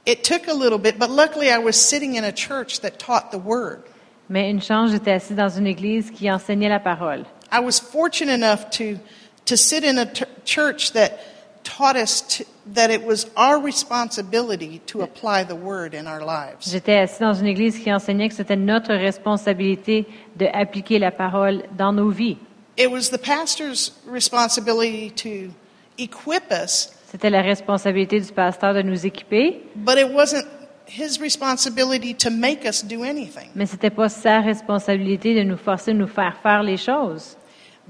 it 0.07 0.22
took 0.24 0.46
a 0.48 0.54
little 0.54 0.78
bit, 0.78 0.98
but 0.98 1.11
luckily 1.11 1.50
I 1.50 1.59
was 1.59 1.76
sitting 1.76 2.14
in 2.14 2.24
a 2.24 2.32
church 2.32 2.80
that 2.80 2.98
taught 2.98 3.32
the 3.32 3.38
Word. 3.38 3.82
Mais 4.28 4.50
une 4.50 4.61
chance, 4.61 4.90
j'étais 4.90 5.12
assis 5.12 5.34
dans 5.34 5.50
une 5.50 5.66
église 5.66 6.11
qui 6.11 6.30
enseignait 6.30 6.68
la 6.68 6.80
parole. 6.80 7.24
I 7.52 7.61
was 7.61 7.78
fortunate 7.78 8.34
enough 8.34 8.70
to, 8.70 8.98
to 9.44 9.57
sit 9.57 9.84
in 9.84 9.98
a 9.98 10.07
church 10.44 10.92
that 10.92 11.18
taught 11.62 11.96
us 11.96 12.22
to, 12.22 12.44
that 12.74 12.90
it 12.90 13.04
was 13.04 13.28
our 13.36 13.61
responsibility 13.61 14.80
to 14.86 15.02
apply 15.02 15.44
the 15.44 15.54
Word 15.54 15.94
in 15.94 16.07
our 16.07 16.24
lives. 16.24 16.68
J'étais 16.70 16.98
assis 16.98 17.20
dans 17.20 17.34
une 17.34 17.46
église 17.46 17.78
qui 17.78 17.92
enseignait 17.92 18.28
que 18.28 18.34
c'était 18.34 18.57
notre 18.57 18.94
responsabilité 18.94 20.07
d'appliquer 20.36 20.98
la 20.98 21.11
parole 21.11 21.64
dans 21.76 21.92
nos 21.92 22.11
vies. 22.11 22.38
It 22.76 22.90
was 22.90 23.11
the 23.11 23.18
pastor's 23.18 23.92
responsibility 24.07 25.11
to 25.11 25.52
equip 25.98 26.50
us, 26.50 26.90
C'était 27.16 27.30
la 27.30 27.40
responsabilité 27.40 28.20
du 28.20 28.30
pasteur 28.30 28.74
de 28.74 28.82
nous 28.82 29.06
équiper, 29.06 29.62
but 29.74 29.96
it 29.96 30.12
wasn't 30.12 30.44
his 30.86 31.18
responsibility 31.18 32.14
to 32.14 32.28
make 32.28 32.66
us 32.66 32.84
do 32.84 33.04
anything. 33.04 33.48
mais 33.54 33.64
c'était 33.64 33.88
pas 33.88 34.10
sa 34.10 34.40
responsabilité 34.40 35.34
de 35.34 35.42
nous 35.42 35.56
forcer, 35.56 35.94
de 35.94 35.96
nous 35.96 36.08
faire 36.08 36.36
faire 36.42 36.62
les 36.62 36.76
choses. 36.76 37.38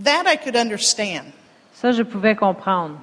That 0.01 0.33
I 0.33 0.37
could 0.37 0.55
understand. 0.55 1.33
Ça, 1.73 1.91
je 1.91 2.05
pouvais 2.05 2.37
comprendre. 2.37 3.01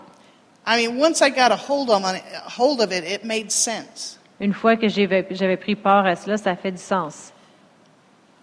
I 0.65 0.87
mean, 0.87 0.97
once 0.97 1.19
I 1.19 1.29
got 1.29 1.51
a 1.51 1.57
hold, 1.57 1.89
on 1.89 2.15
it, 2.15 2.23
hold 2.57 2.79
of 2.79 2.93
it, 2.93 3.03
it 3.03 3.25
made 3.25 3.51
sense. 3.51 4.17
Une 4.39 4.53
fois 4.53 4.77
que 4.77 4.87
j'avais 4.87 5.57
pris 5.57 5.75
part 5.75 6.05
à 6.05 6.15
cela, 6.15 6.37
ça 6.37 6.55
fait 6.55 6.71
du 6.71 6.81
sens. 6.81 7.33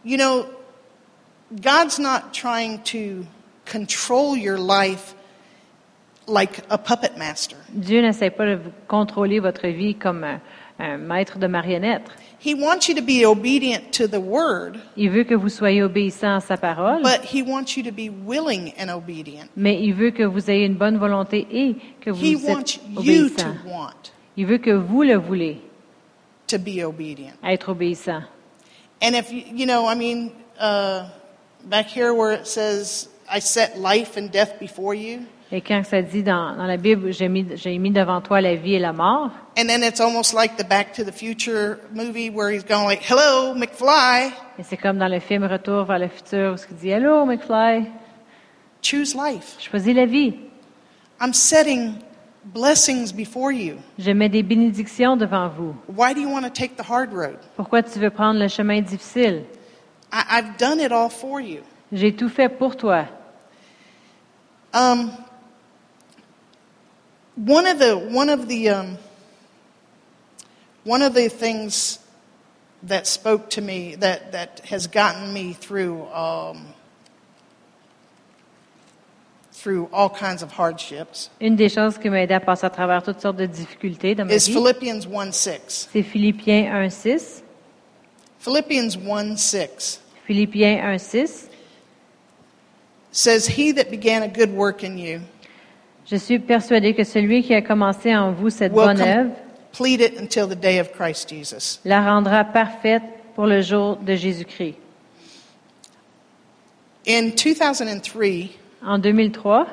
You 0.04 0.18
know, 0.18 0.44
God's 1.50 1.98
not 1.98 2.34
trying 2.34 2.80
to 2.92 3.24
control 3.64 4.36
your 4.36 4.58
life 4.58 5.14
like 6.26 6.62
a 6.70 6.78
puppet 6.78 7.16
master. 7.18 7.56
Dieu 7.72 8.00
n'essaie 8.02 8.30
pas 8.30 8.46
de 8.46 8.58
contrôler 8.88 9.40
votre 9.40 9.66
vie 9.68 9.94
comme 9.94 10.24
un, 10.24 10.40
un 10.78 10.96
maître 10.98 11.38
de 11.38 11.46
marionnette. 11.46 12.02
He 12.42 12.54
wants 12.54 12.88
you 12.88 12.94
to 12.94 13.02
be 13.02 13.24
obedient 13.26 13.92
to 13.92 14.06
the 14.08 14.18
word, 14.20 14.78
Il 14.96 15.10
veut 15.10 15.24
que 15.24 15.34
vous 15.34 15.50
soyez 15.50 15.82
obéissants 15.82 16.36
à 16.36 16.40
sa 16.40 16.56
parole, 16.56 17.02
but 17.02 17.20
he 17.22 17.42
wants 17.42 17.76
you 17.76 17.82
to 17.82 17.92
be 17.92 18.08
willing 18.08 18.72
and 18.78 18.88
obedient. 18.88 19.48
mais 19.56 19.78
il 19.82 19.92
veut 19.92 20.10
que 20.10 20.22
vous 20.22 20.50
ayez 20.50 20.64
une 20.64 20.76
bonne 20.76 20.96
volonté 20.96 21.46
et 21.50 21.76
que 22.00 22.10
vous 22.10 22.24
He 22.24 22.36
wants 22.36 22.78
you 23.02 23.28
to 23.28 23.44
want 23.66 24.12
Il 24.38 24.46
veut 24.46 24.56
que 24.58 24.70
vous 24.70 25.02
le 25.02 25.16
voulez, 25.16 25.60
to 26.46 26.56
be 26.58 26.82
obedient. 26.82 27.34
être 27.44 27.72
obéissant. 27.72 28.22
And 29.02 29.14
if 29.14 29.30
you, 29.30 29.42
you 29.54 29.66
know, 29.66 29.86
I 29.86 29.94
mean, 29.94 30.30
uh, 30.58 31.08
back 31.66 31.88
here 31.88 32.14
where 32.14 32.32
it 32.32 32.46
says, 32.46 33.08
I 33.30 33.40
set 33.40 33.78
life 33.78 34.16
and 34.16 34.30
death 34.30 34.58
before 34.58 34.94
you, 34.94 35.26
Et 35.52 35.60
quand 35.60 35.82
ça 35.84 36.00
dit 36.00 36.22
dans, 36.22 36.54
dans 36.56 36.66
la 36.66 36.76
Bible, 36.76 37.12
j'ai 37.12 37.28
mis, 37.28 37.44
j'ai 37.56 37.76
mis 37.78 37.90
devant 37.90 38.20
toi 38.20 38.40
la 38.40 38.54
vie 38.54 38.74
et 38.74 38.78
la 38.78 38.92
mort, 38.92 39.30
and 39.58 39.66
then 39.66 39.82
it's 39.82 40.00
almost 40.00 40.32
like 40.32 40.56
the 40.56 40.68
Back 40.68 40.92
to 40.92 41.02
the 41.02 41.10
Future 41.12 41.80
movie 41.92 42.30
where 42.30 42.50
he's 42.50 42.64
going 42.64 42.86
like, 42.86 43.02
hello, 43.02 43.52
McFly, 43.56 44.32
et 44.58 44.62
c'est 44.62 44.76
comme 44.76 44.98
dans 44.98 45.08
le 45.08 45.18
film 45.18 45.42
Retour 45.44 45.86
vers 45.86 45.98
le 45.98 46.06
futur, 46.08 46.54
où 46.54 46.56
il 46.70 46.76
dit 46.76 46.90
Hello, 46.90 47.24
McFly, 47.24 47.86
choose 48.80 49.16
life. 49.16 49.56
choisis 49.58 49.92
la 49.92 50.06
vie. 50.06 50.34
I'm 51.20 51.32
setting 51.32 51.96
blessings 52.44 53.12
before 53.12 53.50
you. 53.50 53.78
Je 53.98 54.12
mets 54.12 54.28
des 54.28 54.44
bénédictions 54.44 55.16
devant 55.16 55.48
vous. 55.48 55.74
Why 55.88 56.14
do 56.14 56.20
you 56.20 56.30
want 56.30 56.42
to 56.42 56.50
take 56.50 56.76
the 56.76 56.88
hard 56.88 57.12
road? 57.12 57.38
Pourquoi 57.56 57.82
tu 57.82 57.98
veux 57.98 58.10
prendre 58.10 58.38
le 58.38 58.46
chemin 58.46 58.82
difficile? 58.82 59.44
I, 60.12 60.22
I've 60.30 60.56
done 60.58 60.78
it 60.78 60.92
all 60.92 61.10
for 61.10 61.40
you. 61.40 61.62
J'ai 61.92 62.14
tout 62.14 62.28
fait 62.28 62.48
pour 62.48 62.76
toi. 62.76 63.06
Um, 64.72 65.10
one 67.46 67.66
of 67.66 67.78
the 67.78 67.96
one 67.96 68.28
of 68.28 68.48
the 68.48 68.68
um, 68.68 68.98
one 70.84 71.02
of 71.02 71.14
the 71.14 71.28
things 71.28 71.98
that 72.82 73.06
spoke 73.06 73.50
to 73.50 73.62
me 73.62 73.94
that 73.96 74.32
that 74.32 74.60
has 74.66 74.86
gotten 74.86 75.32
me 75.32 75.54
through 75.54 76.06
um, 76.12 76.74
through 79.52 79.88
all 79.92 80.10
kinds 80.10 80.42
of 80.42 80.52
hardships 80.52 81.30
Une 81.40 81.56
des 81.56 81.70
choses 81.70 81.96
qui 81.98 82.10
m'a 82.10 82.20
aidé 82.20 82.34
à 82.34 82.40
passer 82.40 82.66
à 82.66 82.70
travers 82.70 83.02
toutes 83.02 83.20
sortes 83.20 83.36
de 83.38 83.46
difficultés 83.46 84.14
dans 84.14 84.26
ma 84.26 84.34
is 84.34 84.46
vie, 84.46 84.52
Philippians 84.52 85.06
1 85.06 85.32
6. 85.32 85.88
c'est 85.92 86.02
Philippiens 86.02 86.88
1.6. 86.88 87.42
Philippians 88.38 88.96
1 88.96 89.36
6 89.36 90.00
Philippiens 90.26 90.76
1.6. 90.96 91.48
says, 93.12 93.46
He 93.48 93.72
that 93.72 93.90
began 93.90 94.22
a 94.22 94.28
good 94.28 94.52
work 94.52 94.84
in 94.84 94.96
you 94.96 95.20
Je 96.10 96.16
suis 96.16 96.40
persuadé 96.40 96.92
que 96.92 97.04
celui 97.04 97.42
qui 97.44 97.54
a 97.54 97.62
commencé 97.62 98.16
en 98.16 98.32
vous 98.32 98.50
cette 98.50 98.72
will 98.72 98.86
bonne 98.86 99.00
œuvre 99.00 99.30
complete 99.72 100.00
it 100.00 100.18
until 100.18 100.48
the 100.48 100.58
day 100.60 100.80
of 100.80 100.90
Christ 100.92 101.28
Jesus. 101.28 101.78
la 101.84 102.02
rendra 102.02 102.42
parfaite 102.44 103.02
pour 103.36 103.46
le 103.46 103.60
jour 103.62 103.96
de 103.96 104.16
Jésus-Christ. 104.16 104.74
In 107.06 107.30
2003, 107.30 108.50
En 108.82 108.98
2003, 108.98 109.66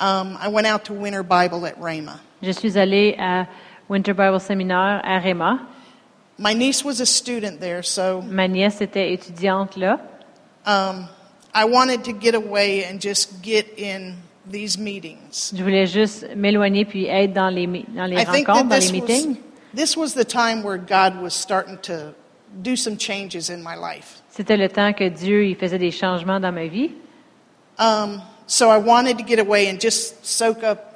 um, 0.00 0.38
I 0.40 0.48
went 0.48 0.66
out 0.66 0.84
to 0.84 0.94
Winter 0.94 1.22
Bible 1.22 1.66
at 1.66 1.74
Rhema. 1.78 2.18
je 2.42 2.50
suis 2.52 2.78
allée 2.78 3.14
à 3.18 3.46
Winter 3.88 4.14
Bible 4.14 4.40
Seminar 4.40 5.02
à 5.04 5.18
Réma. 5.18 5.58
My 6.38 6.54
niece 6.54 6.82
was 6.82 7.00
a 7.00 7.06
student 7.06 7.60
there, 7.60 7.82
so 7.82 8.22
Ma 8.22 8.48
nièce 8.48 8.80
était 8.80 9.12
étudiante 9.12 9.76
là. 9.76 10.00
um, 10.64 11.06
I 11.54 11.66
wanted 11.66 12.04
to 12.04 12.12
get 12.12 12.34
away 12.34 12.84
and 12.84 12.98
just 13.00 13.42
get 13.42 13.66
in 13.76 14.14
these 14.50 14.78
meetings. 14.78 15.52
Je 15.54 15.62
voulais 15.62 15.86
juste 15.86 16.26
m'éloigner 16.36 16.84
puis 16.84 17.06
être 17.06 17.32
dans 17.32 17.48
les, 17.48 17.66
dans 17.66 18.06
les 18.06 18.16
I 18.16 18.24
rencontres, 18.24 18.68
dans 18.68 18.76
les 18.76 18.80
this 18.80 18.92
was, 18.92 19.00
meetings. 19.08 19.36
this 19.74 19.96
was 19.96 20.14
the 20.14 20.24
time 20.24 20.62
where 20.62 20.78
God 20.78 21.20
was 21.22 21.30
starting 21.34 21.78
to 21.82 22.14
do 22.62 22.76
some 22.76 22.96
changes 22.98 23.50
in 23.50 23.62
my 23.62 23.74
life. 23.76 24.22
C'était 24.30 24.56
le 24.56 24.68
temps 24.68 24.92
que 24.92 25.08
Dieu 25.08 25.44
il 25.46 25.56
faisait 25.56 25.78
des 25.78 25.90
changements 25.90 26.40
dans 26.40 26.52
ma 26.52 26.66
vie. 26.66 26.90
Um, 27.78 28.20
so 28.46 28.70
I 28.70 28.78
wanted 28.78 29.18
to 29.18 29.24
get 29.24 29.38
away 29.38 29.68
and 29.68 29.78
just 29.80 30.24
soak 30.24 30.62
up. 30.62 30.88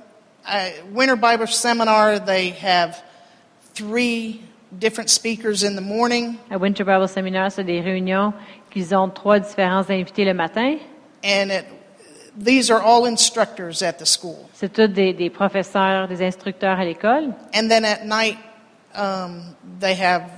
Uh, 0.49 0.71
Winter 0.93 1.17
Bible 1.17 1.47
Seminar, 1.49 2.19
they 2.21 2.51
have 2.51 3.03
three 3.75 4.41
different 4.79 5.11
speakers 5.11 5.65
in 5.65 5.75
the 5.75 5.81
morning, 5.83 6.37
À 6.51 6.59
Winter 6.59 6.85
Bible 6.85 7.09
Seminar, 7.09 7.51
c'est 7.51 7.65
des 7.65 7.81
réunions 7.81 8.33
qu'ils 8.71 8.95
ont 8.95 9.09
trois 9.09 9.39
différents 9.41 9.89
invités 9.91 10.25
le 10.25 10.35
matin. 10.35 10.77
and 11.25 11.51
it, 11.51 11.65
these 12.37 12.71
are 12.71 12.81
all 12.81 13.07
instructors 13.07 13.83
at 13.83 13.99
the 13.99 14.07
school. 14.07 14.49
C'est 14.55 14.73
tous 14.73 14.89
des, 14.89 15.13
des 15.13 15.31
professeurs, 15.31 16.09
des 16.09 16.23
instructeurs 16.23 16.79
à 16.79 16.85
l'école. 16.85 17.35
And 17.55 17.69
then 17.69 17.85
at 17.85 18.05
night, 18.05 18.39
um, 18.95 19.57
they 19.81 19.95
have 19.95 20.31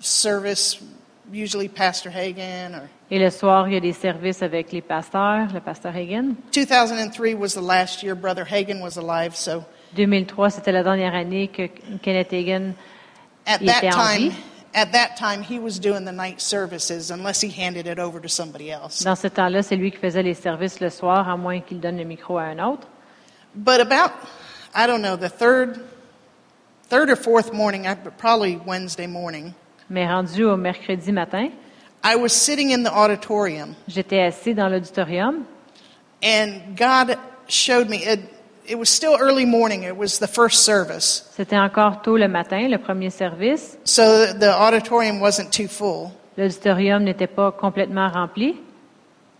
service, 0.00 0.78
usually 1.32 1.68
Pastor 1.68 2.10
Hagan 2.10 2.74
or 2.74 2.88
Et 3.12 3.18
le 3.18 3.30
soir, 3.30 3.66
il 3.66 3.74
y 3.74 3.76
a 3.76 3.80
des 3.80 3.92
services 3.92 4.40
avec 4.40 4.70
les 4.70 4.82
pasteurs, 4.82 5.48
le 5.52 5.60
pasteur 5.60 5.96
Hagen. 5.96 6.36
2003 6.52 7.34
was 7.34 7.54
the 7.54 7.60
last 7.60 8.04
year 8.04 8.14
Brother 8.14 8.44
Hagan 8.44 8.80
was 8.80 8.96
alive, 8.96 9.34
so 9.34 9.64
2003, 9.96 10.50
c'était 10.50 10.70
la 10.70 10.84
dernière 10.84 11.14
année 11.14 11.48
que 11.48 11.68
Kenneth 12.02 12.32
Hagen 12.32 12.74
at 13.46 13.58
Il 13.60 13.66
that 13.66 13.78
était 13.78 13.88
en 13.88 14.06
time, 14.06 14.28
vie. 14.28 14.32
At 14.74 14.92
that 14.92 15.16
time 15.16 15.42
he 15.42 15.58
was 15.58 15.78
doing 15.78 16.04
the 16.04 16.12
night 16.12 16.40
services 16.40 17.10
unless 17.10 17.40
he 17.40 17.48
handed 17.50 17.86
it 17.86 17.98
over 17.98 18.20
to 18.20 18.28
somebody 18.28 18.70
else. 18.70 19.02
Dans 19.02 19.18
ce 19.18 19.28
temps-là, 19.28 19.62
c'est 19.62 19.76
lui 19.76 19.90
qui 19.90 19.98
faisait 19.98 20.22
les 20.22 20.34
services 20.34 20.80
le 20.80 20.90
soir, 20.90 21.28
à 21.28 21.36
moins 21.36 21.60
qu'il 21.60 21.80
donne 21.80 21.96
le 21.96 22.04
micro 22.04 22.38
à 22.38 22.44
un 22.44 22.58
autre. 22.58 22.86
But 23.54 23.80
about 23.80 24.12
I 24.74 24.86
don't 24.86 25.02
know 25.02 25.16
the 25.16 25.28
third, 25.28 25.80
third 26.88 27.10
or 27.10 27.16
fourth 27.16 27.52
morning, 27.52 27.86
probably 28.18 28.56
Wednesday 28.64 29.06
morning, 29.06 29.54
Mais 29.88 30.06
rendu 30.06 30.44
au 30.44 30.56
mercredi 30.56 31.10
matin, 31.10 31.50
I 32.04 32.14
was 32.14 32.32
sitting 32.32 32.70
in 32.70 32.84
the 32.84 32.92
auditorium 32.92 33.74
j'étais 33.88 34.22
assis 34.22 34.54
dans 34.54 34.68
l'auditorium 34.68 35.44
and 36.22 36.76
God 36.76 37.18
showed 37.48 37.90
me 37.90 38.04
it. 38.06 38.20
It 38.70 38.78
was 38.78 38.88
still 38.88 39.16
early 39.18 39.44
morning. 39.44 39.82
It 39.82 39.96
was 39.96 40.18
the 40.20 40.28
first 40.28 40.64
service, 40.64 41.24
C'était 41.36 41.58
encore 41.58 42.02
tôt 42.02 42.16
le 42.16 42.28
matin, 42.28 42.68
le 42.68 42.78
premier 42.78 43.10
service. 43.10 43.76
so 43.84 44.26
the 44.32 44.48
auditorium 44.48 45.20
wasn't 45.20 45.50
too 45.50 45.66
full. 45.66 46.12
L'auditorium 46.36 47.02
n'était 47.02 47.26
pas 47.26 47.50
complètement 47.50 48.08
rempli. 48.08 48.54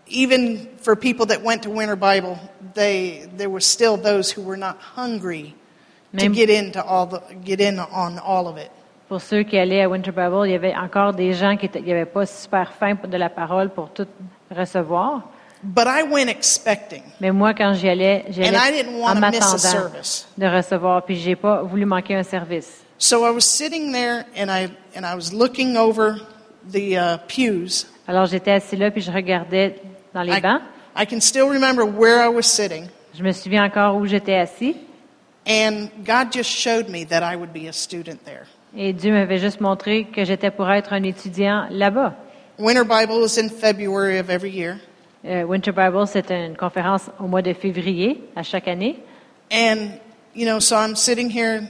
even 0.07 0.67
for 0.81 0.95
people 0.97 1.25
that 1.27 1.41
went 1.41 1.61
to 1.63 1.69
Winter 1.69 1.95
Bible, 1.95 2.37
they 2.73 3.25
there 3.37 3.49
were 3.49 3.61
still 3.61 3.95
those 3.95 4.29
who 4.35 4.41
were 4.41 4.57
not 4.57 4.75
hungry 4.97 5.53
to 6.17 6.25
Même- 6.25 6.33
get 6.33 6.49
into 6.49 6.83
all 6.83 7.05
the 7.07 7.21
get 7.45 7.61
in 7.61 7.79
on 7.79 8.19
all 8.19 8.47
of 8.49 8.57
it. 8.57 8.69
Pour 9.07 9.21
ceux 9.21 9.43
qui 9.43 9.57
allaient 9.57 9.81
à 9.83 9.89
Winter 9.89 10.11
Bible, 10.11 10.45
il 10.45 10.51
y 10.51 10.55
avait 10.55 10.75
encore 10.75 11.13
des 11.13 11.31
gens 11.33 11.55
qui 11.55 11.69
n'avaient 11.73 12.05
pas 12.05 12.25
super 12.25 12.73
faim 12.73 12.95
de 13.07 13.17
la 13.17 13.29
parole 13.29 13.69
pour 13.69 13.89
tout 13.91 14.07
recevoir. 14.53 15.21
But 15.63 15.85
I 15.87 16.03
went 16.03 16.29
expecting. 16.29 17.03
Mais 17.19 17.31
moi, 17.31 17.53
quand 17.53 17.73
j'y 17.73 17.87
allais, 17.87 18.25
j'y 18.29 18.41
And 18.43 18.55
I 18.55 18.71
didn't 18.71 18.95
en 18.95 18.99
want 18.99 19.15
to 19.15 19.31
miss 19.31 19.41
a 19.41 19.51
m'attendant 19.51 19.57
service. 19.57 20.27
de 20.37 20.47
recevoir, 20.47 21.05
puis 21.05 21.15
j'ai 21.17 21.35
pas 21.35 21.61
voulu 21.61 21.85
manquer 21.85 22.15
un 22.15 22.23
service. 22.23 22.83
So 22.97 23.25
I 23.25 23.31
was 23.31 23.41
sitting 23.45 23.91
there 23.91 24.25
and 24.35 24.49
I, 24.49 24.69
and 24.95 25.05
I 25.05 25.15
was 25.15 25.31
looking 25.31 25.77
over 25.77 26.19
the 26.71 26.97
uh, 26.97 27.17
pews. 27.27 27.85
Alors 28.07 28.25
j'étais 28.25 28.51
assis 28.51 28.75
là, 28.75 28.91
puis 28.91 29.01
je 29.01 29.11
regardais 29.11 29.79
dans 30.13 30.23
les 30.23 30.37
I, 30.37 30.41
bancs. 30.41 30.61
I 30.95 31.05
can 31.05 31.19
still 31.21 31.47
remember 31.47 31.83
where 31.85 32.23
I 32.23 32.27
was 32.27 32.43
sitting. 32.43 32.87
Je 33.13 33.23
me 33.23 33.31
souviens 33.31 33.65
encore 33.65 33.95
où 33.95 34.05
j'étais 34.05 34.35
assis. 34.35 34.75
And 35.47 35.89
God 36.05 36.31
just 36.31 36.49
showed 36.49 36.89
me 36.89 37.05
that 37.05 37.23
I 37.23 37.35
would 37.35 37.53
be 37.53 37.67
a 37.67 37.73
student 37.73 38.23
there. 38.25 38.47
Et 38.75 38.93
Dieu 38.93 39.11
m'avait 39.11 39.37
juste 39.37 39.59
montré 39.61 40.05
que 40.05 40.23
j'étais 40.23 40.49
pour 40.49 40.69
être 40.71 40.93
un 40.93 41.03
étudiant 41.03 41.67
là-bas. 41.69 42.15
Winter 42.57 42.83
Bible 42.83 43.23
is 43.25 43.39
in 43.39 43.49
February 43.49 44.19
of 44.19 44.29
every 44.29 44.51
year. 44.51 44.77
Euh, 45.23 45.43
Winter 45.43 45.71
Bible, 45.71 46.07
c'est 46.07 46.29
une 46.31 46.57
conférence 46.57 47.09
au 47.19 47.27
mois 47.27 47.41
de 47.41 47.53
février 47.53 48.23
à 48.35 48.41
chaque 48.43 48.67
année. 48.67 48.97
And, 49.51 49.89
you 50.35 50.45
know, 50.45 50.59
so 50.59 50.75
I'm 50.75 50.95
sitting 50.95 51.29
here, 51.29 51.61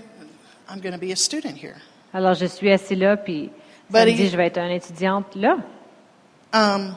I'm 0.70 0.80
going 0.80 0.94
to 0.94 1.00
be 1.00 1.12
a 1.12 1.16
student 1.16 1.58
here. 1.58 1.76
Alors 2.14 2.34
je 2.36 2.46
suis 2.46 2.72
assis 2.72 2.96
là, 2.96 3.18
puis 3.18 3.50
ça 3.92 4.00
But 4.06 4.12
me 4.12 4.16
dit 4.16 4.24
he- 4.26 4.30
je 4.30 4.38
vais 4.38 4.48
être 4.48 4.58
une 4.60 4.72
étudiante 4.72 5.36
là. 5.36 5.58
Um, 6.54 6.96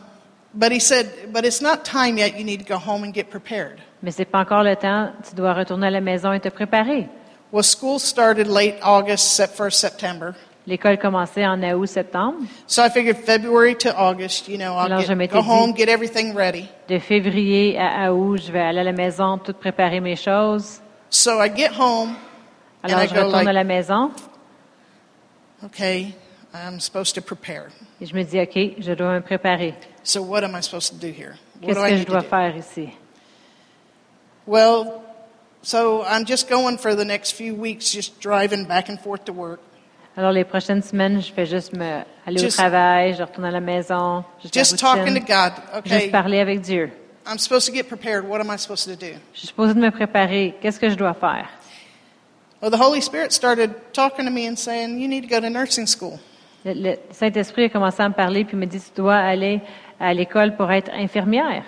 but 0.52 0.72
he 0.72 0.80
said, 0.80 1.06
but 1.32 1.44
it's 1.44 1.60
not 1.60 1.84
time 1.84 2.18
yet. 2.18 2.36
You 2.36 2.44
need 2.44 2.64
to 2.64 2.72
go 2.72 2.78
home 2.78 3.04
and 3.04 3.12
get 3.14 3.24
prepared. 3.30 3.78
Mais 4.02 4.10
c'est 4.10 4.24
pas 4.24 4.40
encore 4.40 4.62
le 4.64 4.76
temps. 4.76 5.10
Tu 5.28 5.34
dois 5.34 5.54
retourner 5.54 5.86
à 5.86 5.90
la 5.90 6.00
maison 6.00 6.32
et 6.32 6.40
te 6.40 6.48
préparer. 6.48 7.08
Well, 7.52 7.62
school 7.64 7.98
started 8.00 8.46
late 8.48 8.76
August, 8.82 9.40
1st 9.40 9.74
September. 9.76 10.34
L'école 10.66 10.98
commençait 10.98 11.46
en 11.46 11.62
août, 11.62 11.86
septembre. 11.86 12.38
So 12.66 12.82
I 12.82 12.88
figured 12.88 13.16
February 13.18 13.76
to 13.76 13.90
August, 13.90 14.48
you 14.48 14.56
know, 14.56 14.72
I'll 14.72 14.86
Alors, 14.86 15.00
je 15.02 15.08
get, 15.14 15.28
go 15.28 15.40
dit- 15.42 15.46
home, 15.48 15.74
get 15.76 15.88
everything 15.90 16.34
ready. 16.34 16.68
De 16.88 16.98
février 16.98 17.78
à 17.78 18.14
août, 18.14 18.40
je 18.46 18.50
vais 18.50 18.60
aller 18.62 18.80
à 18.80 18.84
la 18.84 18.92
maison, 18.92 19.36
tout 19.38 19.52
préparer 19.52 20.00
mes 20.00 20.16
choses. 20.16 20.80
So 21.10 21.42
I 21.42 21.50
get 21.54 21.70
home, 21.78 22.16
Alors, 22.82 22.98
And 22.98 23.04
I 23.04 23.08
je 23.08 23.14
go 23.14 23.20
retourne 23.26 23.32
like- 23.44 23.48
à 23.48 23.52
la 23.52 23.64
maison 23.64 24.10
okay, 25.64 26.14
I'm 26.54 26.80
supposed 26.80 27.14
to 27.14 27.20
prepare. 27.20 27.68
et 28.00 28.06
je 28.06 28.14
me 28.14 28.22
dis, 28.24 28.40
OK, 28.40 28.76
je 28.78 28.92
dois 28.94 29.12
me 29.14 29.20
préparer. 29.20 29.74
So 30.02 30.22
what 30.22 30.44
am 30.44 30.54
I 30.56 30.60
supposed 30.62 30.92
to 30.92 30.96
do 30.98 31.12
here? 31.12 31.34
Qu'est-ce 31.60 31.74
do 31.78 31.84
I 31.84 31.90
que 31.90 31.96
je 31.98 32.04
dois 32.04 32.22
do? 32.22 32.28
faire 32.28 32.56
ici? 32.56 32.90
Well, 34.46 35.02
so 35.62 36.02
I'm 36.04 36.24
just 36.26 36.48
going 36.48 36.78
for 36.78 36.94
the 36.94 37.04
next 37.04 37.32
few 37.32 37.54
weeks, 37.54 37.90
just 37.92 38.20
driving 38.20 38.66
back 38.66 38.88
and 38.88 38.98
forth 39.00 39.24
to 39.26 39.32
work, 39.32 39.60
Alors, 40.16 40.30
les 40.32 40.44
prochaines 40.44 40.82
semaines, 40.82 41.20
je 41.20 41.32
vais 41.32 41.46
juste 41.46 41.72
me 41.72 42.02
aller 42.24 42.40
au 42.40 42.44
Just- 42.44 42.56
travail, 42.56 43.14
je 43.18 43.22
retourne 43.22 43.46
à 43.46 43.50
la 43.50 43.60
maison, 43.60 44.22
juste, 44.40 44.54
la 44.54 44.62
just 44.62 44.78
talking 44.78 45.04
to 45.06 45.10
routine, 45.20 45.24
God. 45.26 45.52
juste 45.84 45.96
Okay, 45.96 46.10
parler 46.10 46.38
avec 46.40 46.60
Dieu. 46.60 46.90
I'm 47.26 47.38
supposed 47.38 47.66
to 47.66 47.72
get 47.74 47.84
prepared. 47.88 48.24
What 48.28 48.40
am 48.40 48.50
I 48.52 48.58
supposed 48.58 48.84
to 48.86 48.94
do? 48.96 49.12
Je 49.32 49.38
suis 49.40 49.48
supposée 49.48 49.74
de 49.74 49.80
me 49.80 49.90
préparer. 49.90 50.54
Qu'est-ce 50.60 50.78
que 50.78 50.88
je 50.88 50.94
dois 50.94 51.14
faire? 51.14 51.48
Well, 52.62 52.70
the 52.70 52.80
Holy 52.80 53.00
Spirit 53.02 53.32
started 53.32 53.70
talking 53.92 54.24
to 54.26 54.30
me 54.30 54.46
and 54.48 54.56
saying, 54.56 55.00
You 55.00 55.08
need 55.08 55.28
to 55.28 55.34
go 55.34 55.40
to 55.40 55.50
nursing 55.50 55.86
school. 55.86 56.18
Le, 56.64 56.72
le 56.74 56.96
Saint-Esprit 57.10 57.64
a 57.64 57.68
commencé 57.70 58.02
à 58.02 58.08
me 58.08 58.14
parler 58.14 58.44
puis 58.44 58.56
me 58.56 58.66
dit, 58.66 58.80
tu 58.80 58.90
dois 58.96 59.16
aller 59.16 59.60
à 60.00 60.14
l'école 60.14 60.54
pour 60.56 60.70
être 60.70 60.90
infirmière. 60.94 61.64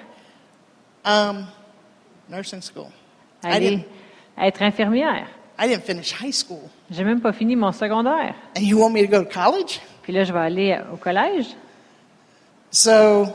Um, 1.05 1.47
nursing 2.29 2.63
school. 2.63 2.89
I 3.45 3.49
Aller 3.49 3.71
didn't, 3.71 3.85
être 4.39 4.63
infirmière. 4.63 5.27
I 5.59 5.69
didn't 5.69 5.85
finish 5.85 6.13
high 6.13 6.33
school. 6.33 6.69
J'ai 6.91 7.05
même 7.05 7.21
pas 7.21 7.33
fini 7.33 7.57
mon 7.57 7.73
secondaire. 7.73 8.35
And 8.57 8.63
you 8.63 8.79
want 8.79 8.91
me 8.91 9.03
to 9.03 9.09
go 9.09 9.23
to 9.23 9.31
college? 9.31 9.81
Puis 10.03 10.13
là, 10.13 10.25
je 10.25 10.33
vais 10.33 10.39
aller 10.39 10.79
au 10.93 10.97
collège. 10.97 11.47
So 12.71 13.33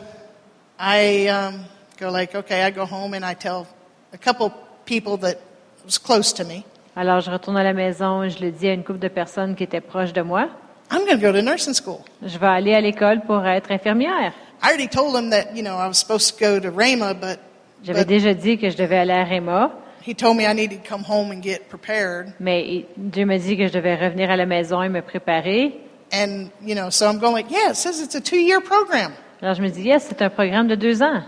I 0.80 1.28
um, 1.30 1.66
go 2.00 2.10
like, 2.12 2.36
okay, 2.36 2.64
I 2.64 2.72
go 2.72 2.86
home 2.86 3.14
and 3.14 3.26
I 3.26 3.34
tell 3.36 3.68
a 4.14 4.18
couple 4.18 4.52
people 4.86 5.18
that 5.18 5.38
was 5.86 5.98
close 5.98 6.34
to 6.34 6.44
me, 6.44 6.64
Alors, 6.96 7.22
je 7.22 7.32
retourne 7.32 7.56
à 7.56 7.64
la 7.64 7.74
maison 7.74 8.24
et 8.24 8.30
je 8.30 8.44
le 8.44 8.52
dis 8.52 8.68
à 8.68 8.74
une 8.74 8.84
couple 8.84 9.00
de 9.00 9.08
personnes 9.08 9.56
qui 9.56 9.64
étaient 9.64 9.80
proches 9.80 10.12
de 10.12 10.22
moi. 10.22 10.50
I'm 10.92 11.06
going 11.06 11.18
to 11.18 11.22
go 11.22 11.32
to 11.32 11.42
nursing 11.42 11.74
school. 11.74 12.00
Je 12.22 12.38
vais 12.38 12.48
aller 12.48 12.74
à 12.74 12.82
l'école 12.82 13.22
pour 13.22 13.46
être 13.46 13.72
infirmière. 13.72 14.34
I 14.62 14.68
already 14.68 14.90
told 14.90 15.16
them 15.16 15.30
that, 15.30 15.56
you 15.56 15.64
know, 15.64 15.78
I 15.78 15.88
was 15.88 15.98
supposed 15.98 16.38
to 16.38 16.40
go 16.40 16.60
to 16.60 16.70
Rhema, 16.70 17.14
but, 17.14 17.40
J'avais 17.82 18.04
but 18.04 18.10
déjà 18.10 18.34
dit 18.34 18.58
que 18.58 18.70
je 18.70 18.76
devais 18.76 18.98
aller 18.98 19.14
à 19.14 19.24
Réma, 19.24 19.72
he 20.06 20.14
told 20.16 20.36
me 20.38 20.46
I 20.46 20.54
needed 20.54 20.84
to 20.84 20.90
come 20.90 21.04
home 21.04 21.32
and 21.32 21.42
get 21.44 21.70
prepared. 21.70 22.34
mais 22.40 22.64
il- 22.68 22.86
Dieu 22.98 23.26
me 23.26 23.38
dit 23.38 23.58
que 23.58 23.68
je 23.68 23.74
devais 23.74 23.96
revenir 23.96 24.30
à 24.32 24.36
la 24.38 24.46
maison 24.46 24.82
et 24.84 24.90
me 24.90 25.02
préparer. 25.02 25.74
And, 26.14 26.50
you 26.66 26.76
know, 26.76 26.90
so 26.90 27.06
I'm 27.08 27.20
going 27.20 27.34
like, 27.34 27.50
yeah, 27.50 27.70
it 27.72 27.76
says 27.76 28.02
it's 28.02 28.16
a 28.16 28.22
two-year 28.22 28.60
program. 28.62 29.14
Alors, 29.42 29.56
je 29.56 29.62
me 29.62 29.70
dis, 29.70 29.82
yes, 29.84 30.06
c'est 30.10 30.22
un 30.22 30.30
programme 30.30 30.68
de 30.68 30.76
deux 30.76 31.02
ans. 31.02 31.24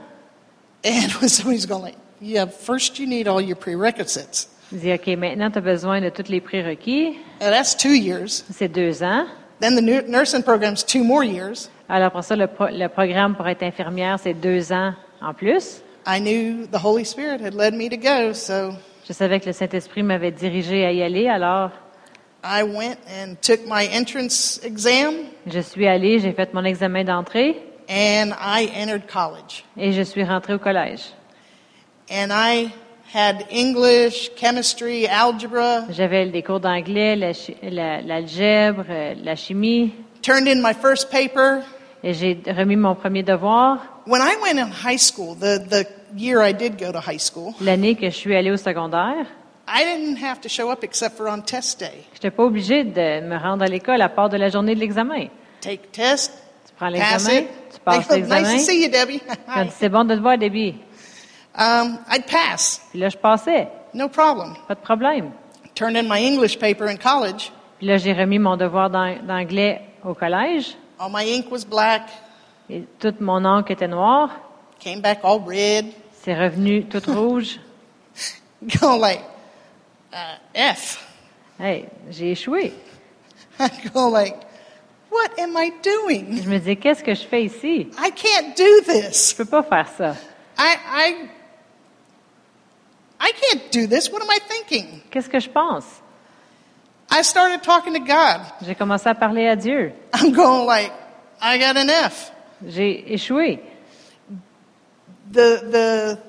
And 0.85 1.09
somebody's 1.27 1.65
going 1.65 1.81
like, 1.83 1.95
yeah, 2.21 2.45
first 2.45 2.99
you 2.99 3.07
need 3.07 3.27
all 3.27 3.39
your 3.41 3.55
prerequisites. 3.57 4.49
Je 4.71 4.77
dis, 4.77 4.91
OK, 4.93 5.07
maintenant, 5.17 5.49
tu 5.51 5.59
as 5.59 5.61
besoin 5.61 6.01
de 6.01 6.09
tous 6.09 6.29
les 6.29 6.41
prérequis. 6.41 7.17
That's 7.39 7.75
two 7.77 7.93
years. 7.93 8.43
C'est 8.51 8.67
deux 8.67 9.03
ans. 9.03 9.25
Then 9.61 9.75
the 9.75 9.81
nu- 9.81 10.03
nursing 10.09 10.43
program's 10.43 10.83
two 10.83 11.03
more 11.03 11.23
years. 11.23 11.69
Alors, 11.87 12.07
après 12.07 12.23
ça, 12.23 12.35
le, 12.35 12.47
pro- 12.47 12.67
le 12.71 12.87
programme 12.89 13.35
pour 13.35 13.47
être 13.47 13.63
infirmière, 13.63 14.19
c'est 14.19 14.33
deux 14.33 14.73
ans 14.73 14.93
en 15.21 15.33
plus. 15.33 15.81
I 16.05 16.19
knew 16.19 16.65
the 16.67 16.79
Holy 16.79 17.03
Spirit 17.05 17.41
had 17.41 17.53
led 17.53 17.73
me 17.73 17.89
to 17.89 17.97
go, 17.97 18.33
so 18.33 18.75
Je 19.07 19.13
savais 19.13 19.39
que 19.39 19.47
le 19.47 19.53
Saint-Esprit 19.53 20.03
m'avait 20.03 20.31
dirigé 20.31 20.85
à 20.85 20.91
y 20.91 21.01
aller, 21.03 21.27
alors 21.27 21.71
I 22.43 22.63
went 22.63 22.97
and 23.07 23.35
took 23.41 23.61
my 23.67 23.87
entrance 23.93 24.59
exam 24.63 25.13
je 25.47 25.59
suis 25.61 25.87
allée, 25.87 26.19
j'ai 26.19 26.33
fait 26.33 26.53
mon 26.53 26.63
examen 26.65 27.03
d'entrée 27.05 27.55
and 27.89 28.31
I 28.37 28.69
entered 28.75 29.07
college. 29.07 29.63
et 29.77 29.91
je 29.93 30.01
suis 30.01 30.23
rentrée 30.23 30.53
au 30.53 30.59
collège. 30.59 31.01
And 32.09 32.31
I 32.31 32.71
had 33.13 33.45
English, 33.51 34.31
chemistry, 34.35 35.07
algebra, 35.07 35.85
J'avais 35.91 36.25
des 36.27 36.43
cours 36.43 36.59
d'anglais, 36.59 37.15
la 37.15 37.31
chi- 37.33 37.55
la- 37.61 38.01
l'algèbre, 38.01 38.85
euh, 38.89 39.13
la 39.23 39.35
chimie, 39.35 39.93
turned 40.21 40.47
in 40.47 40.61
my 40.61 40.73
first 40.73 41.09
paper. 41.11 41.61
Et 42.03 42.13
j'ai 42.13 42.41
remis 42.47 42.75
mon 42.75 42.95
premier 42.95 43.23
devoir. 43.23 43.77
When 44.05 44.21
I 44.21 44.35
went 44.41 44.59
in 44.59 44.69
high 44.71 44.97
school, 44.99 45.35
the, 45.35 45.59
the 45.69 45.87
year 46.15 46.41
I 46.45 46.53
did 46.53 46.77
go 46.77 46.91
to 46.91 46.99
high 46.99 47.19
school, 47.19 47.53
L'année 47.61 47.95
que 47.95 48.05
je 48.09 48.15
suis 48.15 48.35
allée 48.35 48.51
au 48.51 48.57
secondaire, 48.57 49.25
I 49.67 49.85
didn't 49.85 50.21
have 50.23 50.41
to 50.41 50.49
show 50.49 50.69
up 50.71 50.83
except 50.83 51.15
for 51.15 51.27
on 51.27 51.39
test 51.41 51.79
day. 51.79 52.03
je 52.11 52.15
n'étais 52.17 52.31
pas 52.31 52.43
obligée 52.43 52.83
de 52.83 53.21
me 53.21 53.37
rendre 53.37 53.63
à 53.63 53.67
l'école 53.67 54.01
à 54.01 54.09
part 54.09 54.29
de 54.29 54.35
la 54.37 54.49
journée 54.49 54.75
de 54.75 54.79
l'examen. 54.81 55.27
Take 55.61 55.87
test, 55.93 56.33
Tu 56.67 56.73
prends 56.75 56.91
pass 56.91 56.99
l'examen, 57.27 57.39
it. 57.43 57.47
tu 57.73 57.79
passes 57.79 58.07
They 58.07 58.21
go, 58.21 58.27
nice 58.27 58.29
l'examen, 58.29 58.57
to 58.57 58.63
see 58.63 58.83
you, 58.83 58.89
Debbie. 58.91 59.21
quand 59.47 59.65
c'est 59.71 59.89
bon 59.89 60.03
de 60.03 60.15
te 60.15 60.19
voir, 60.19 60.37
Debbie. 60.37 60.75
um, 61.57 61.99
I'd 62.11 62.25
pass, 62.25 62.81
Puis 62.91 62.99
là, 62.99 63.07
je 63.09 63.17
passais, 63.17 63.69
no 63.93 64.09
problem. 64.09 64.53
pas 64.67 64.75
de 64.75 64.81
problème. 64.81 65.31
Turned 65.75 65.95
in 65.95 66.03
my 66.09 66.19
English 66.27 66.59
paper 66.59 66.87
in 66.89 66.97
college. 66.97 67.51
Puis 67.77 67.87
là, 67.87 67.95
j'ai 67.97 68.11
remis 68.13 68.39
mon 68.39 68.57
devoir 68.57 68.89
d'an- 68.89 69.15
d'anglais 69.25 69.81
au 70.03 70.13
collège, 70.13 70.75
All 70.99 71.09
my 71.09 71.23
ink 71.23 71.51
was 71.51 71.65
black, 71.65 72.09
et 72.69 72.83
toute 72.99 73.19
mon 73.19 73.43
encre 73.45 73.71
était 73.71 73.87
noire. 73.87 74.29
came 74.79 75.01
back 75.01 75.19
all 75.23 75.39
red. 75.39 75.85
C'est 76.23 76.35
revenu 76.35 76.85
tout 76.85 77.01
rouge. 77.07 77.59
Go 78.79 78.97
like, 78.97 79.21
uh, 80.13 80.37
F. 80.55 80.99
Hey, 81.59 81.87
j'ai 82.09 82.31
échoué. 82.31 82.73
I 83.59 83.69
go 83.93 84.09
like, 84.09 84.35
what 85.11 85.37
am 85.39 85.55
I 85.57 85.71
doing? 85.83 86.41
Je 86.41 86.49
me 86.49 86.59
dis, 86.59 86.77
qu'est-ce 86.77 87.03
que 87.03 87.13
je 87.13 87.25
fais 87.25 87.43
ici? 87.45 87.89
I 87.97 88.11
can't 88.11 88.55
do 88.55 88.81
this. 88.85 89.31
Je 89.31 89.35
peux 89.35 89.45
pas 89.45 89.63
faire 89.63 89.87
ça. 89.87 90.15
I, 90.57 90.75
I, 90.77 91.29
I 93.19 93.31
can't 93.33 93.71
do 93.71 93.87
this. 93.87 94.09
What 94.11 94.21
am 94.21 94.29
I 94.29 94.39
thinking? 94.47 95.01
Qu'est-ce 95.11 95.29
que 95.29 95.39
je 95.39 95.49
pense? 95.49 95.85
I 97.15 97.21
started 97.21 97.61
talking 97.61 97.93
to 97.93 97.99
God. 97.99 98.41
J'ai 98.65 98.73
commencé 98.73 99.07
à 99.07 99.13
parler 99.13 99.47
à 99.47 99.55
Dieu. 99.55 99.93
I'm 100.15 100.33
going 100.33 100.65
like, 100.65 100.91
I 101.39 101.59
got 101.59 101.77
an 101.77 101.87
F. 101.87 102.31
J'ai 102.65 103.13
échoué. 103.13 103.59
The, 105.31 105.61
the, 105.61 106.19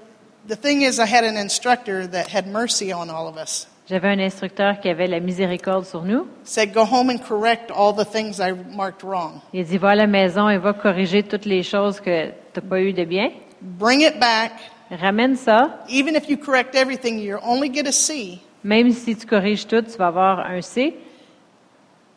the 0.47 0.57
thing 0.57 0.83
is, 0.83 1.01
I 1.01 1.07
had 1.07 1.25
an 1.25 1.39
instructor 1.39 2.07
that 2.09 2.29
had 2.29 2.47
mercy 2.47 2.93
on 2.93 3.09
all 3.09 3.29
of 3.29 3.39
us. 3.39 3.67
J'avais 3.89 4.09
un 4.09 4.19
instructeur 4.19 4.79
qui 4.81 4.91
avait 4.91 5.07
la 5.07 5.21
miséricorde 5.21 5.87
sur 5.87 6.03
nous. 6.03 6.27
Said, 6.45 6.75
go 6.75 6.85
home 6.85 7.09
and 7.09 7.19
correct 7.19 7.71
all 7.71 7.95
the 7.95 8.05
things 8.05 8.39
I 8.39 8.53
marked 8.53 9.03
wrong. 9.03 9.41
Il 9.55 9.61
a 9.61 9.65
dit, 9.65 9.79
va 9.79 9.91
à 9.91 9.95
la 9.95 10.07
maison 10.07 10.51
et 10.51 10.59
va 10.59 10.75
corriger 10.75 11.23
toutes 11.23 11.47
les 11.47 11.63
choses 11.63 11.99
que 11.99 12.27
tu 12.27 12.61
n'as 12.61 12.69
pas 12.69 12.81
eu 12.83 12.93
de 12.93 13.05
bien. 13.05 13.31
Bring 13.63 14.03
it 14.03 14.21
back. 14.21 14.53
Ramène 14.91 15.37
ça. 15.37 15.83
Even 15.89 16.15
if 16.15 16.29
you 16.29 16.37
correct 16.37 16.75
everything, 16.75 17.19
you're 17.19 17.43
only 17.43 17.71
get 17.71 17.87
a 17.87 17.93
C, 17.93 18.43
Même 18.65 18.91
si 18.93 19.15
tu 19.15 19.27
corriges 19.27 19.67
tout, 19.67 19.83
tu 19.83 19.97
vas 19.99 20.07
avoir 20.07 20.41
un 20.41 20.63
C, 20.63 20.97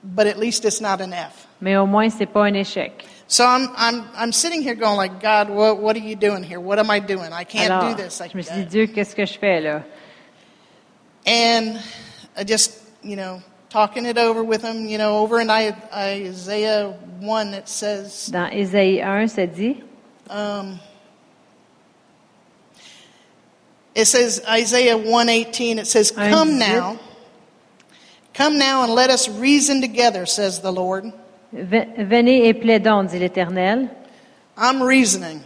but 0.01 0.25
at 0.25 0.39
least 0.39 0.63
it's 0.65 0.79
not 0.79 1.01
an 1.01 1.11
F. 1.11 1.45
mais 1.59 1.75
au 1.75 1.85
moins, 1.85 2.09
c'est 2.09 2.25
pas 2.25 2.45
un 2.45 2.53
échec. 2.53 3.05
So 3.27 3.43
I'm, 3.43 3.69
I'm, 3.77 4.03
I'm 4.15 4.31
sitting 4.31 4.61
here 4.61 4.73
going 4.75 4.95
like, 4.95 5.21
God, 5.21 5.49
what, 5.49 5.81
what 5.81 5.97
are 5.97 5.99
you 6.01 6.15
doing 6.15 6.43
here? 6.43 6.61
What 6.61 6.79
am 6.79 6.89
I 6.89 7.01
doing? 7.01 7.33
I 7.33 7.43
can't 7.43 7.69
Alors, 7.69 7.93
do 7.93 8.01
this. 8.01 8.21
I, 8.21 8.29
je 8.29 8.37
me 8.37 8.41
suis 8.41 8.55
dit, 8.55 8.65
Dieu, 8.65 8.87
qu'est-ce 8.87 9.13
que 9.13 9.25
je 9.25 9.37
fais 9.37 9.59
là? 9.59 9.83
and 11.25 11.77
I 12.37 12.45
just, 12.45 12.81
you 13.03 13.17
know, 13.17 13.41
talking 13.69 14.05
it 14.05 14.17
over 14.17 14.41
with 14.43 14.61
him, 14.61 14.85
you 14.85 14.97
know, 14.97 15.17
over 15.19 15.41
in 15.41 15.49
I, 15.49 15.75
Isaiah 15.93 16.93
1 17.19 17.53
it 17.53 17.67
says, 17.67 18.29
Dans 18.31 18.49
Ésaïe 18.49 19.01
1, 19.01 19.27
ça 19.27 19.45
dit, 19.45 19.83
um, 20.29 20.79
It 23.97 24.05
says 24.05 24.43
Isaiah 24.47 24.95
118 24.95 25.79
it 25.79 25.87
says 25.87 26.11
come 26.11 26.59
now 26.59 26.99
come 28.35 28.59
now 28.59 28.83
and 28.83 28.93
let 28.93 29.09
us 29.09 29.27
reason 29.27 29.81
together 29.81 30.27
says 30.27 30.61
the 30.61 30.71
Lord. 30.71 31.11
Venez 31.51 32.47
et 32.47 32.53
plaidons, 32.53 33.05
dit 33.05 33.17
l'Éternel. 33.17 33.89
I'm 34.55 34.83
reasoning. 34.83 35.41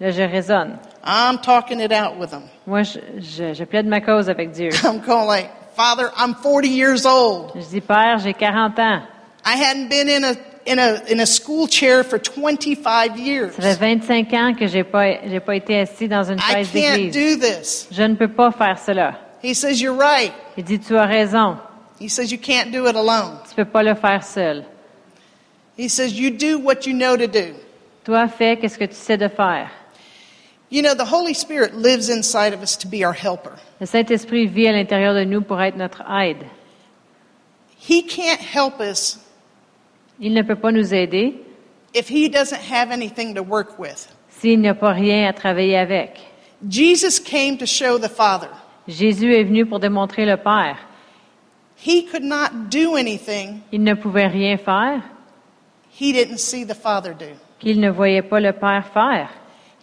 Là, 0.00 0.10
je 0.10 0.22
raisonne. 0.22 0.78
I'm 1.04 1.38
talking 1.38 1.80
it 1.80 1.92
out 1.92 2.18
with 2.18 2.30
him. 2.30 2.44
Moi, 2.64 2.82
je, 2.82 3.00
je, 3.18 3.54
je 3.54 3.64
plaide 3.64 3.86
ma 3.86 4.00
cause 4.00 4.30
avec 4.30 4.52
Dieu. 4.52 4.70
I'm 4.84 5.00
going 5.00 5.26
like, 5.26 5.50
Father, 5.74 6.10
I'm 6.16 6.34
40 6.34 6.68
years 6.68 7.04
old. 7.04 7.52
Je 7.54 7.68
dis, 7.68 7.80
Père, 7.80 8.18
j'ai 8.18 8.32
40 8.32 8.78
ans. 8.78 9.02
I 9.44 9.56
hadn't 9.56 9.88
been 9.88 10.08
in 10.08 10.24
a 10.24 10.34
in 10.66 10.78
a 10.78 11.00
in 11.10 11.20
a 11.20 11.26
school 11.26 11.66
chair 11.68 12.04
for 12.04 12.18
25 12.18 13.18
years. 13.18 13.52
Ça 13.56 13.74
fait 13.76 13.96
25 13.96 14.32
ans 14.34 14.54
que 14.54 14.66
j'ai 14.66 14.84
pas, 14.84 15.26
j'ai 15.26 15.40
pas 15.40 15.56
été 15.56 15.78
assis 15.80 16.08
dans 16.08 16.24
une 16.24 16.38
I 16.38 16.64
chaise 16.64 16.70
can't 16.72 16.96
d'église. 16.96 17.38
do 17.38 17.46
this. 17.46 17.88
Je 17.90 18.02
ne 18.02 18.14
peux 18.14 18.28
pas 18.28 18.50
faire 18.52 18.78
cela. 18.78 19.14
He 19.42 19.54
says 19.54 19.80
you're 19.82 19.96
right. 19.96 20.32
Il 20.56 20.64
dit, 20.64 20.78
tu 20.78 20.96
as 20.96 21.06
raison. 21.06 21.56
He 22.00 22.08
says 22.08 22.30
you 22.30 22.38
can't 22.38 22.70
do 22.70 22.86
it 22.86 22.96
alone. 22.96 23.38
Tu 23.48 23.54
peux 23.56 23.64
pas 23.64 23.82
le 23.82 23.94
faire 23.94 24.22
seul. 24.22 24.64
He 25.76 25.88
says 25.88 26.12
you 26.12 26.30
do 26.30 26.58
what 26.58 26.86
you 26.86 26.94
know 26.94 27.16
to 27.16 27.26
do. 27.26 27.54
Toi, 28.04 28.28
fais 28.28 28.56
qu'est-ce 28.56 28.78
que 28.78 28.84
tu 28.84 28.94
sais 28.94 29.16
de 29.16 29.28
faire. 29.28 29.70
You 30.70 30.82
know, 30.82 30.94
the 30.94 31.04
Holy 31.04 31.34
Spirit 31.34 31.74
lives 31.74 32.08
inside 32.08 32.54
of 32.54 32.62
us 32.62 32.76
to 32.78 32.88
be 32.88 33.04
our 33.04 33.12
helper. 33.12 33.52
Le 33.80 33.86
Saint-Esprit 33.86 34.46
vit 34.46 34.68
à 34.68 34.72
l'intérieur 34.72 35.14
de 35.14 35.24
nous 35.24 35.42
pour 35.42 35.60
être 35.60 35.76
notre 35.76 36.02
aide. 36.10 36.44
He 37.78 38.02
can't 38.06 38.40
help 38.40 38.80
us 38.80 39.18
Il 40.22 40.32
ne 40.34 40.42
peut 40.42 40.56
pas 40.56 40.70
nous 40.72 40.94
aider 40.94 41.34
if 41.94 42.08
he 42.08 42.28
doesn't 42.30 42.60
have 42.72 42.90
anything 42.90 43.34
to 43.34 43.42
work 43.42 43.78
with. 43.78 44.08
s'il 44.40 44.60
n'y 44.60 44.68
a 44.68 44.74
pas 44.74 44.92
rien 44.92 45.28
à 45.28 45.32
travailler 45.32 45.76
avec. 45.76 46.18
Jesus 46.68 47.18
came 47.20 47.58
to 47.58 47.66
show 47.66 47.98
the 47.98 48.08
Father. 48.08 48.48
Jésus 48.88 49.34
est 49.34 49.44
venu 49.44 49.66
pour 49.66 49.80
démontrer 49.80 50.24
le 50.24 50.36
Père. 50.36 50.76
He 51.84 52.04
could 52.08 52.22
not 52.22 52.68
do 52.70 52.94
anything 52.96 53.60
Il 53.72 53.82
ne 53.82 53.94
pouvait 53.94 54.28
rien 54.28 54.56
faire 54.56 55.02
he 56.00 56.12
didn't 56.12 56.38
see 56.38 56.64
the 56.64 56.74
Father 56.74 57.12
do. 57.18 57.26
qu'il 57.58 57.80
ne 57.80 57.90
voyait 57.90 58.22
pas 58.22 58.40
le 58.40 58.52
Père 58.52 58.86
faire. 58.94 59.28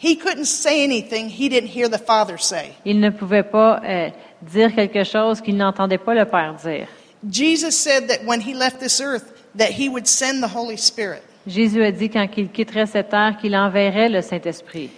He 0.02 0.16
couldn't 0.18 0.46
say 0.46 0.82
anything 0.86 1.28
he 1.30 1.50
didn't 1.50 1.68
hear 1.76 1.90
the 1.90 2.00
Father 2.00 2.38
say. 2.38 2.72
Il 2.86 3.02
ne 3.02 3.10
pouvait 3.10 3.44
pas 3.44 3.82
euh, 3.84 4.10
dire 4.42 4.74
quelque 4.74 5.04
chose 5.04 5.42
qu'il 5.42 5.58
n'entendait 5.58 5.98
pas 5.98 6.14
le 6.16 6.24
Père 6.26 6.54
dire. 6.56 6.88
Jesus 7.30 7.72
said 7.72 8.08
that 8.08 8.26
when 8.26 8.40
he 8.40 8.54
left 8.54 8.80
this 8.80 9.02
earth 9.02 9.34
that 9.56 9.72
he 9.72 9.90
would 9.90 10.08
send 10.08 10.42
the 10.44 10.48
Holy 10.56 10.78
Spirit. 10.78 11.22
Jésus 11.48 11.84
a 11.84 11.92
dit 11.92 12.10
quand 12.10 12.28
il 12.38 12.50
quitterait 12.50 12.86
cette 12.86 13.10
terre 13.10 13.38
qu'il 13.42 13.56
enverrait 13.56 14.10
le 14.10 14.22
Saint-Esprit. 14.22 14.90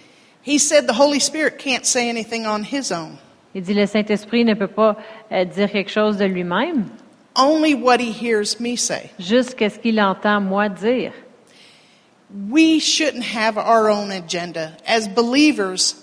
He 0.44 0.58
said 0.58 0.86
the 0.86 0.98
Holy 0.98 1.20
Spirit 1.20 1.58
can't 1.58 1.86
say 1.86 2.08
anything 2.10 2.46
on 2.46 2.62
his 2.64 2.90
own. 2.92 3.16
Il 3.54 3.62
dit 3.62 3.74
le 3.74 3.86
Saint-Esprit 3.86 4.44
ne 4.44 4.54
peut 4.54 4.66
pas 4.66 4.96
euh, 5.30 5.44
dire 5.44 5.70
quelque 5.70 5.90
chose 5.90 6.16
de 6.16 6.24
lui-même, 6.24 6.86
Only 7.34 7.74
what 7.74 7.98
he 8.00 8.10
hears 8.12 8.60
me 8.60 8.76
say. 8.76 9.10
juste 9.18 9.54
qu'est-ce 9.54 9.78
qu'il 9.78 10.00
entend 10.00 10.40
moi 10.40 10.68
dire. 10.68 11.12
We 12.50 12.80
shouldn't 12.80 13.24
have 13.36 13.56
our 13.58 13.88
own 13.90 14.10
agenda. 14.10 14.72
As 14.86 15.06
believers, 15.08 15.96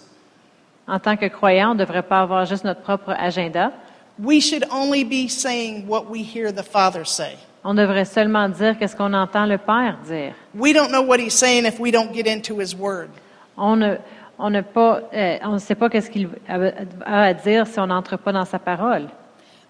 En 0.88 1.00
tant 1.00 1.18
que 1.18 1.28
croyant, 1.28 1.72
on 1.72 1.76
ne 1.76 1.80
devrait 1.80 2.02
pas 2.08 2.22
avoir 2.22 2.46
juste 2.46 2.64
notre 2.64 2.82
propre 2.82 3.12
agenda. 3.12 3.72
we 4.18 4.40
should 4.42 4.66
only 4.72 5.04
be 5.04 5.28
saying 5.30 5.88
what 5.88 6.10
we 6.10 6.24
hear 6.24 6.52
the 6.52 6.64
Father 6.64 7.06
say. 7.06 7.36
On 7.64 7.74
devrait 7.74 8.06
seulement 8.06 8.48
dire 8.48 8.78
qu'est-ce 8.78 8.96
qu'on 8.96 9.14
entend 9.14 9.46
le 9.46 9.58
Père 9.58 9.98
dire. 10.06 10.34
We 10.56 10.74
don't 10.74 10.90
know 10.90 11.02
what 11.02 11.18
he's 11.18 11.34
saying 11.34 11.66
if 11.66 11.80
we 11.80 11.92
don't 11.92 12.14
get 12.14 12.28
into 12.28 12.60
his 12.60 12.74
word. 12.74 13.10
On 13.58 13.76
ne, 13.76 13.96
on 14.38 14.50
ne 14.50 14.62
pas, 14.62 15.02
euh, 15.14 15.38
on 15.44 15.54
ne 15.54 15.58
sait 15.60 15.76
pas 15.76 15.90
qu'est-ce 15.90 16.10
qu'il 16.10 16.30
a 16.48 17.24
à 17.24 17.34
dire 17.34 17.68
si 17.68 17.80
on 17.80 17.88
n'entre 17.88 18.18
pas 18.18 18.32
dans 18.32 18.46
sa 18.46 18.60
parole. 18.60 19.08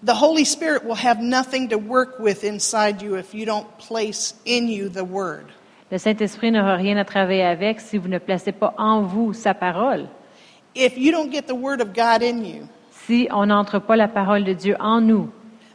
The 0.04 0.14
Holy 0.14 0.44
Spirit 0.44 0.84
will 0.84 0.96
have 1.04 1.20
nothing 1.20 1.68
to 1.68 1.76
work 1.76 2.18
with 2.20 2.44
inside 2.44 3.02
you 3.02 3.16
if 3.16 3.34
you 3.34 3.44
don't 3.44 3.66
place 3.78 4.34
in 4.46 4.68
you 4.68 4.88
the 4.88 5.02
word. 5.02 5.46
Le 5.90 5.98
Saint-Esprit 5.98 6.52
n'aura 6.52 6.76
rien 6.76 6.96
à 6.96 7.04
travailler 7.04 7.44
avec 7.44 7.80
si 7.80 7.98
vous 7.98 8.08
ne 8.08 8.18
placez 8.18 8.52
pas 8.52 8.72
en 8.78 9.02
vous 9.02 9.32
sa 9.32 9.52
parole. 9.52 10.06
If 10.76 10.96
you 10.96 11.10
don't 11.10 11.32
get 11.32 11.42
the 11.42 11.56
word 11.56 11.80
of 11.80 11.92
God 11.92 12.22
in 12.22 12.44
you, 12.44 12.68
Si 13.06 13.26
on 13.32 13.46
n'entre 13.46 13.80
pas 13.80 13.96
la 13.96 14.06
parole 14.06 14.44
de 14.44 14.52
Dieu 14.52 14.76
en 14.78 15.00
nous, 15.00 15.30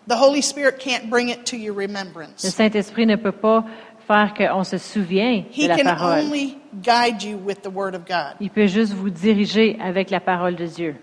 the 0.08 0.16
Holy 0.16 0.42
Spirit 0.42 0.80
can't 0.80 1.10
bring 1.10 1.30
it 1.30 1.46
to 1.48 1.58
your 1.58 1.74
remembrance. 1.74 2.44
le. 2.44 2.50
Saint-Esprit 2.52 3.06
ne 3.06 3.16
peut 3.16 3.32
pas 3.32 3.64
faire 4.08 4.34
qu'on 4.36 4.64
se 4.64 4.78
souvient 4.78 5.44
He 5.52 5.64
de 5.64 5.68
la 5.70 5.78
can 5.78 5.84
parole. 5.86 6.20
only 6.26 6.58
guide 6.84 7.24
you 7.24 7.38
with 7.38 7.62
the 7.64 7.70
word 7.72 7.96
of 7.96 8.06
God. 8.06 8.36
Il 8.40 8.50
peut 8.52 8.68
juste 8.68 8.94
vous 8.94 9.10
diriger 9.10 9.78
avec 9.82 10.10
la 10.12 10.20
parole 10.20 10.56
de 10.56 10.68
Dieu. 10.68 10.96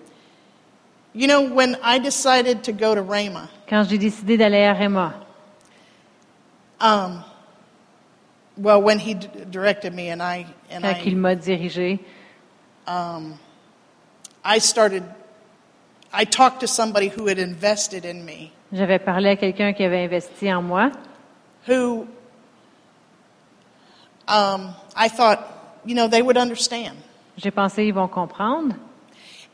You 1.14 1.26
know, 1.26 1.42
when 1.42 1.76
I 1.82 1.98
decided 1.98 2.62
to 2.64 2.72
go 2.72 2.94
to 2.94 3.02
Rhema, 3.02 3.48
Quand 3.68 3.82
j'ai 3.88 3.98
décidé 3.98 4.36
d'aller 4.38 4.64
à 4.64 4.72
Réma, 4.72 5.12
um, 6.80 7.22
well, 8.56 8.80
when 8.82 8.98
he 8.98 9.14
d- 9.14 9.28
directed 9.50 9.92
me 9.94 10.08
and 10.10 10.22
I 10.22 10.46
and 10.70 10.82
quand 10.82 10.94
il 11.04 11.12
I, 11.12 11.14
m'a 11.16 11.34
dirigé, 11.34 11.98
um, 12.86 13.38
I 14.44 14.58
started, 14.58 15.02
I 16.12 16.24
talked 16.24 16.60
to 16.60 16.66
somebody 16.66 17.08
who 17.08 17.26
had 17.26 17.38
invested 17.38 18.04
in 18.04 18.24
me, 18.24 18.52
j'avais 18.72 18.98
parlé 18.98 19.30
à 19.30 19.36
quelqu'un 19.36 19.72
qui 19.72 19.84
avait 19.84 20.04
investi 20.04 20.52
en 20.52 20.62
moi. 20.62 20.90
who 21.66 22.06
um, 24.28 24.74
I 24.96 25.08
thought, 25.08 25.80
you 25.84 25.94
know, 25.94 26.08
they 26.08 26.22
would 26.22 26.36
understand. 26.36 26.96
J'ai 27.36 27.50
pensé 27.50 27.84
ils 27.84 27.94
vont 27.94 28.08
comprendre. 28.08 28.74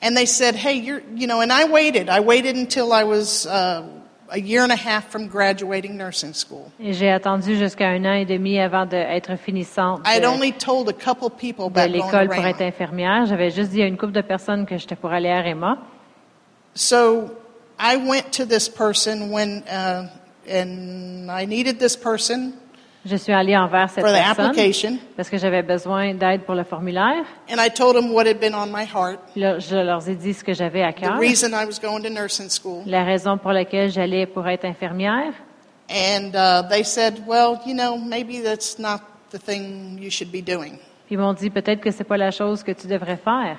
And 0.00 0.16
they 0.16 0.26
said, 0.26 0.54
hey, 0.54 0.74
you're, 0.74 1.02
you 1.16 1.26
know, 1.26 1.40
and 1.40 1.52
I 1.52 1.64
waited. 1.64 2.08
I 2.08 2.20
waited 2.20 2.56
until 2.56 2.92
I 2.92 3.02
was 3.02 3.46
uh, 3.46 3.82
a 4.30 4.38
year 4.38 4.62
and 4.62 4.70
a 4.70 4.76
half 4.76 5.10
from 5.10 5.26
graduating 5.26 5.96
nursing 5.96 6.32
school. 6.32 6.70
Et 6.80 6.92
j'ai 6.92 7.10
attendu 7.10 7.56
jusqu'à 7.56 7.88
un 7.88 8.04
an 8.04 8.12
et 8.12 8.24
demi 8.24 8.60
avant 8.60 8.86
d'être 8.86 9.36
finissante 9.36 10.00
I 10.06 10.16
had 10.16 10.24
only 10.24 10.52
told 10.52 10.88
a 10.88 10.92
couple 10.92 11.30
people 11.30 11.70
de 11.70 11.88
l'école 11.88 12.28
pour 12.28 12.44
être 12.44 12.62
infirmière. 12.62 13.26
J'avais 13.26 13.50
juste 13.50 13.70
dit 13.70 13.82
à 13.82 13.86
une 13.86 13.96
couple 13.96 14.12
de 14.12 14.20
personnes 14.20 14.66
que 14.66 14.76
j'étais 14.76 14.96
pour 14.96 15.10
aller 15.10 15.30
à 15.30 15.40
Réma. 15.40 15.78
So 16.74 17.30
I 17.80 17.96
went 17.96 18.32
to 18.32 18.44
this 18.44 18.68
person 18.68 19.30
when, 19.30 19.62
uh, 19.68 20.08
and 20.48 21.30
I 21.30 21.46
needed 21.46 21.78
this 21.78 21.96
person 21.96 22.52
Je 23.04 23.16
suis 23.16 23.32
allée 23.32 23.56
envers 23.56 23.90
cette 23.90 24.04
for 24.04 24.12
the 24.12 24.18
personne 24.18 24.46
application, 24.46 24.98
parce 25.16 25.30
que 25.30 25.38
j'avais 25.38 25.62
besoin 25.62 26.14
d'aide 26.14 26.42
pour 26.42 26.54
le 26.56 26.64
formulaire. 26.64 27.24
and 27.48 27.58
I 27.60 27.70
told 27.70 27.96
him 27.96 28.12
what 28.12 28.26
had 28.26 28.38
been 28.40 28.54
on 28.54 28.66
my 28.66 28.84
heart, 28.84 29.20
Puis 29.32 29.40
là, 29.40 29.58
je 29.60 29.76
leur 29.76 30.06
ai 30.08 30.14
dit 30.16 30.34
ce 30.34 30.42
que 30.44 30.52
j'avais 30.52 30.82
à 30.82 30.92
the 30.92 30.96
cœur, 30.96 31.18
reason 31.18 31.52
I 31.54 31.64
was 31.64 31.78
going 31.80 32.02
to 32.02 32.10
nursing 32.10 32.50
school, 32.50 32.82
la 32.86 33.04
raison 33.04 33.38
pour 33.38 33.52
laquelle 33.52 33.90
j'allais 33.90 34.26
pour 34.26 34.46
être 34.48 34.64
infirmière. 34.64 35.32
and 35.88 36.34
uh, 36.34 36.62
they 36.68 36.82
said, 36.82 37.24
well, 37.26 37.58
you 37.64 37.72
know, 37.72 37.96
maybe 37.96 38.40
that's 38.40 38.78
not 38.78 39.00
the 39.30 39.38
thing 39.38 39.96
you 39.98 40.10
should 40.10 40.30
be 40.32 40.42
doing. 40.42 40.78
Puis 41.06 41.14
ils 41.14 41.18
m'ont 41.18 41.32
dit 41.32 41.48
peut-être 41.48 41.80
que 41.80 41.90
c'est 41.90 42.04
pas 42.04 42.18
la 42.18 42.30
chose 42.32 42.62
que 42.62 42.72
tu 42.72 42.88
devrais 42.88 43.16
faire. 43.16 43.56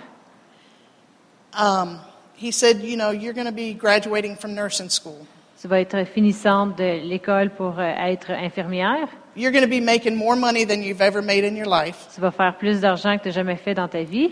Um, 1.58 1.98
he 2.40 2.52
said, 2.52 2.82
you 2.82 2.96
know, 2.96 3.12
you're 3.12 3.34
going 3.34 3.48
to 3.48 3.52
be 3.52 3.74
graduating 3.74 4.38
from 4.38 4.56
nursing 4.56 4.90
school. 4.90 5.28
Tu 5.62 5.68
vas 5.68 5.82
être 5.82 6.06
finissante 6.06 6.78
de 6.78 7.02
l'école 7.04 7.50
pour 7.50 7.78
euh, 7.80 7.94
être 7.98 8.32
infirmière. 8.32 9.10
You're 9.36 9.52
going 9.52 9.66
to 9.66 9.70
be 9.70 9.82
making 9.82 10.16
more 10.16 10.38
money 10.38 10.64
than 10.66 10.82
you've 10.82 11.02
ever 11.02 11.22
made 11.22 11.44
in 11.44 11.58
your 11.58 11.68
life. 11.68 12.08
Tu 12.16 12.22
vas 12.22 12.32
faire 12.32 12.56
plus 12.58 12.80
d'argent 12.80 13.18
que 13.18 13.24
tu 13.24 13.32
jamais 13.32 13.58
fait 13.58 13.74
dans 13.74 13.90
ta 13.90 14.04
vie. 14.04 14.32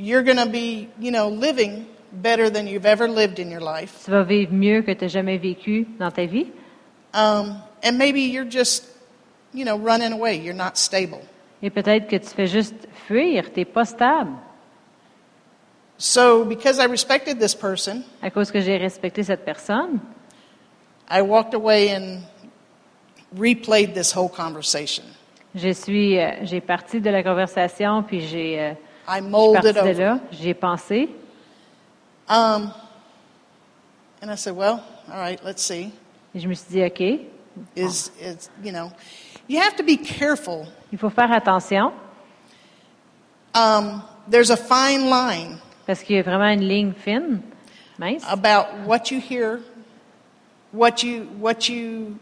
You're 0.00 0.24
going 0.24 0.38
to 0.38 0.50
be, 0.50 0.88
you 0.98 1.12
know, 1.12 1.28
living 1.28 1.86
better 2.12 2.50
than 2.50 2.66
you've 2.66 2.86
ever 2.86 3.06
lived 3.06 3.38
in 3.38 3.50
your 3.52 3.62
life. 3.62 4.04
Tu 4.04 4.10
vas 4.10 4.24
vivre 4.24 4.52
mieux 4.52 4.82
que 4.82 4.92
tu 4.92 5.08
jamais 5.08 5.38
vécu 5.38 5.86
dans 6.00 6.10
ta 6.10 6.26
vie. 6.26 6.48
Um, 7.12 7.62
and 7.84 7.96
maybe 7.96 8.22
you're 8.22 8.50
just, 8.50 8.84
you 9.52 9.64
know, 9.64 9.78
running 9.78 10.12
away. 10.12 10.34
You're 10.40 10.56
not 10.56 10.76
stable. 10.76 11.20
Et 11.62 11.70
peut-être 11.70 12.08
que 12.08 12.16
tu 12.16 12.28
fais 12.34 12.48
juste 12.48 12.88
fuir. 13.06 13.52
Tu 13.52 13.60
n'es 13.60 13.64
pas 13.64 13.84
stable. 13.84 14.32
So, 15.96 16.44
because 16.44 16.78
I 16.78 16.86
respected 16.86 17.38
this 17.38 17.54
person, 17.54 18.02
À 18.22 18.30
cause 18.30 18.50
que 18.50 18.60
j'ai 18.60 18.76
respecté 18.76 19.22
cette 19.22 19.44
personne, 19.44 20.00
I 21.08 21.22
walked 21.22 21.54
away 21.54 21.94
and 21.94 22.22
replayed 23.36 23.94
this 23.94 24.12
whole 24.12 24.28
conversation. 24.28 25.04
je 25.54 25.72
suis, 25.72 26.18
euh, 26.18 26.32
j'ai 26.42 26.60
parti 26.60 27.00
de 27.00 27.10
la 27.10 27.22
conversation, 27.22 28.02
puis 28.02 28.20
j'ai, 28.26 28.60
euh, 28.60 28.72
I 29.06 29.18
je 29.18 29.22
suis 29.22 29.30
molded 29.30 29.74
de 29.74 29.98
là, 30.00 30.18
j'y 30.32 30.48
ai 30.48 30.54
pensé. 30.54 31.08
Um, 32.28 32.72
and 34.20 34.30
I 34.30 34.36
said, 34.36 34.56
well, 34.56 34.80
all 35.08 35.18
right, 35.20 35.40
let's 35.44 35.62
see. 35.62 35.92
Et 36.34 36.40
je 36.40 36.48
me 36.48 36.54
suis 36.54 36.68
dit, 36.70 36.82
OK, 36.84 37.20
Is, 37.76 38.10
is, 38.20 38.50
you 38.64 38.72
know, 38.72 38.90
you 39.46 39.60
have 39.60 39.76
to 39.76 39.84
be 39.84 39.96
careful. 39.96 40.66
il 40.90 40.98
faut 40.98 41.10
faire 41.10 41.30
attention, 41.32 41.92
Um, 43.54 44.02
there's 44.28 44.50
a 44.50 44.56
fine 44.56 45.08
line 45.08 45.60
parce 45.86 46.02
qu'il 46.02 46.16
y 46.16 46.18
a 46.18 46.22
vraiment 46.22 46.48
une 46.48 46.66
ligne 46.66 46.92
fine, 46.92 47.40
mince, 47.98 48.24
about 48.28 48.86
what 48.86 49.10
you 49.10 49.20
hear, 49.20 49.60
what 50.72 51.02
you, 51.02 51.26
what 51.40 51.68
you, 51.68 52.18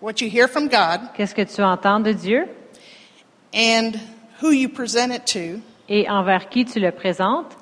what 0.00 0.20
you 0.20 0.28
hear 0.28 0.48
from 0.48 0.68
God, 0.68 1.12
qu'est-ce 1.14 1.34
que 1.34 1.44
tu 1.44 1.62
entends 1.62 2.00
de 2.00 2.12
Dieu? 2.12 2.48
and 3.52 4.00
who 4.40 4.50
you 4.50 4.68
present 4.68 5.12
it 5.12 5.26
to, 5.26 5.60
et 5.88 6.08
envers 6.08 6.48
qui 6.48 6.64
tu 6.64 6.80
le 6.80 6.92
présentes, 6.92 7.56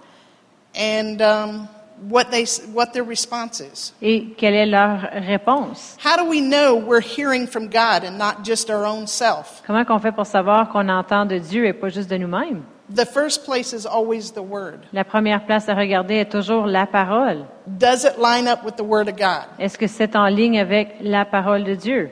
and 0.75 1.21
um, 1.23 1.69
what, 2.09 2.31
they, 2.31 2.45
what 2.73 2.93
their 2.93 3.05
response 3.05 3.61
is. 3.61 3.93
Et 4.03 4.35
quelle 4.37 4.55
est 4.55 4.67
leur 4.67 5.01
réponse? 5.27 5.97
How 5.99 6.17
do 6.17 6.25
we 6.25 6.41
know 6.41 6.77
we're 6.77 7.01
hearing 7.01 7.47
from 7.47 7.69
God 7.69 8.05
and 8.05 8.19
not 8.19 8.45
just 8.45 8.71
our 8.71 8.85
own 8.85 9.07
self? 9.07 9.63
Comment 9.67 9.85
qu'on 9.85 9.99
fait 9.99 10.13
pour 10.13 10.27
savoir 10.27 10.69
qu'on 10.69 10.89
entend 10.89 11.27
de 11.27 11.39
Dieu 11.39 11.67
et 11.67 11.73
pas 11.73 11.89
juste 11.89 12.11
de 12.11 12.19
nous-mêmes? 12.19 12.63
The 12.95 13.05
first 13.05 13.45
place 13.45 13.75
is 13.75 13.85
always 13.87 14.33
the 14.33 14.43
Word. 14.43 14.81
La 14.95 15.05
première 15.05 15.45
place 15.45 15.69
à 15.69 15.75
regarder 15.75 16.15
est 16.17 16.31
toujours 16.31 16.67
la 16.67 16.87
parole. 16.87 17.45
Does 17.67 18.05
it 18.05 18.19
line 18.19 18.49
up 18.49 18.65
with 18.65 18.77
the 18.77 18.85
Word 18.85 19.09
of 19.09 19.17
God? 19.17 19.45
Est-ce 19.59 19.77
que 19.77 19.87
c'est 19.87 20.17
en 20.17 20.27
ligne 20.27 20.59
avec 20.59 20.97
la 21.03 21.27
parole 21.27 21.65
de 21.65 21.75
Dieu? 21.75 22.11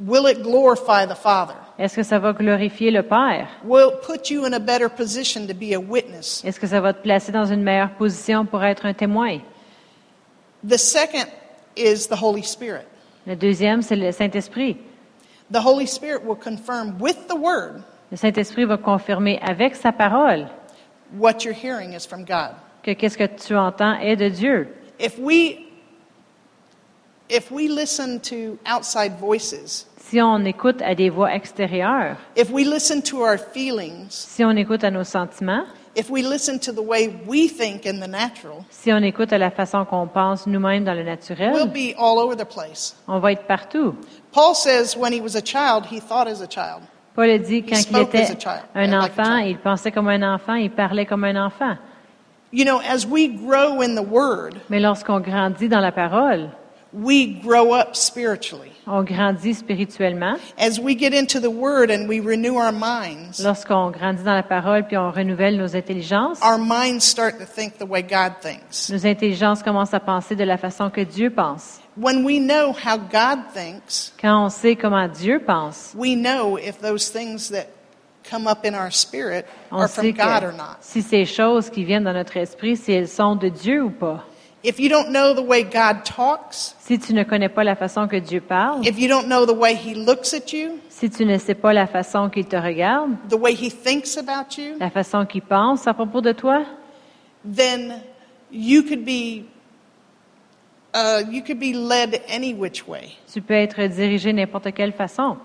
Will 0.00 0.26
it 0.28 0.42
glorify 0.42 1.06
the 1.06 1.14
Father? 1.14 1.54
Est-ce 1.78 1.94
que 1.94 2.02
ça 2.02 2.18
va 2.18 2.32
glorifier 2.32 2.90
le 2.90 3.02
Père? 3.02 3.48
Will 3.64 3.92
it 3.92 4.02
put 4.02 4.30
you 4.30 4.44
in 4.44 4.52
a 4.52 4.58
better 4.58 4.88
position 4.88 5.46
to 5.46 5.54
be 5.54 5.74
a 5.74 5.78
witness? 5.78 6.42
Est-ce 6.44 6.58
que 6.58 6.66
ça 6.66 6.80
va 6.80 6.92
te 6.92 7.02
placer 7.02 7.30
dans 7.30 7.46
une 7.46 7.62
meilleure 7.62 7.92
position 7.92 8.46
pour 8.46 8.64
être 8.64 8.84
un 8.84 8.94
témoin? 8.94 9.38
The 10.66 10.78
second 10.78 11.26
is 11.76 12.08
the 12.08 12.20
Holy 12.20 12.42
Spirit. 12.42 12.86
Le 13.26 13.36
deuxième, 13.36 13.82
c'est 13.82 13.96
le 13.96 14.10
Saint-Esprit. 14.10 14.76
The 15.52 15.64
Holy 15.64 15.86
Spirit 15.86 16.24
will 16.24 16.36
confirm 16.36 16.96
with 16.98 17.28
the 17.28 17.36
Word 17.36 17.84
Le 18.10 18.16
Saint-Esprit 18.16 18.64
va 18.64 18.76
confirmer 18.76 19.38
avec 19.42 19.74
sa 19.74 19.92
parole 19.92 20.46
what 21.18 21.44
you're 21.44 21.54
hearing 21.54 21.92
is 21.94 22.06
from 22.06 22.24
God. 22.24 22.50
que 22.82 22.92
qu'est-ce 22.92 23.18
que 23.18 23.26
tu 23.26 23.56
entends 23.56 23.94
est 24.00 24.16
de 24.16 24.28
Dieu. 24.28 24.68
If 25.00 25.18
we 25.18 25.58
if 27.28 27.50
we 27.50 27.68
listen 27.68 28.20
to 28.20 28.58
outside 28.66 29.18
voices, 29.18 29.86
Si 29.98 30.20
on 30.22 30.44
écoute 30.44 30.80
à 30.82 30.94
des 30.94 31.10
voix 31.10 31.34
extérieures, 31.34 32.16
if 32.36 32.48
we 32.52 32.64
listen 32.64 33.02
to 33.02 33.18
our 33.22 33.36
feelings, 33.38 34.10
si 34.10 34.44
on 34.44 34.52
écoute 34.52 34.84
à 34.84 34.90
nos 34.92 35.02
sentiments, 35.02 35.64
if 35.96 36.08
we 36.08 36.22
listen 36.22 36.60
to 36.60 36.72
the 36.72 36.80
way 36.80 37.08
we 37.26 37.48
think 37.48 37.84
in 37.86 37.98
the 37.98 38.06
natural, 38.08 38.64
si 38.70 38.92
on 38.92 38.98
écoute 39.02 39.32
à 39.32 39.38
la 39.38 39.50
façon 39.50 39.84
qu'on 39.84 40.06
pense 40.06 40.46
nous-mêmes 40.46 40.84
dans 40.84 40.92
le 40.94 41.00
we'll 41.02 41.06
naturel, 41.10 41.66
be 41.72 41.92
all 41.98 42.18
over 42.20 42.36
the 42.36 42.44
place. 42.48 42.94
on 43.08 43.18
va 43.18 43.32
être 43.32 43.48
partout. 43.48 43.96
Paul 44.30 44.54
says 44.54 44.96
when 44.96 45.12
he 45.12 45.20
was 45.20 45.34
a 45.34 45.42
child, 45.42 45.86
he 45.90 45.98
thought 46.00 46.28
as 46.28 46.40
a 46.40 46.46
child. 46.48 46.82
Paul 47.16 47.30
a 47.30 47.38
dit 47.38 47.62
quand 47.62 47.76
il 47.90 47.98
était 47.98 48.28
un 48.74 48.92
enfant, 48.92 49.38
il 49.38 49.56
pensait 49.56 49.90
comme 49.90 50.08
un 50.08 50.34
enfant, 50.34 50.54
il 50.54 50.70
parlait 50.70 51.06
comme 51.06 51.24
un 51.24 51.46
enfant. 51.46 51.76
You 52.52 52.64
know, 52.64 52.78
as 52.86 53.06
we 53.06 53.28
grow 53.28 53.80
in 53.80 53.94
the 53.96 54.06
Word, 54.06 54.56
Mais 54.68 54.80
lorsqu'on 54.80 55.20
grandit 55.20 55.68
dans 55.68 55.80
la 55.80 55.92
parole, 55.92 56.50
we 56.96 57.26
grow 57.42 57.72
up 57.72 57.94
spiritually. 57.94 58.72
on 58.86 59.04
grandit 59.04 59.54
spirituellement. 59.54 60.38
As 60.56 60.78
we 60.80 60.94
get 60.94 61.12
into 61.12 61.40
the 61.40 61.50
Word 61.50 61.90
and 61.90 62.08
we 62.08 62.20
renew 62.20 62.54
our 62.56 62.72
minds, 62.72 63.38
Lorsqu'on 63.42 63.90
grandit 63.90 64.22
dans 64.24 64.34
la 64.34 64.42
parole 64.42 64.84
puis 64.86 64.96
on 64.96 65.10
renouvelle 65.10 65.56
nos 65.58 65.74
intelligences, 65.76 66.40
our 66.42 66.56
minds 66.58 67.04
start 67.04 67.38
to 67.38 67.44
think 67.44 67.78
the 67.78 67.84
way 67.86 68.00
God 68.02 68.40
thinks. 68.40 68.88
nos 68.90 69.04
intelligences 69.04 69.62
commencent 69.62 69.92
à 69.94 70.00
penser 70.00 70.36
de 70.36 70.44
la 70.44 70.56
façon 70.56 70.88
que 70.90 71.02
Dieu 71.02 71.30
pense. 71.30 71.80
When 71.98 72.24
we 72.24 72.38
know 72.40 72.72
how 72.72 72.96
God 72.96 73.52
thinks, 73.52 74.12
Quand 74.20 74.46
on 74.46 74.48
sait 74.48 74.76
comment 74.76 75.08
Dieu 75.08 75.40
pense, 75.40 75.92
we 75.94 76.14
know 76.16 76.56
if 76.56 76.80
those 76.80 77.10
things 77.10 77.50
that 77.50 77.66
come 78.28 78.46
up 78.46 78.64
in 78.64 78.74
our 78.74 78.90
spirit 78.90 79.44
on 79.70 79.80
are 79.82 79.88
from 79.88 80.04
sait 80.04 80.12
God 80.16 80.42
or 80.44 80.52
not. 80.52 80.78
si 80.80 81.02
ces 81.02 81.26
choses 81.26 81.68
qui 81.70 81.84
viennent 81.84 82.04
dans 82.04 82.12
notre 82.14 82.36
esprit, 82.38 82.76
si 82.76 82.92
elles 82.92 83.08
sont 83.08 83.36
de 83.36 83.48
Dieu 83.48 83.82
ou 83.82 83.90
pas. 83.90 84.24
If 84.64 84.80
you 84.80 84.88
don't 84.88 85.10
know 85.10 85.32
the 85.34 85.46
way 85.46 85.62
God 85.62 86.02
talks, 86.04 86.74
Si 86.80 86.98
tu 86.98 87.12
ne 87.14 87.22
connais 87.24 87.48
pas 87.48 87.62
la 87.62 87.76
façon 87.76 88.08
que 88.08 88.16
Dieu 88.16 88.40
parle, 88.40 88.84
if 88.86 88.98
you 88.98 89.06
don't 89.08 89.26
know 89.28 89.46
the 89.46 89.56
way 89.56 89.74
He 89.74 89.94
looks 89.94 90.34
at 90.34 90.52
you, 90.52 90.78
si 90.88 91.08
tu 91.10 91.24
ne 91.24 91.38
sais 91.38 91.54
pas 91.54 91.72
la 91.72 91.86
façon 91.86 92.30
qu'il 92.30 92.46
te 92.46 92.56
regarde, 92.56 93.16
the 93.28 93.34
way 93.38 93.52
He 93.52 93.70
thinks 93.70 94.16
about 94.16 94.58
you, 94.58 94.76
la 94.80 94.90
façon 94.90 95.24
qu'il 95.26 95.42
pense 95.42 95.86
à 95.86 95.94
propos 95.94 96.20
de 96.20 96.32
toi, 96.32 96.64
then 97.44 98.00
you 98.50 98.82
could 98.82 99.04
be 99.04 99.44
uh, 100.94 101.22
you 101.30 101.42
could 101.42 101.58
be 101.60 101.72
led 101.74 102.20
any 102.28 102.52
which 102.54 102.88
way. 102.88 103.10
tu 103.32 103.42
peux 103.42 103.54
être 103.54 103.80
dirigé 103.86 104.32
n'importe 104.32 104.72
quelle 104.74 104.92
façon. 104.92 105.36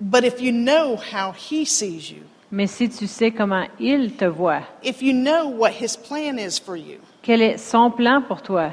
But 0.00 0.24
if 0.24 0.40
you 0.40 0.50
know 0.52 0.96
how 0.96 1.32
He 1.32 1.64
sees 1.66 2.10
you, 2.10 2.22
Mais 2.50 2.66
si 2.66 2.88
tu 2.88 3.06
sais 3.06 3.30
comment 3.30 3.66
il 3.78 4.14
te 4.16 4.24
voit, 4.24 4.62
if 4.82 5.00
you 5.02 5.12
know 5.12 5.46
what 5.48 5.72
His 5.80 5.96
plan 5.96 6.38
is 6.38 6.58
for 6.58 6.76
you, 6.76 6.98
quel 7.22 7.42
est 7.42 7.58
son 7.58 7.90
plan 7.90 8.22
pour 8.22 8.42
toi, 8.42 8.70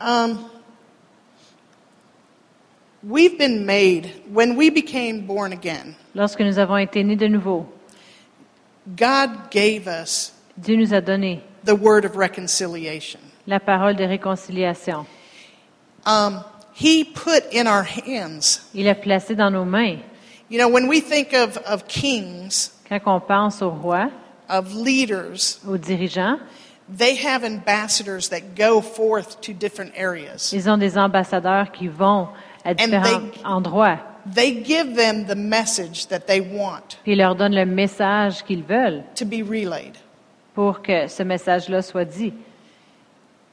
um, 0.00 0.38
we've 3.02 3.36
been 3.38 3.64
made 3.64 4.10
when 4.32 4.56
we 4.56 4.70
became 4.70 5.26
born 5.26 5.52
again. 5.52 5.94
lorsque 6.14 6.40
nous 6.40 6.58
avons 6.58 6.76
été 6.76 7.02
nés 7.04 7.16
de 7.16 7.26
nouveau, 7.28 7.66
God 8.86 9.50
gave 9.50 9.86
us 9.88 10.32
Dieu 10.56 10.76
nous 10.76 10.94
a 10.94 11.00
donné 11.00 11.42
the 11.64 11.74
word 11.74 12.04
of 12.04 12.16
reconciliation. 12.16 13.20
la 13.46 13.60
parole 13.60 13.94
de 13.96 14.04
réconciliation. 14.04 15.06
Um, 16.04 16.44
he 16.72 17.04
put 17.04 17.42
in 17.52 17.66
our 17.66 17.82
hands. 17.84 18.60
Il 18.74 18.88
a 18.88 18.94
placé 18.94 19.34
dans 19.34 19.50
nos 19.50 19.64
mains. 19.64 19.98
You 20.48 20.58
know, 20.58 20.68
when 20.68 20.88
we 20.88 21.00
think 21.00 21.32
of, 21.32 21.56
of 21.66 21.88
kings, 21.88 22.70
Quand 22.88 23.00
on 23.06 23.20
pense 23.20 23.62
aux 23.62 23.70
rois, 23.70 24.10
of 24.48 24.72
leaders, 24.74 25.58
aux 25.66 25.76
dirigeants, 25.76 26.38
they 26.88 27.16
have 27.16 27.44
ambassadors 27.44 28.28
that 28.28 28.54
go 28.56 28.80
forth 28.80 29.40
to 29.42 29.52
different 29.52 29.92
areas. 29.96 30.52
ils 30.52 30.68
ont 30.68 30.78
des 30.78 30.96
ambassadeurs 30.96 31.72
qui 31.72 31.88
vont 31.88 32.28
à 32.64 32.74
différents 32.74 33.30
they- 33.32 33.44
endroits, 33.44 33.98
They 34.34 34.64
give 34.64 34.96
them 34.96 35.26
the 35.26 35.36
message 35.36 36.08
that 36.08 36.26
they 36.26 36.40
want 36.40 36.98
puis 37.04 37.12
ils 37.12 37.18
leur 37.18 37.36
donnent 37.36 37.54
le 37.54 37.64
message 37.66 38.42
qu'ils 38.44 38.64
veulent 38.64 39.04
to 39.14 39.24
be 39.24 39.42
relayed. 39.42 39.96
pour 40.54 40.82
que 40.82 41.06
ce 41.06 41.22
message-là 41.22 41.82
soit 41.82 42.04
dit. 42.04 42.32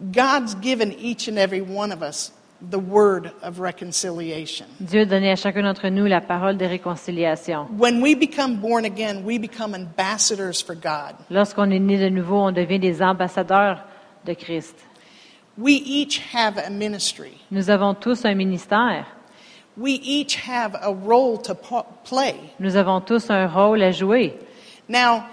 God's 0.01 0.55
given 0.61 0.91
each 0.99 1.27
and 1.29 1.37
every 1.37 1.61
one 1.61 1.91
of 1.91 2.01
us 2.01 2.31
the 2.69 2.79
word 2.79 3.31
of 3.41 3.59
reconciliation. 3.59 4.65
Dieu 4.79 5.01
a 5.01 5.05
donné 5.05 5.31
à 5.31 5.35
chacun 5.35 5.63
d'entre 5.63 5.89
nous 5.89 6.05
la 6.05 6.21
parole 6.21 6.57
de 6.57 6.65
réconciliation. 6.65 7.67
When 7.77 8.01
we 8.01 8.15
become 8.15 8.57
born 8.57 8.85
again, 8.85 9.23
we 9.25 9.37
become 9.37 9.75
ambassadors 9.75 10.61
for 10.61 10.75
God. 10.75 11.15
Lorsqu'on 11.29 11.71
est 11.71 11.79
né 11.79 11.97
de 11.97 12.09
nouveau, 12.09 12.37
on 12.37 12.51
devient 12.51 12.79
des 12.79 13.01
ambassadeurs 13.01 13.83
de 14.25 14.33
Christ. 14.33 14.75
We 15.57 15.81
each 15.85 16.21
have 16.33 16.57
a 16.57 16.69
ministry. 16.69 17.41
Nous 17.51 17.69
avons 17.69 17.93
tous 17.93 18.25
un 18.25 18.35
ministère. 18.35 19.05
We 19.75 19.99
each 20.03 20.35
have 20.47 20.75
a 20.81 20.91
role 20.91 21.37
to 21.43 21.55
po- 21.55 21.85
play. 22.03 22.35
Nous 22.59 22.75
avons 22.75 23.01
tous 23.01 23.29
un 23.29 23.47
rôle 23.47 23.81
à 23.83 23.91
jouer. 23.91 24.33
Now, 24.87 25.25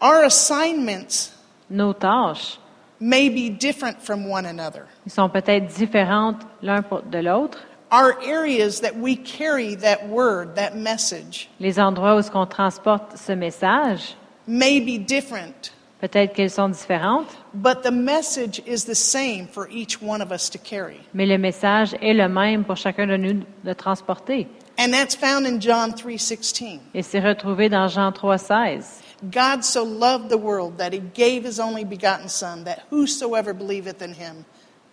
our 0.00 0.24
assignments 0.24 1.32
Nos 1.70 1.94
tâches 1.94 2.58
may 3.00 3.28
be 3.28 3.50
different 3.50 4.00
from 4.00 4.26
one 4.30 4.46
another. 4.46 4.84
ils 5.06 5.12
sont 5.12 5.28
peut-être 5.28 5.66
différentes 5.66 6.40
l'un 6.62 6.82
de 7.10 7.18
l'autre. 7.18 7.58
Our 7.92 8.16
areas 8.26 8.80
that 8.80 8.96
we 8.98 9.16
carry 9.16 9.76
that 9.76 10.08
word, 10.08 10.54
that 10.56 10.74
message, 10.74 11.48
Les 11.60 11.78
endroits 11.78 12.16
où 12.16 12.18
est-ce 12.18 12.30
qu'on 12.30 12.46
transporte 12.46 13.16
ce 13.16 13.32
message, 13.32 14.16
may 14.48 14.80
be 14.80 14.98
different, 14.98 15.72
peut-être 16.00 16.32
qu'elles 16.34 16.50
sont 16.50 16.68
différentes, 16.70 17.28
but 17.52 17.82
the 17.82 17.92
message 17.92 18.60
is 18.66 18.84
the 18.84 18.94
same 18.96 19.46
for 19.46 19.68
each 19.70 20.00
one 20.02 20.20
of 20.20 20.32
us 20.32 20.50
to 20.50 20.58
carry. 20.58 20.96
mais 21.14 21.26
le 21.26 21.38
message 21.38 21.94
est 22.00 22.14
le 22.14 22.28
même 22.28 22.64
pour 22.64 22.76
chacun 22.76 23.06
de 23.06 23.16
nous 23.16 23.42
de 23.64 23.72
transporter. 23.74 24.48
And 24.76 24.90
that's 24.90 25.14
found 25.14 25.46
in 25.46 25.60
John 25.60 25.92
3:16. 25.92 26.80
Et 26.94 27.02
c'est 27.02 27.20
retrouvé 27.20 27.68
dans 27.68 27.86
Jean 27.86 28.10
3,16. 28.10 29.02
God 29.22 29.64
so 29.64 29.84
loved 29.84 30.28
the 30.28 30.38
world 30.38 30.78
that 30.78 30.92
he 30.92 31.00
gave 31.00 31.44
his 31.44 31.60
only 31.60 31.84
begotten 31.84 32.28
son 32.28 32.64
that 32.64 32.80
whosoever 32.90 33.54
believeth 33.54 34.02
in 34.02 34.14
him 34.14 34.44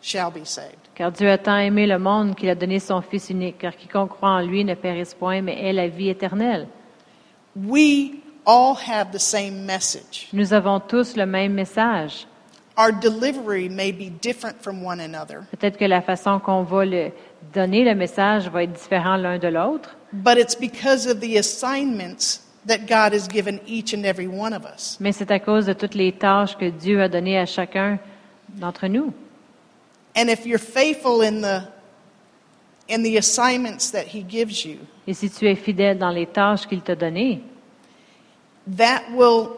shall 0.02 0.32
be 0.32 0.46
saved. 0.46 0.90
Car 0.96 1.12
Dieu 1.12 1.30
a 1.30 1.38
tant 1.38 1.60
aimé 1.60 1.88
le 1.88 2.00
monde 2.00 2.36
qu'il 2.36 2.50
a 2.50 2.56
donné 2.56 2.80
son 2.80 3.02
Fils 3.02 3.30
unique, 3.30 3.60
car 3.60 3.76
quiconque 3.76 4.10
croit 4.12 4.30
en 4.30 4.42
lui 4.42 4.64
ne 4.64 4.76
périsse 4.76 5.14
point, 5.14 5.42
mais 5.42 5.58
ait 5.62 5.74
la 5.74 5.88
vie 5.88 6.10
éternelle. 6.10 6.68
We 7.56 8.22
all 8.46 8.76
have 8.76 9.12
the 9.12 9.20
same 9.20 9.66
message. 9.66 10.28
Nous 10.34 10.54
avons 10.54 10.80
tous 10.80 11.16
le 11.16 11.26
même 11.26 11.54
message. 11.54 12.28
Our 12.78 12.92
delivery 12.92 13.70
may 13.70 13.92
be 13.92 14.10
different 14.10 14.62
from 14.62 14.84
one 14.84 15.02
another, 15.02 15.44
Peut-être 15.52 15.78
que 15.78 15.86
la 15.86 16.02
façon 16.02 16.40
qu'on 16.40 16.64
va 16.64 16.86
le 16.86 17.12
donner 17.54 17.84
le 17.84 17.94
message 17.96 18.50
va 18.50 18.64
être 18.64 18.72
différente 18.72 19.22
l'un 19.22 19.38
de 19.38 19.50
l'autre, 19.50 19.96
but 20.14 20.38
it's 20.38 20.56
because 20.56 21.06
of 21.06 21.20
the 21.20 21.38
assignments 21.38 22.40
that 22.68 22.88
God 22.88 23.14
has 23.14 23.28
given 23.28 23.60
each 23.66 23.94
and 23.94 24.06
every 24.06 24.28
one 24.28 24.54
of 24.54 24.64
us. 24.66 24.98
mais 25.00 25.12
c'est 25.14 25.32
à 25.32 25.40
cause 25.40 25.66
de 25.66 25.74
toutes 25.74 25.96
les 25.96 26.12
tâches 26.12 26.56
que 26.58 26.70
Dieu 26.70 27.02
a 27.02 27.08
données 27.08 27.38
à 27.40 27.46
chacun 27.46 27.98
d'entre 28.50 28.88
nous. 28.88 29.14
And 30.16 30.30
if 30.30 30.46
you're 30.46 30.60
faithful 30.60 31.22
in 31.22 31.42
the 31.42 31.64
in 32.90 33.04
the 33.04 33.18
assignments 33.18 33.92
that 33.92 34.08
he 34.14 34.24
gives 34.28 34.66
you, 34.66 34.80
Et 35.08 35.14
si 35.14 35.30
tu 35.30 35.48
es 35.48 35.56
fidèle 35.56 35.98
dans 35.98 36.10
les 36.12 36.26
tâches 36.28 36.68
qu'il 36.68 36.82
t'a 36.82 36.96
données, 36.96 37.42
that 38.78 39.04
will 39.16 39.58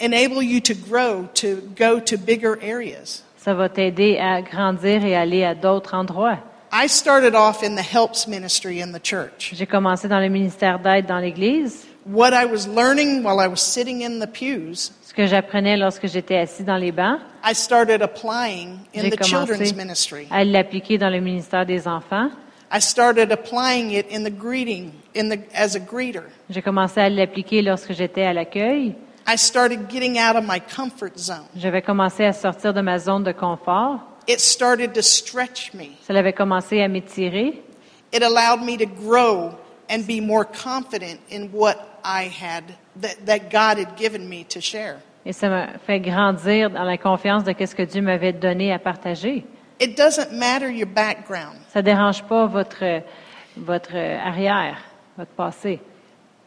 enable 0.00 0.42
you 0.42 0.60
to 0.60 0.74
grow 0.74 1.28
to 1.34 1.60
go 1.76 2.00
to 2.00 2.16
bigger 2.16 2.56
areas. 2.62 3.22
ça 3.36 3.54
va 3.54 3.68
t'aider 3.68 4.18
à 4.18 4.40
grandir 4.42 5.04
et 5.04 5.14
aller 5.14 5.44
à 5.44 5.54
d'autres 5.54 5.94
endroits. 5.94 6.38
I 6.72 6.86
started 6.86 7.34
off 7.34 7.62
in 7.62 7.76
the 7.76 7.82
helps 7.82 8.26
ministry 8.26 8.82
in 8.82 8.92
the 8.92 9.02
church. 9.02 9.52
J'ai 9.54 9.66
commencé 9.66 10.06
dans 10.08 10.20
le 10.20 10.28
ministère 10.28 10.78
d'aide 10.78 11.06
dans 11.06 11.18
l'Église. 11.18 11.86
What 12.08 12.32
I 12.32 12.46
was 12.46 12.66
learning 12.66 13.22
while 13.22 13.38
I 13.40 13.48
was 13.48 13.60
sitting 13.60 14.02
in 14.02 14.18
the 14.18 14.26
pews, 14.26 14.92
Ce 15.02 15.12
que 15.12 15.26
j'apprenais 15.26 15.76
lorsque 15.76 16.06
j'étais 16.06 16.38
assis 16.38 16.64
dans 16.64 16.76
les 16.76 16.92
bancs, 16.92 17.20
I 17.44 17.54
started 17.54 18.02
applying 18.02 18.80
in 18.94 19.10
the 19.10 19.22
children's 19.22 19.74
ministry. 19.74 20.26
à 20.30 20.44
l'appliquer 20.44 20.98
dans 20.98 21.10
le 21.10 21.20
ministère 21.20 21.66
des 21.66 21.86
enfants. 21.86 22.30
I 22.70 22.80
started 22.80 23.32
applying 23.32 23.92
it 23.92 24.06
in 24.10 24.24
the 24.24 24.30
greeting, 24.30 24.92
in 25.14 25.30
the, 25.30 25.38
as 25.54 25.74
a 25.74 25.80
greeter. 25.80 26.24
J'ai 26.50 26.62
commencé 26.62 27.00
à 27.00 27.08
l'appliquer 27.08 27.62
lorsque 27.62 27.92
j'étais 27.92 28.24
à 28.24 28.32
l'accueil. 28.32 28.94
I 29.26 29.36
started 29.36 29.90
getting 29.90 30.18
out 30.18 30.36
of 30.36 30.44
my 30.46 30.60
comfort 30.60 31.18
zone. 31.18 31.46
J'avais 31.56 31.82
commencé 31.82 32.24
à 32.24 32.32
sortir 32.32 32.72
de 32.72 32.80
ma 32.80 32.98
zone 32.98 33.24
de 33.24 33.32
confort. 33.32 34.00
It 34.26 34.40
started 34.40 34.92
to 34.94 35.02
stretch 35.02 35.72
me. 35.74 35.96
Ça 36.02 36.14
avait 36.14 36.32
commencé 36.34 36.82
à 36.82 36.88
m'étirer. 36.88 37.62
It 38.12 38.22
allowed 38.22 38.62
me 38.62 38.76
to 38.76 38.86
grow 38.86 39.52
and 39.88 40.06
be 40.06 40.20
more 40.20 40.44
confident 40.44 41.20
in 41.30 41.50
what 41.52 41.76
I 42.04 42.24
had, 42.28 42.64
that, 43.00 43.24
that 43.26 43.50
God 43.50 43.78
had 43.78 43.96
given 43.96 44.28
me 44.28 44.44
to 44.50 44.60
share. 44.60 44.96
Et 45.26 45.32
ça 45.32 45.48
m'a 45.48 45.78
fait 45.86 46.00
grandir 46.00 46.70
dans 46.70 46.84
la 46.84 46.96
confiance 46.96 47.44
de 47.44 47.52
ce 47.66 47.74
que 47.74 47.82
Dieu 47.84 48.00
m'avait 48.02 48.32
donné 48.32 48.72
à 48.72 48.78
partager. 48.78 49.44
It 49.80 49.96
doesn't 49.96 50.32
matter 50.32 50.70
your 50.70 50.88
background. 50.88 51.56
Ça 51.72 51.82
dérange 51.82 52.22
pas 52.24 52.46
votre, 52.46 53.02
votre 53.56 53.94
arrière, 53.96 54.78
votre 55.16 55.32
passé. 55.32 55.80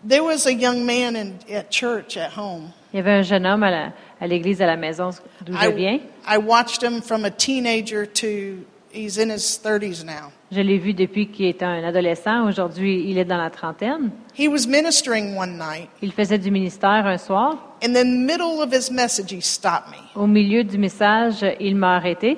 There 0.07 0.23
was 0.23 0.47
a 0.47 0.51
young 0.53 0.83
man 0.83 1.15
in, 1.15 1.33
at 1.53 1.69
church 1.69 2.17
at 2.17 2.31
home. 2.35 2.71
Il 2.91 2.97
y 2.97 2.99
avait 2.99 3.19
un 3.19 3.21
jeune 3.21 3.45
homme 3.45 3.63
à 3.63 3.69
la- 3.71 3.93
à 4.19 4.27
l'église 4.27 4.61
à 4.61 4.65
la 4.65 4.75
maison 4.75 5.11
d'où 5.45 5.53
je 5.55 5.69
viens. 5.69 5.93
I, 6.27 6.35
I 6.35 6.37
watched 6.37 6.81
him 6.83 7.01
from 7.01 7.23
a 7.23 7.29
teenager 7.29 8.05
to 8.05 8.65
he's 8.91 9.17
in 9.17 9.29
his 9.29 9.59
30s 9.63 10.03
now. 10.03 10.31
Je 10.51 10.59
l'ai 10.59 10.77
vu 10.77 10.93
depuis 10.93 11.27
qu'il 11.27 11.45
était 11.45 11.63
un 11.63 11.81
adolescent. 11.83 12.45
Aujourd'hui, 12.45 13.05
il 13.07 13.17
est 13.17 13.23
dans 13.25 13.37
la 13.37 13.49
trentaine. 13.49 14.11
He 14.37 14.49
was 14.49 14.67
ministering 14.67 15.37
one 15.37 15.57
night. 15.57 15.87
Il 16.01 16.11
faisait 16.11 16.37
du 16.37 16.51
ministère 16.51 17.05
un 17.05 17.17
soir. 17.17 17.55
In 17.81 17.93
the 17.93 18.05
middle 18.05 18.61
of 18.61 18.73
his 18.73 18.91
message, 18.91 19.31
he 19.31 19.41
stopped 19.41 19.89
me. 19.89 20.21
Au 20.21 20.27
milieu 20.27 20.65
du 20.65 20.77
message, 20.77 21.45
il 21.61 21.75
m'a 21.77 21.95
arrêté. 21.95 22.37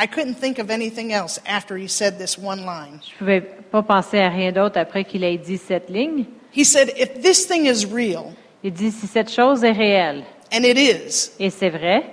I 0.00 0.06
couldn't 0.06 0.34
think 0.34 0.60
of 0.60 0.70
anything 0.70 1.10
else 1.12 1.40
after 1.44 1.76
he 1.76 1.88
said 1.88 2.18
this 2.18 2.38
one 2.38 2.60
line. 2.60 3.00
Je 3.02 3.18
pouvais 3.18 3.40
pas 3.40 3.82
penser 3.82 4.20
à 4.20 4.28
rien 4.28 4.52
d'autre 4.52 4.78
après 4.78 5.04
qu'il 5.04 5.24
ait 5.24 5.36
dit 5.38 5.58
cette 5.58 5.90
ligne. 5.90 6.26
He 6.56 6.64
said, 6.64 6.92
If 6.96 7.20
this 7.20 7.48
thing 7.48 7.66
is 7.66 7.84
real, 7.84 8.32
Il 8.62 8.72
dit, 8.72 8.90
si 8.92 9.06
cette 9.08 9.30
chose 9.32 9.64
est 9.64 9.72
réelle, 9.72 10.24
and 10.52 10.62
it 10.64 10.76
is, 10.78 11.30
et 11.38 11.50
c'est 11.50 11.70
vrai, 11.70 12.04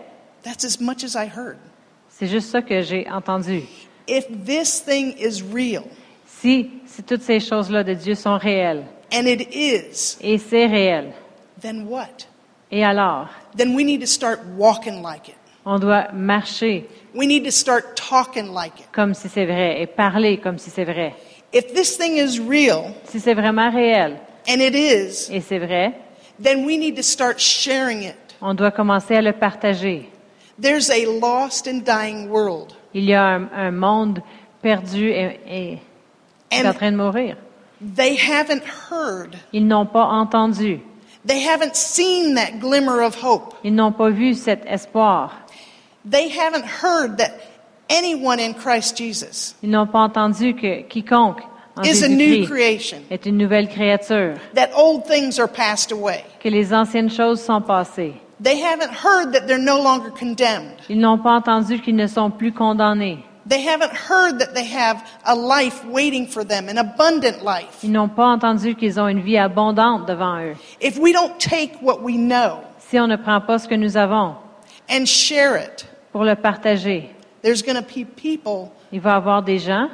that's 0.44 0.64
as 0.64 0.80
much 0.80 1.04
as 1.04 1.16
I 1.16 1.28
heard. 1.28 1.58
c'est 2.10 2.28
juste 2.28 2.50
ça 2.50 2.62
que 2.62 2.82
j'ai 2.82 3.08
entendu. 3.10 3.62
If 4.08 4.26
this 4.46 4.80
thing 4.82 5.16
is 5.18 5.42
real, 5.42 5.84
Si, 6.28 6.70
si 6.86 7.02
toutes 7.04 7.24
ces 7.24 7.40
choses-là 7.40 7.84
de 7.84 7.94
Dieu 7.96 8.14
sont 8.16 8.38
réelles, 8.38 8.84
and 9.12 9.26
it 9.26 9.48
is, 9.56 10.18
et 10.22 10.38
c'est 10.38 10.68
réel, 10.68 11.14
then 11.62 11.88
what? 11.88 12.28
et 12.72 12.84
alors, 12.84 13.28
Then 13.58 13.74
we 13.76 13.84
need 13.86 14.02
to 14.02 14.08
start 14.08 14.40
walking 14.58 15.02
like 15.02 15.30
it. 15.30 15.36
on 15.66 15.80
doit 15.80 16.12
marcher 16.14 16.86
We 17.16 17.26
need 17.28 17.46
to 17.46 17.52
start 17.52 17.96
talking 17.96 18.54
like 18.54 18.80
it. 18.80 18.88
comme 18.92 19.14
si 19.14 19.30
c'est 19.30 19.46
vrai 19.46 19.82
et 19.82 19.88
parler 19.88 20.38
comme 20.38 20.58
si 20.60 20.70
c'est 20.70 20.84
vrai. 20.86 21.14
If 21.54 21.74
this 21.74 21.98
thing 21.98 22.18
is 22.18 22.40
real, 22.40 22.94
Si 23.06 23.20
c'est 23.20 23.34
vraiment 23.34 23.72
réel 23.72 24.18
and 24.48 24.60
it 24.60 24.76
is, 24.76 25.32
et 25.32 25.42
c'est 25.42 25.58
vrai, 25.60 25.94
then 26.44 26.66
we 26.66 26.78
need 26.78 26.96
to 26.98 27.02
start 27.02 27.40
sharing 27.40 28.04
it. 28.04 28.16
on 28.42 28.54
doit 28.54 28.72
commencer 28.72 29.16
à 29.16 29.22
le 29.22 29.32
partager. 29.34 30.10
There's 30.62 30.90
a 30.92 31.06
lost 31.20 31.68
and 31.68 31.80
dying 31.86 32.30
world. 32.30 32.74
Il 32.96 33.04
y 33.04 33.14
a 33.14 33.24
un, 33.26 33.50
un 33.54 33.72
monde 33.72 34.22
perdu 34.64 35.10
et, 35.12 35.40
et 35.48 35.80
qui 36.50 36.60
est 36.60 36.68
en 36.68 36.74
train 36.74 36.92
de 36.92 36.98
mourir. 36.98 37.36
they 37.96 38.18
haven't 38.18 38.64
heard, 38.90 39.36
Ils 39.54 39.68
n'ont 39.68 39.86
pas 39.86 40.06
entendu. 40.06 40.80
they 41.28 41.46
haven't 41.46 41.76
seen 41.76 42.36
that 42.36 42.60
glimmer 42.60 43.02
of 43.04 43.16
hope. 43.22 43.54
Ils 43.64 43.76
n'ont 43.76 43.92
pas 43.92 44.10
vu 44.10 44.34
cet 44.34 44.66
espoir. 44.66 45.32
They 46.10 46.30
haven't 46.30 46.66
heard 46.84 47.18
that 47.18 47.32
anyone 47.90 48.40
in 48.40 48.54
Christ 48.54 48.98
Jesus 48.98 49.56
Ils 49.62 49.70
n'ont 49.70 49.88
pas 49.88 50.00
entendu 50.00 50.54
que 50.56 50.84
quiconque 50.84 51.42
en 51.78 51.84
is 51.84 52.02
a 52.04 52.08
new 52.08 52.18
Jésus-Christ 52.18 52.48
creation, 52.50 52.98
est 53.12 53.26
une 53.26 53.38
nouvelle 53.38 53.68
créature, 53.68 54.36
that 54.54 54.70
old 54.78 55.04
things 55.06 55.38
are 55.40 55.50
passed 55.52 55.92
away. 55.92 56.24
que 56.40 56.48
les 56.50 56.74
anciennes 56.74 57.10
choses 57.12 57.42
sont 57.42 57.60
passées. 57.62 58.14
They 58.42 58.60
haven't 58.60 58.92
heard 58.92 59.32
that 59.34 59.48
they're 59.48 59.58
no 59.58 59.82
longer 59.82 60.10
condemned. 60.12 60.74
Ils 60.90 61.00
n'ont 61.00 61.18
pas 61.20 61.32
entendu 61.32 61.80
qu'ils 61.80 61.96
ne 61.96 62.08
sont 62.08 62.32
plus 62.32 62.52
condamnés. 62.52 63.24
They 63.48 63.62
haven't 63.66 63.94
heard 63.94 64.40
that 64.40 64.54
they 64.56 64.66
have 64.66 65.04
a 65.24 65.36
life 65.36 65.86
waiting 65.86 66.28
for 66.28 66.44
them, 66.44 66.68
an 66.68 66.78
abundant 66.78 67.44
life. 67.44 67.84
Ils 67.84 67.92
n'ont 67.92 68.10
pas 68.10 68.26
entendu 68.26 68.76
qu'ils 68.76 69.00
ont 69.00 69.08
une 69.08 69.22
vie 69.22 69.38
abondante 69.38 70.08
devant 70.08 70.40
eux. 70.42 70.56
If 70.82 70.98
we 70.98 71.14
don't 71.14 71.38
take 71.40 71.74
what 71.82 72.02
we 72.02 72.18
know 72.18 72.62
Si 72.80 73.00
on 73.00 73.08
ne 73.08 73.16
prend 73.16 73.42
pas 73.42 73.60
ce 73.60 73.68
que 73.68 73.76
nous 73.76 73.98
avons 73.98 74.36
and 74.90 75.06
share 75.06 75.56
it, 75.58 75.88
pour 76.12 76.24
le 76.24 76.36
partager, 76.36 77.12
there's 77.44 77.62
going 77.62 77.76
to 77.76 77.84
be 77.84 78.04
people 78.04 78.72
il 78.92 79.00
va 79.00 79.12
y 79.12 79.16
avoir 79.16 79.44
des 79.44 79.60
gens 79.60 79.90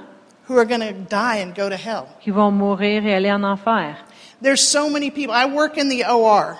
who 0.47 0.57
are 0.57 0.65
going 0.65 0.79
to 0.81 0.93
die 1.09 1.41
and 1.41 1.53
go 1.53 1.69
to 1.69 1.75
hell. 1.75 2.05
qui 2.21 2.31
vont 2.31 2.51
mourir 2.51 3.05
et 3.05 3.13
aller 3.13 3.31
en 3.31 3.43
enfer. 3.43 3.95
There's 4.41 4.61
so 4.61 4.89
many 4.89 5.11
people. 5.11 5.33
I 5.33 5.45
work 5.45 5.77
in 5.77 5.89
the 5.89 6.03
OR, 6.09 6.57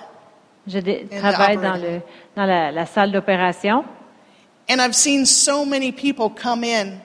Je 0.68 0.80
travaille 0.80 1.57
dans, 1.57 1.76
operating. 1.76 1.84
le, 1.84 2.01
dans 2.36 2.45
la, 2.45 2.72
la 2.72 2.86
salle 2.86 3.12
d'opération 3.12 3.84
and 4.72 4.82
I've 4.82 4.95
seen 4.95 5.26
so 5.26 5.66
many 5.66 5.91
people 5.91 6.30
come 6.30 6.64
in, 6.64 7.01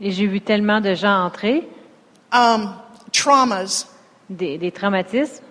et 0.00 0.10
j'ai 0.10 0.26
vu 0.26 0.40
tellement 0.40 0.80
de 0.80 0.94
gens 0.94 1.24
entrer, 1.24 1.66
um, 2.32 2.74
traumas, 3.12 3.86
des, 4.28 4.58
des 4.58 4.70
traumatismes, 4.70 5.42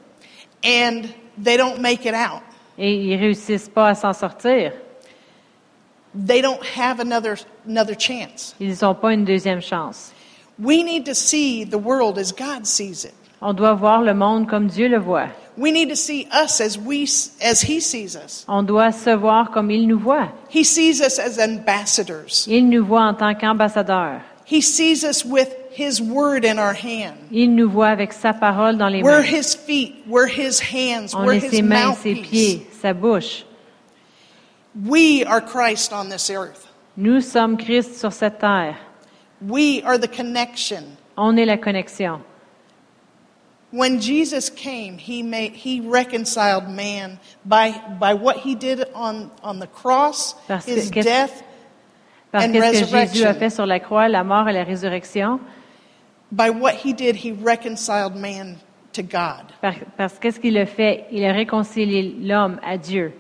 and 0.64 1.10
they 1.38 1.58
don't 1.58 1.80
make 1.80 2.06
it 2.06 2.14
out. 2.14 2.44
et 2.78 2.94
ils 2.94 3.16
réussissent 3.16 3.70
pas 3.70 3.90
à 3.90 3.96
s'en 3.96 4.14
sortir. 4.14 4.74
They 6.14 6.42
don't 6.42 6.62
have 6.78 7.00
another, 7.00 7.38
another 7.66 7.96
chance. 7.98 8.54
Ils 8.60 8.76
n'ont 8.82 8.96
pas 8.96 9.14
une 9.14 9.24
deuxième 9.24 9.62
chance. 9.62 10.12
We 10.60 10.84
need 10.84 11.06
to 11.06 11.14
see 11.14 11.64
the 11.66 11.78
world 11.78 12.20
as 12.20 12.34
God 12.34 12.66
sees 12.66 13.06
it. 13.06 13.14
On 13.42 13.54
doit 13.54 13.74
voir 13.74 14.02
le 14.02 14.14
monde 14.14 14.48
comme 14.48 14.68
Dieu 14.68 14.88
le 14.88 15.00
voit. 15.00 15.28
We 15.58 15.72
need 15.74 15.90
to 15.90 15.96
see 15.96 16.28
us 16.32 16.62
as 16.62 16.78
we 16.78 17.04
as 17.42 17.62
he 17.62 17.82
sees 17.82 18.16
us. 18.16 18.46
On 18.48 18.64
doit 18.64 18.92
se 18.92 19.10
voir 19.16 19.52
comme 19.52 19.70
il 19.72 19.88
nous 19.88 20.00
voit. 20.00 20.30
He 20.50 20.64
sees 20.64 21.02
us 21.02 21.20
as 21.20 21.40
ambassadors. 21.40 22.48
Il 22.48 22.70
nous 22.70 22.86
voit 22.86 23.02
en 23.02 23.14
tant 23.14 23.34
qu'ambassadeur. 23.36 24.22
He 24.46 24.62
sees 24.62 25.04
us 25.04 25.26
with 25.26 25.50
his 25.72 26.02
word 26.02 26.46
in 26.46 26.58
our 26.60 26.74
hand. 26.74 27.16
Il 27.32 27.56
nous 27.56 27.70
voit 27.70 27.90
avec 27.90 28.14
sa 28.14 28.34
parole 28.34 28.78
dans 28.78 28.90
les 28.90 29.02
We're 29.02 29.22
mains. 29.22 29.26
his 29.26 29.56
feet, 29.56 29.96
we're 30.08 30.28
his 30.28 30.60
hands, 30.60 31.14
On 31.14 31.26
we're 31.26 31.36
est 31.36 31.46
his 31.46 31.58
ses 31.58 31.62
mains, 31.62 31.94
ses 31.96 32.16
pieds, 32.16 32.68
sa 32.82 32.94
bouche. 32.94 33.46
We 34.88 35.24
are 35.26 35.42
Christ 35.42 35.92
on 35.94 36.10
this 36.10 36.30
earth. 36.30 36.68
Nous 36.98 37.22
sommes 37.22 37.58
Christ 37.58 37.96
sur 38.00 38.12
cette 38.12 38.40
terre. 38.40 38.78
We 39.42 39.82
are 39.86 39.98
the 39.98 40.08
connection. 40.08 40.84
On 41.18 41.36
est 41.38 41.46
la 41.46 41.58
connexion. 41.58 42.22
When 43.74 44.02
Jesus 44.02 44.50
came, 44.50 44.98
he 44.98 45.24
made 45.24 45.54
he 45.54 45.80
reconciled 45.80 46.68
man 46.68 47.20
by 47.46 47.74
by 48.00 48.14
what 48.14 48.38
he 48.46 48.54
did 48.56 48.86
on 48.94 49.32
on 49.44 49.60
the 49.60 49.68
cross, 49.68 50.36
Parce 50.48 50.66
his 50.68 50.90
qu'est-ce- 50.92 51.06
death, 51.06 51.44
Parce 52.32 52.46
And 52.46 52.54
que 52.54 52.62
ce 52.62 52.80
que 52.82 52.86
Jésus 52.98 53.24
a 53.26 53.34
fait 53.34 53.50
sur 53.50 53.66
la 53.66 53.80
croix, 53.80 54.08
la 54.10 54.24
mort 54.24 54.48
et 54.50 54.54
la 54.54 54.64
résurrection, 54.64 55.40
by 56.32 56.50
what 56.50 56.74
he 56.84 56.94
did, 56.94 57.16
he 57.16 57.32
reconciled 57.32 58.16
man 58.16 58.58
to 58.94 59.02
God. 59.04 59.44
par- 59.62 59.76
parce 59.98 60.18
qu'est-ce 60.20 60.40
qu'il 60.40 60.58
a 60.58 60.66
fait? 60.66 61.06
Il 61.12 61.24
a 61.26 61.32
réconcilié 61.34 62.16
l'homme 62.22 62.60
à 62.64 62.78
Dieu. 62.78 63.14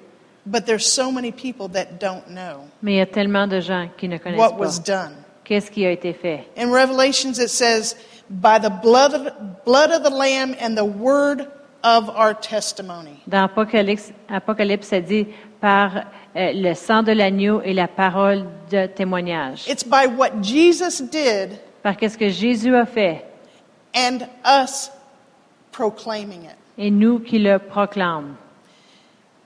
But 0.45 0.65
there's 0.65 0.85
so 0.85 1.11
many 1.11 1.31
people 1.31 1.69
that 1.69 1.99
don't 1.99 2.25
know 2.27 2.65
Mais 2.81 2.93
il 2.93 2.97
y 2.97 3.01
a 3.01 3.05
tellement 3.05 3.47
de 3.47 3.59
gens 3.61 3.87
qui 3.97 4.07
ne 4.09 4.17
connaissent 4.17 4.39
what 4.39 4.57
was 4.57 4.79
done. 4.79 5.13
Qu'est-ce 5.43 5.69
qui 5.71 5.85
a 5.85 5.91
été 5.91 6.13
fait? 6.13 6.45
In 6.57 6.71
Revelations, 6.71 7.37
it 7.39 7.49
says, 7.49 7.95
by 8.31 8.57
the 8.59 8.69
blood 8.69 9.13
of, 9.13 9.63
blood 9.65 9.91
of 9.91 10.03
the 10.03 10.09
Lamb 10.09 10.55
and 10.59 10.75
the 10.77 10.85
word 10.85 11.47
of 11.83 12.09
our 12.09 12.33
testimony. 12.33 13.21
Dans 13.27 13.43
Apocalypse, 13.43 14.11
Apocalypse 14.29 14.87
ça 14.87 15.01
dit 15.01 15.27
par 15.59 15.91
euh, 16.35 16.51
le 16.53 16.73
sang 16.73 17.03
de 17.03 17.11
l'agneau 17.11 17.61
et 17.63 17.73
la 17.73 17.87
parole 17.87 18.45
de 18.71 18.87
témoignage. 18.87 19.67
It's 19.67 19.83
by 19.83 20.07
what 20.07 20.41
Jesus 20.41 21.01
did 21.01 21.59
Par 21.83 21.97
qu'est-ce 21.97 22.17
que 22.17 22.29
Jésus 22.29 22.75
a 22.75 22.85
fait 22.85 23.25
and 23.95 24.19
us 24.45 24.91
proclaiming 25.71 26.43
it. 26.45 26.55
et 26.77 26.91
nous 26.91 27.19
qui 27.19 27.39
le 27.39 27.57
proclamons. 27.59 28.35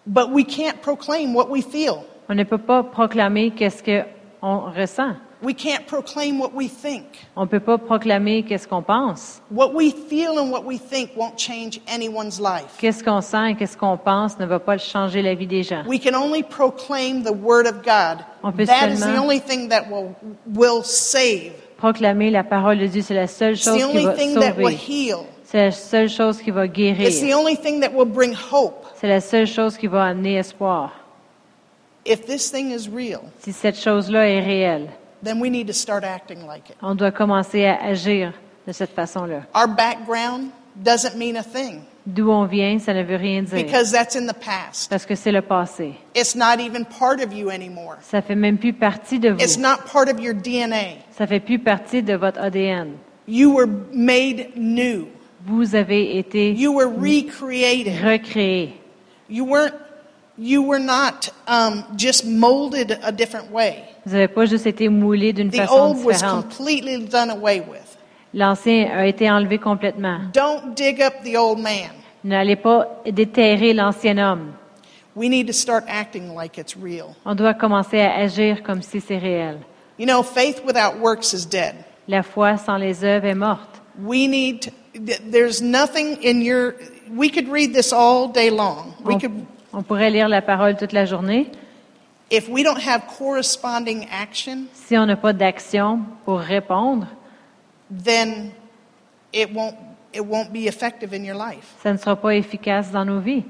But 0.05 0.29
we 0.31 0.43
can't 0.45 0.81
proclaim 0.81 1.33
what 1.33 1.49
we 1.49 1.63
feel. 1.63 2.03
On 2.29 2.35
ne 2.35 2.43
peut 2.43 2.59
pas 2.59 2.83
proclamer 2.83 3.51
qu'est-ce 3.51 3.81
qu'on 3.83 4.59
ressent. 4.71 5.15
We 5.45 5.53
can't 5.53 5.85
proclaim 5.85 6.39
what 6.39 6.51
we 6.55 6.67
think. 6.67 7.05
On 7.35 7.41
ne 7.43 7.45
peut 7.47 7.59
pas 7.59 7.77
proclamer 7.77 8.41
qu'est-ce 8.43 8.67
qu'on 8.67 8.81
pense. 8.81 9.41
What 9.51 9.73
we 9.75 9.93
feel 10.09 10.39
and 10.39 10.49
what 10.51 10.63
we 10.65 10.79
think 10.79 11.11
won't 11.15 11.37
change 11.37 11.79
anyone's 11.87 12.39
life. 12.39 12.75
Qu'est-ce 12.79 13.03
qu'on 13.03 13.21
sent 13.21 13.51
et 13.51 13.55
qu'est-ce 13.55 13.77
qu'on 13.77 13.95
pense 13.95 14.39
ne 14.39 14.45
va 14.47 14.57
pas 14.59 14.79
changer 14.79 15.21
la 15.21 15.35
vie 15.35 15.45
des 15.45 15.61
gens. 15.61 15.83
We 15.87 15.99
can 16.03 16.15
only 16.15 16.41
proclaim 16.41 17.21
the 17.23 17.31
word 17.31 17.67
of 17.67 17.83
God. 17.83 18.25
On 18.41 18.51
peut 18.51 18.65
That 18.65 18.89
is 18.89 19.01
the 19.01 19.19
only 19.19 19.39
thing 19.39 19.69
that 19.69 19.83
will, 19.91 20.15
will 20.55 20.83
save. 20.83 21.51
Proclamer 21.77 22.31
la 22.31 22.43
parole 22.43 22.79
de 22.79 22.87
Dieu, 22.87 23.03
c'est 23.03 23.13
la 23.13 23.27
seule 23.27 23.53
It's 23.53 23.63
chose 23.63 23.75
the 23.75 23.81
qui 23.81 23.83
only 23.85 24.05
va 24.05 24.13
thing 24.13 24.33
that 24.39 24.55
will 24.57 24.71
sauver. 24.71 24.91
heal. 24.91 25.17
C'est 25.43 25.63
la 25.65 25.71
seule 25.71 26.09
chose 26.09 26.41
qui 26.41 26.49
va 26.49 26.65
It's 26.65 26.73
the 26.73 26.75
guérir. 26.75 27.37
only 27.37 27.55
thing 27.55 27.81
that 27.81 27.91
will 27.93 28.07
bring 28.11 28.33
hope. 28.33 28.83
C'est 28.95 29.07
la 29.07 29.21
seule 29.21 29.45
chose 29.45 29.77
qui 29.77 29.85
va 29.85 30.05
amener 30.05 30.37
espoir. 30.37 30.91
If 32.03 32.25
this 32.25 32.51
thing 32.51 32.71
is 32.71 32.89
real, 32.89 33.19
Si 33.39 33.53
cette 33.53 33.79
chose-là 33.79 34.27
est 34.27 34.39
réelle, 34.39 34.87
then 35.25 35.41
we 35.41 35.49
need 35.49 35.67
to 35.67 35.73
start 35.73 36.03
acting 36.03 36.45
like 36.47 36.69
it. 36.69 36.77
on 36.81 36.95
doit 36.95 37.11
commencer 37.11 37.65
à 37.65 37.83
agir 37.83 38.31
de 38.67 38.71
cette 38.71 38.91
façon-là. 38.93 39.41
Our 39.55 39.67
background 39.67 40.51
doesn't 40.75 41.15
mean 41.17 41.35
a 41.35 41.43
thing 41.43 41.81
D'où 42.07 42.29
on 42.29 42.45
vient, 42.45 42.77
ça 42.77 42.93
ne 42.93 43.01
veut 43.01 43.15
rien 43.15 43.41
dire. 43.41 43.55
because 43.65 43.91
that's 43.91 44.15
in 44.15 44.27
the 44.27 44.35
past. 44.39 44.89
Parce 44.91 45.07
que 45.07 45.15
c'est 45.15 45.31
le 45.31 45.41
passé. 45.41 45.95
It's 46.15 46.35
not 46.35 46.59
even 46.59 46.85
part 46.85 47.19
of 47.19 47.33
you 47.33 47.49
anymore. 47.49 47.95
Ça 48.01 48.21
fait 48.21 48.35
même 48.35 48.59
plus 48.59 48.73
partie 48.73 49.17
de 49.19 49.31
It's 49.39 49.57
not 49.57 49.77
part 49.91 50.07
of 50.07 50.19
your 50.21 50.35
DNA. 50.35 50.99
Ça 51.11 51.25
fait 51.25 51.39
plus 51.39 51.57
partie 51.57 52.03
de 52.03 52.13
votre 52.13 52.39
ADN. 52.39 52.91
You 53.27 53.51
were 53.55 53.67
made 53.91 54.49
new. 54.55 55.07
Vous 55.47 55.73
avez 55.75 56.17
été 56.19 56.51
You 56.53 56.73
were 56.75 56.87
recreated. 56.87 58.03
recréé. 58.03 58.79
You 59.27 59.43
weren't 59.45 59.73
you 60.37 60.61
were 60.61 60.79
not 60.79 61.29
um, 61.47 61.83
just 61.95 62.25
molded 62.25 62.97
a 63.03 63.11
different 63.11 63.51
way. 63.51 63.83
Vous 64.05 64.13
n'avez 64.13 64.27
pas 64.27 64.45
juste 64.45 64.67
été 64.67 64.89
moulé 64.89 65.33
d'une 65.33 65.49
The 65.49 65.57
façon 65.57 65.73
old 65.73 66.05
was 66.05 66.13
différente. 66.15 66.43
completely 66.43 67.05
done 67.05 67.29
away 67.29 67.59
with. 67.61 67.97
L'ancien 68.33 68.89
a 68.91 69.05
été 69.05 69.29
enlevé 69.29 69.57
complètement. 69.57 70.19
Don't 70.33 70.75
dig 70.75 71.01
up 71.01 71.23
the 71.23 71.37
old 71.37 71.59
man. 71.59 71.91
N'allez 72.23 72.55
pas 72.55 73.01
déterrer 73.05 73.73
l'ancien 73.73 74.17
homme. 74.17 74.53
We 75.15 75.29
need 75.29 75.47
to 75.47 75.53
start 75.53 75.85
acting 75.87 76.35
like 76.35 76.57
it's 76.57 76.75
real. 76.75 77.15
On 77.25 77.35
doit 77.35 77.53
commencer 77.53 78.01
à 78.01 78.15
agir 78.15 78.61
comme 78.63 78.81
si 78.81 78.99
c'est 78.99 79.17
réel. 79.17 79.59
You 79.97 80.05
know, 80.05 80.21
faith 80.23 80.61
without 80.65 80.99
works 80.99 81.33
is 81.33 81.45
dead. 81.45 81.75
La 82.07 82.21
foi 82.21 82.57
sans 82.57 82.77
les 82.77 83.03
œuvres 83.03 83.25
est 83.25 83.35
morte. 83.35 83.81
We 84.03 84.27
need 84.27 84.63
to, 84.63 84.71
there's 85.31 85.61
nothing 85.61 86.17
in 86.21 86.41
your 86.41 86.75
we 87.09 87.29
could 87.29 87.47
read 87.47 87.73
this 87.73 87.93
all 87.93 88.27
day 88.27 88.49
long. 88.49 88.93
We 89.05 89.17
could 89.17 89.45
on 89.75 89.83
pourrait 89.83 90.09
lire 90.09 90.27
la 90.29 90.41
parole 90.41 90.75
toute 90.77 90.93
la 90.93 91.05
journée. 91.05 91.51
if 92.31 92.49
we 92.49 92.63
don't 92.63 92.79
have 92.79 93.03
corresponding 93.19 94.07
action, 94.11 94.65
Si 94.73 94.97
on 94.97 95.05
n'a 95.05 95.15
pas 95.15 95.33
d'action 95.33 95.99
pour 96.25 96.39
répondre, 96.39 97.05
then 98.03 98.51
it 99.33 99.49
won't 99.53 99.75
it 100.13 100.21
won't 100.25 100.51
be 100.51 100.65
effective 100.67 101.13
in 101.13 101.23
your 101.23 101.37
life. 101.37 101.75
ça 101.83 101.91
ne 101.91 101.97
sera 101.97 102.15
pas 102.15 102.33
efficace 102.35 102.89
dans 102.91 103.05
nos 103.05 103.19
vies. 103.19 103.43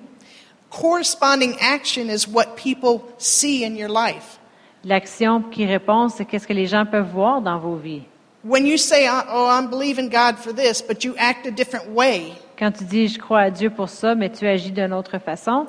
Corresponding 0.69 1.55
action 1.61 2.09
is 2.09 2.27
what 2.27 2.55
people 2.55 3.01
see 3.17 3.63
in 3.63 3.75
your 3.75 3.89
life. 3.89 4.39
L'action 4.83 5.41
qui 5.41 5.65
répond, 5.65 6.09
c'est 6.09 6.25
qu'est-ce 6.25 6.47
que 6.47 6.53
les 6.53 6.65
gens 6.67 6.85
peuvent 6.85 7.09
voir 7.11 7.41
dans 7.41 7.57
vos 7.59 7.75
vies. 7.75 8.03
When 8.43 8.65
you 8.67 8.77
say, 8.77 9.07
"Oh, 9.09 9.47
I'm 9.49 9.67
believing 9.69 10.09
God 10.09 10.35
for 10.37 10.53
this," 10.53 10.81
but 10.81 11.03
you 11.03 11.13
act 11.17 11.47
a 11.47 11.51
different 11.51 11.87
way, 11.95 12.33
Quand 12.59 12.71
tu 12.71 12.83
dis 12.83 13.07
je 13.07 13.17
crois 13.19 13.39
à 13.41 13.49
Dieu 13.51 13.69
pour 13.69 13.89
ça, 13.89 14.15
mais 14.15 14.29
tu 14.29 14.45
agis 14.47 14.71
d'une 14.71 14.93
autre 14.93 15.17
façon, 15.17 15.65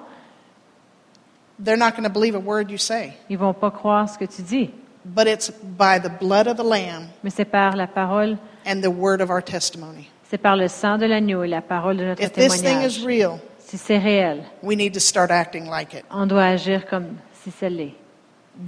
they're 1.58 1.76
not 1.76 1.92
going 1.92 2.04
to 2.04 2.10
believe 2.12 2.34
a 2.34 2.38
word 2.40 2.70
you 2.70 2.78
say. 2.78 3.12
ils 3.28 3.38
vont 3.38 3.54
pas 3.54 3.70
croire 3.70 4.08
ce 4.08 4.18
que 4.18 4.26
tu 4.26 4.42
dis. 4.42 4.70
But 5.04 5.26
it's 5.28 5.50
by 5.50 5.98
the 6.00 6.10
blood 6.10 6.46
of 6.48 6.56
the 6.56 6.64
lamb 6.64 7.08
Mais 7.22 7.30
c'est 7.30 7.44
par 7.44 7.76
la 7.76 7.86
parole, 7.86 8.36
and 8.66 8.82
the 8.82 8.90
word 8.90 9.20
of 9.20 9.30
our 9.30 9.40
testimony. 9.42 10.08
c'est 10.28 10.38
par 10.38 10.56
le 10.56 10.66
sang 10.68 10.98
de 10.98 11.06
l'agneau 11.06 11.44
et 11.44 11.48
la 11.48 11.60
parole 11.62 11.96
de 11.96 12.04
notre 12.04 12.22
If 12.22 12.32
this 12.32 12.60
thing 12.60 12.82
is 12.82 12.98
témoignage. 12.98 13.04
real, 13.04 13.38
Si 13.60 13.78
c'est 13.78 13.98
réel, 13.98 14.42
we 14.62 14.76
need 14.76 14.92
to 14.94 15.00
start 15.00 15.30
acting 15.30 15.66
like 15.68 15.94
it. 15.94 16.04
on 16.10 16.26
doit 16.26 16.44
agir 16.44 16.86
comme 16.86 17.16
si 17.42 17.50
c'est 17.50 17.70
l'est. 17.70 17.94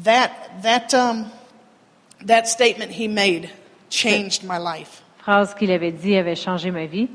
That 0.04 0.30
that 0.62 0.92
um 0.94 1.26
that 2.26 2.44
statement 2.46 2.92
he 2.92 3.08
made 3.08 3.48
changed 3.90 4.44
my 4.44 4.58
life. 4.58 5.02
Phrase 5.24 5.54
qu'il 5.54 5.70
avait 5.72 5.92
dit 5.92 6.16
avait 6.16 6.36
changé 6.36 6.70
ma 6.70 6.86
vie. 6.86 7.08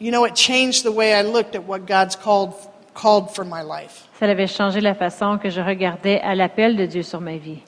You 0.00 0.10
know, 0.10 0.24
it 0.26 0.34
changed 0.34 0.82
the 0.84 0.90
way 0.92 1.12
I 1.14 1.22
looked 1.22 1.54
at 1.54 1.62
what 1.66 1.86
God's 1.86 2.16
called 2.16 2.52
called 2.94 3.30
for 3.34 3.44
my 3.44 3.62
life. 3.62 4.08
Ça 4.18 4.26
avait 4.26 4.46
changé 4.46 4.80
la 4.80 4.94
façon 4.94 5.38
que 5.38 5.50
je 5.50 5.60
regardais 5.60 6.20
à 6.20 6.34
l'appel 6.34 6.76
de 6.76 6.86
Dieu 6.86 7.02
sur 7.02 7.20
ma 7.20 7.36
vie. 7.36 7.58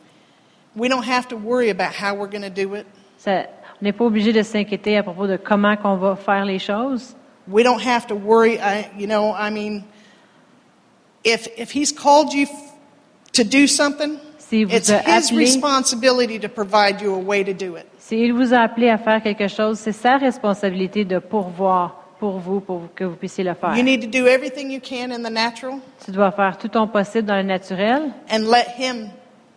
We 0.76 0.88
don't 0.90 1.04
have 1.08 1.26
to 1.28 1.36
worry 1.36 1.70
about 1.70 1.92
how 2.00 2.14
we're 2.14 2.28
going 2.30 2.42
to 2.42 2.50
do 2.50 2.74
it. 2.76 2.86
Ça- 3.18 3.46
on 3.80 3.84
n'est 3.84 3.92
pas 3.92 4.04
obligé 4.04 4.32
de 4.32 4.42
s'inquiéter 4.42 4.96
à 4.96 5.02
propos 5.02 5.26
de 5.26 5.36
comment 5.36 5.76
qu'on 5.76 5.96
va 5.96 6.16
faire 6.16 6.44
les 6.44 6.58
choses. 6.58 7.14
We 7.48 7.64
don't 7.64 7.80
have 7.84 8.06
to 8.08 8.14
worry. 8.14 8.54
I, 8.58 8.86
you 8.98 9.06
know, 9.06 9.34
I 9.38 9.50
mean, 9.50 9.82
if 11.24 11.48
if 11.56 11.70
He's 11.74 11.92
called 11.92 12.32
you 12.32 12.46
to 13.32 13.42
do 13.44 13.66
something, 13.66 14.18
vous 14.50 14.74
it's 14.74 14.88
His 14.88 15.30
appelé, 15.30 15.38
responsibility 15.38 16.38
to 16.38 16.48
provide 16.48 17.00
you 17.00 17.14
a 17.14 17.18
way 17.18 17.44
to 17.44 17.52
do 17.52 17.76
it. 17.76 17.86
s'il 17.98 18.32
vous 18.32 18.52
a 18.54 18.58
appelé 18.60 18.88
à 18.88 18.98
faire 18.98 19.22
quelque 19.22 19.48
chose, 19.48 19.78
c'est 19.78 19.92
sa 19.92 20.16
responsabilité 20.16 21.04
de 21.04 21.18
pourvoir 21.18 22.02
pour 22.18 22.38
vous, 22.38 22.60
pour 22.60 22.82
que 22.94 23.04
vous 23.04 23.16
puissiez 23.16 23.44
le 23.44 23.54
faire. 23.54 23.76
You 23.76 23.82
need 23.82 24.00
to 24.02 24.18
do 24.18 24.26
everything 24.26 24.70
you 24.70 24.80
can 24.80 25.10
in 25.12 25.22
the 25.22 25.30
natural 25.32 25.78
Tu 26.04 26.10
dois 26.10 26.30
faire 26.32 26.56
tout 26.58 26.68
ton 26.68 26.86
possible 26.88 27.24
dans 27.26 27.36
le 27.36 27.42
naturel 27.42 28.10
and 28.30 28.50
let 28.50 28.66
Him 28.78 29.08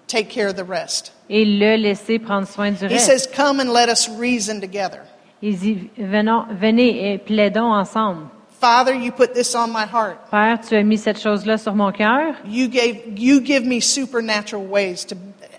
take 0.08 0.26
care 0.30 0.48
of 0.50 0.56
the 0.56 0.68
rest. 0.68 1.14
et 1.30 1.46
le 1.46 1.76
laisser 1.76 2.20
prendre 2.20 2.48
soin 2.48 2.72
du 2.72 2.86
He 2.86 2.90
reste. 2.94 3.06
says, 3.06 3.28
"Come 3.36 3.60
and 3.60 3.72
let 3.74 3.90
us 3.92 4.10
reason 4.20 4.60
together." 4.60 5.00
Il 5.42 5.58
dit, 5.58 5.90
venons, 5.98 6.46
venez 6.60 7.14
et 7.14 7.18
plaidons 7.18 7.72
ensemble. 7.72 8.24
Father, 8.60 8.94
you 8.94 9.10
put 9.14 9.32
this 9.34 9.56
on 9.56 9.68
my 9.70 9.86
heart. 9.86 10.18
Père, 10.30 10.60
tu 10.60 10.76
as 10.76 10.84
mis 10.84 10.98
cette 10.98 11.18
chose-là 11.22 11.58
sur 11.58 11.74
mon 11.76 11.94
cœur. 11.94 12.34
You 12.46 12.68
gave 12.68 12.98
you 13.18 13.40
give 13.42 13.64
me 13.66 13.80
supernatural 13.80 14.66
ways 14.70 15.06
to 15.08 15.16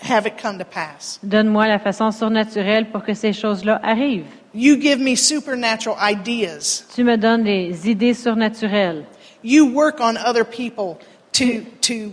have 0.07 0.27
it 0.27 0.35
come 0.43 0.59
to 0.59 0.67
pass. 0.67 1.19
Donne-moi 1.23 1.67
la 1.67 1.79
façon 1.79 2.11
surnaturelle 2.11 2.91
pour 2.91 3.03
que 3.03 3.15
ces 3.15 3.33
choses-là 3.33 3.81
arrivent. 3.83 4.27
You 4.53 4.77
give 4.77 4.99
me 4.99 5.15
supernatural 5.17 5.97
ideas. 6.01 6.85
Tu 6.95 7.05
me 7.05 7.17
donnes 7.17 7.45
des 7.45 7.89
idées 7.89 8.15
surnaturelles. 8.15 9.05
You 9.43 9.67
work 9.73 10.01
on 10.01 10.17
other 10.17 10.45
people 10.45 10.99
to 11.33 11.63
to 11.83 12.13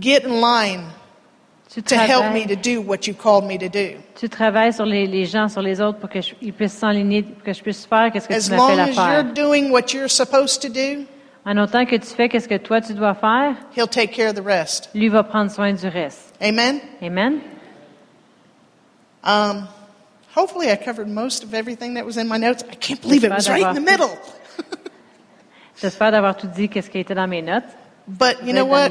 get 0.00 0.24
in 0.24 0.40
line 0.40 0.84
to 1.70 1.94
help 1.96 2.32
me 2.32 2.46
to 2.46 2.56
do 2.56 2.80
what 2.80 3.06
you 3.06 3.14
called 3.14 3.44
me 3.44 3.58
to 3.58 3.68
do. 3.68 3.98
tu 4.18 4.28
travailles 4.28 4.72
sur 4.72 4.86
les, 4.86 5.06
les 5.06 5.26
gens, 5.26 5.48
sur 5.48 5.60
les 5.62 5.80
autres 5.80 5.98
pour 5.98 6.08
qu'ils 6.08 6.52
puissent 6.54 6.72
s'enligner, 6.78 7.22
pour 7.22 7.42
que 7.44 7.52
je 7.52 7.62
puisse 7.62 7.84
faire 7.86 8.10
qu'est-ce 8.10 8.26
que 8.26 8.34
As 8.34 8.46
tu 8.48 8.50
m'appelles 8.52 8.76
long 8.78 8.82
à 8.82 8.86
as 8.88 8.92
faire. 8.94 9.12
you're 9.22 9.32
doing 9.34 9.70
what 9.70 9.92
you're 9.92 10.08
supposed 10.10 10.60
to 10.62 10.68
do, 10.68 11.04
En 11.44 11.56
autant 11.58 11.84
que 11.86 11.96
tu 11.96 12.06
fais 12.06 12.28
qu'est-ce 12.28 12.48
que 12.48 12.56
toi 12.58 12.80
tu 12.80 12.94
dois 12.94 13.14
faire, 13.14 13.54
he'll 13.76 13.86
take 13.86 14.08
care 14.12 14.30
of 14.30 14.34
the 14.34 14.44
rest. 14.44 14.88
lui 14.94 15.08
va 15.08 15.22
prendre 15.22 15.50
soin 15.50 15.72
du 15.74 15.86
reste. 15.86 16.34
Amen. 16.40 16.80
Amen. 17.02 17.40
Um, 19.22 19.68
hopefully, 20.38 20.70
I 20.70 20.76
covered 20.76 21.08
most 21.08 21.42
of 21.42 21.52
everything 21.52 21.94
that 21.94 22.06
was 22.06 22.16
in 22.16 22.28
my 22.28 22.38
notes. 22.38 22.62
I 22.70 22.76
can't 22.76 23.00
believe 23.00 23.24
it 23.24 23.30
was 23.30 23.48
right 23.48 23.66
in 23.66 23.74
the 23.74 23.90
middle. 23.92 24.16
J'espère 25.80 26.10
d'avoir 26.12 26.36
tout 26.36 26.48
dit 26.48 26.68
qu'est-ce 26.68 26.90
qui 26.90 26.98
était 26.98 27.14
dans 27.14 27.28
mes 27.28 27.42
notes. 27.42 27.68
But 28.06 28.44
you 28.44 28.52
know 28.52 28.64
what? 28.64 28.90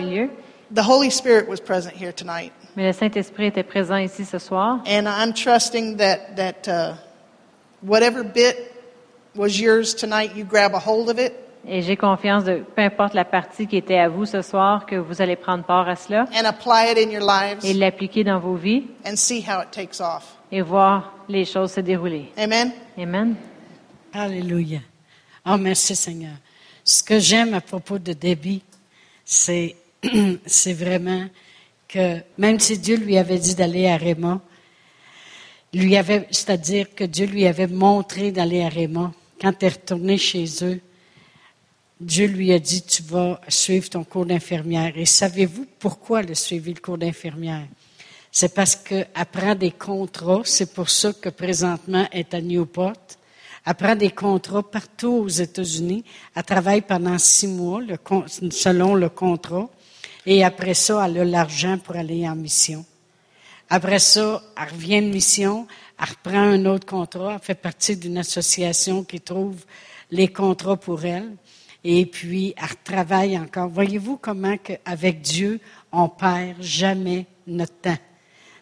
The 0.69 0.83
Holy 0.83 1.09
Spirit 1.09 1.47
was 1.47 1.59
present 1.59 1.93
here 1.95 2.11
tonight. 2.11 2.51
Mais 2.75 2.85
le 2.85 2.93
Saint-Esprit 2.93 3.47
était 3.47 3.63
présent 3.63 3.97
ici 3.97 4.25
ce 4.25 4.37
soir. 4.37 4.81
And 4.85 5.07
I'm 5.07 5.33
trusting 5.33 5.97
that, 5.97 6.35
that 6.35 6.67
uh, 6.67 6.95
whatever 7.81 8.23
bit 8.23 8.55
was 9.35 9.59
yours 9.59 9.95
tonight, 9.95 10.35
you 10.35 10.43
grab 10.43 10.73
a 10.73 10.79
hold 10.79 11.09
of 11.09 11.19
it 11.19 11.33
Et 11.69 11.81
j'ai 11.81 11.97
confiance 11.97 12.45
de, 12.45 12.63
peu 12.75 12.81
importe 12.81 13.13
la 13.13 13.25
partie 13.25 13.67
qui 13.67 13.75
était 13.75 13.97
à 13.97 14.07
vous 14.07 14.25
ce 14.25 14.41
soir, 14.41 14.85
que 14.85 14.95
vous 14.95 15.21
allez 15.21 15.35
prendre 15.35 15.65
part 15.65 15.89
à 15.89 15.97
cela 15.97 16.25
and 16.33 16.45
apply 16.45 16.91
it 16.91 16.97
in 16.97 17.11
your 17.11 17.25
lives 17.25 17.65
et 17.65 17.73
l'appliquer 17.73 18.23
dans 18.23 18.39
vos 18.39 18.55
vies 18.55 18.85
and 19.05 19.17
see 19.17 19.41
how 19.41 19.61
it 19.61 19.71
takes 19.71 19.99
off. 19.99 20.36
Et 20.51 20.61
voir 20.61 21.13
les 21.27 21.45
choses 21.45 21.73
se 21.73 21.81
dérouler. 21.81 22.31
Amen? 22.37 22.71
Amen. 22.97 23.35
Alléluia. 24.13 24.79
Oh, 25.45 25.57
merci 25.57 25.95
Seigneur. 25.95 26.35
Ce 26.83 27.03
que 27.03 27.19
j'aime 27.19 27.53
à 27.53 27.61
propos 27.61 27.99
de 27.99 28.13
Debbie, 28.13 28.63
c'est, 29.25 29.75
c'est 30.45 30.73
vraiment 30.73 31.27
que 31.87 32.19
même 32.37 32.59
si 32.59 32.77
Dieu 32.77 32.97
lui 32.97 33.17
avait 33.17 33.39
dit 33.39 33.55
d'aller 33.55 33.87
à 33.87 33.97
Raymond, 33.97 34.41
lui 35.73 35.95
avait, 35.97 36.27
c'est-à-dire 36.31 36.93
que 36.95 37.03
Dieu 37.03 37.25
lui 37.25 37.45
avait 37.45 37.67
montré 37.67 38.31
d'aller 38.31 38.63
à 38.63 38.69
Raymond, 38.69 39.13
quand 39.39 39.53
elle 39.61 39.67
est 39.67 39.75
retournée 39.75 40.17
chez 40.17 40.45
eux, 40.63 40.79
Dieu 41.99 42.27
lui 42.27 42.53
a 42.53 42.59
dit, 42.59 42.83
tu 42.83 43.01
vas 43.03 43.41
suivre 43.47 43.89
ton 43.89 44.03
cours 44.03 44.25
d'infirmière. 44.25 44.97
Et 44.97 45.05
savez-vous 45.05 45.65
pourquoi 45.79 46.21
elle 46.21 46.31
a 46.31 46.35
suivi 46.35 46.73
le 46.73 46.79
cours 46.79 46.97
d'infirmière? 46.97 47.65
C'est 48.39 48.53
parce 48.53 48.75
qu'elle 48.75 49.07
prend 49.31 49.55
des 49.55 49.71
contrats. 49.71 50.41
C'est 50.43 50.71
pour 50.71 50.91
ça 50.91 51.11
que 51.11 51.29
présentement 51.29 52.07
elle 52.11 52.19
est 52.19 52.35
à 52.35 52.39
Newport. 52.39 52.93
Elle 53.65 53.73
prend 53.73 53.95
des 53.95 54.11
contrats 54.11 54.61
partout 54.61 55.23
aux 55.23 55.27
États-Unis. 55.27 56.03
Elle 56.35 56.43
travaille 56.43 56.81
pendant 56.81 57.17
six 57.17 57.47
mois 57.47 57.81
selon 58.51 58.93
le 58.93 59.09
contrat. 59.09 59.67
Et 60.23 60.43
après 60.43 60.75
ça, 60.75 61.03
elle 61.03 61.17
a 61.17 61.25
l'argent 61.25 61.79
pour 61.79 61.95
aller 61.95 62.29
en 62.29 62.35
mission. 62.35 62.85
Après 63.71 63.97
ça, 63.97 64.43
elle 64.55 64.69
revient 64.71 65.01
de 65.01 65.07
mission, 65.07 65.65
elle 65.99 66.09
reprend 66.09 66.37
un 66.37 66.63
autre 66.67 66.85
contrat, 66.85 67.33
elle 67.33 67.41
fait 67.43 67.55
partie 67.55 67.97
d'une 67.97 68.19
association 68.19 69.03
qui 69.03 69.19
trouve 69.19 69.65
les 70.11 70.27
contrats 70.27 70.77
pour 70.77 71.03
elle. 71.03 71.35
Et 71.83 72.05
puis, 72.05 72.53
elle 72.55 72.77
travaille 72.83 73.35
encore. 73.35 73.69
Voyez-vous 73.69 74.17
comment 74.17 74.55
avec 74.85 75.21
Dieu, 75.21 75.59
on 75.91 76.07
perd 76.07 76.61
jamais 76.61 77.25
notre 77.47 77.73
temps? 77.81 77.97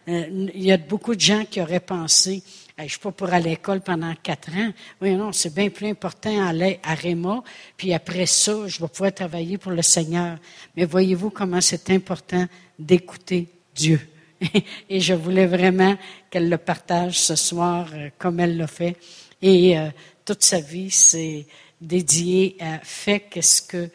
Euh, 0.07 0.49
il 0.53 0.63
y 0.63 0.71
a 0.71 0.77
beaucoup 0.77 1.15
de 1.15 1.21
gens 1.21 1.45
qui 1.45 1.61
auraient 1.61 1.79
pensé 1.79 2.43
je 2.77 2.83
ne 2.83 2.89
suis 2.89 2.99
pas 2.99 3.11
pour 3.11 3.27
aller 3.27 3.47
à 3.47 3.49
l'école 3.51 3.79
pendant 3.79 4.13
quatre 4.21 4.49
ans. 4.49 4.71
Oui, 5.01 5.15
non, 5.15 5.31
c'est 5.31 5.53
bien 5.53 5.69
plus 5.69 5.87
important 5.87 6.45
aller 6.45 6.79
à 6.83 6.93
Réma, 6.93 7.41
puis 7.77 7.93
après 7.93 8.25
ça, 8.25 8.67
je 8.67 8.81
vais 8.81 8.87
pouvoir 8.87 9.13
travailler 9.13 9.57
pour 9.57 9.71
le 9.71 9.81
Seigneur. 9.81 10.37
Mais 10.75 10.83
voyez-vous 10.83 11.29
comment 11.29 11.61
c'est 11.61 11.89
important 11.91 12.45
d'écouter 12.77 13.47
Dieu. 13.73 13.99
Et 14.89 14.99
je 14.99 15.13
voulais 15.13 15.45
vraiment 15.45 15.95
qu'elle 16.29 16.49
le 16.49 16.57
partage 16.57 17.17
ce 17.17 17.35
soir 17.35 17.87
euh, 17.93 18.09
comme 18.17 18.41
elle 18.41 18.57
l'a 18.57 18.67
fait. 18.67 18.97
Et 19.41 19.77
euh, 19.77 19.89
toute 20.25 20.43
sa 20.43 20.59
vie, 20.59 20.91
c'est 20.91 21.47
dédié 21.79 22.57
à 22.59 22.79
faire 22.79 23.21
qu'est-ce 23.29 23.61
que 23.61 23.89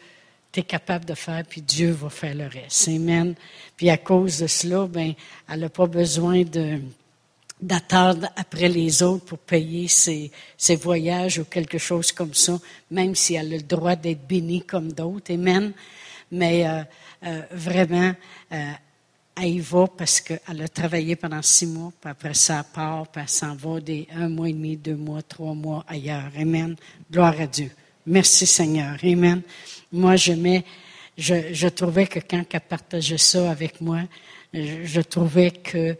tu 0.51 0.63
capable 0.63 1.05
de 1.05 1.13
faire, 1.13 1.43
puis 1.47 1.61
Dieu 1.61 1.91
va 1.91 2.09
faire 2.09 2.35
le 2.35 2.47
reste. 2.47 2.87
Amen. 2.89 3.35
Puis 3.77 3.89
à 3.89 3.97
cause 3.97 4.39
de 4.39 4.47
cela, 4.47 4.85
ben, 4.85 5.13
elle 5.49 5.59
n'a 5.61 5.69
pas 5.69 5.87
besoin 5.87 6.43
de 6.43 6.79
d'attendre 7.61 8.27
après 8.35 8.67
les 8.67 9.03
autres 9.03 9.23
pour 9.23 9.37
payer 9.37 9.87
ses, 9.87 10.31
ses, 10.57 10.75
voyages 10.75 11.37
ou 11.37 11.45
quelque 11.45 11.77
chose 11.77 12.11
comme 12.11 12.33
ça, 12.33 12.59
même 12.89 13.13
si 13.13 13.35
elle 13.35 13.53
a 13.53 13.57
le 13.57 13.61
droit 13.61 13.95
d'être 13.95 14.25
bénie 14.27 14.63
comme 14.63 14.91
d'autres. 14.91 15.31
Amen. 15.31 15.71
Mais 16.31 16.67
euh, 16.67 16.81
euh, 17.23 17.41
vraiment, 17.51 18.13
euh, 18.51 18.71
elle 19.35 19.47
y 19.47 19.59
va 19.59 19.85
parce 19.87 20.21
qu'elle 20.21 20.61
a 20.61 20.67
travaillé 20.67 21.15
pendant 21.15 21.41
six 21.41 21.67
mois, 21.67 21.91
puis 22.01 22.09
après 22.09 22.33
ça, 22.33 22.63
part, 22.63 23.07
puis 23.07 23.21
elle 23.21 23.29
s'en 23.29 23.55
va 23.55 23.79
des 23.79 24.07
un 24.15 24.29
mois 24.29 24.49
et 24.49 24.53
demi, 24.53 24.75
deux 24.75 24.95
mois, 24.95 25.21
trois 25.21 25.53
mois 25.53 25.85
ailleurs. 25.87 26.31
Amen. 26.35 26.75
Gloire 27.11 27.39
à 27.39 27.45
Dieu. 27.45 27.69
Merci 28.07 28.47
Seigneur. 28.47 28.97
Amen. 29.03 29.43
Moi, 29.91 30.15
mets, 30.37 30.63
je, 31.17 31.67
trouvais 31.67 32.07
que 32.07 32.19
quand 32.19 32.43
elle 32.51 32.61
partageait 32.61 33.17
ça 33.17 33.51
avec 33.51 33.81
moi, 33.81 34.01
je, 34.53 34.85
je 34.85 35.01
trouvais 35.01 35.51
que 35.51 35.97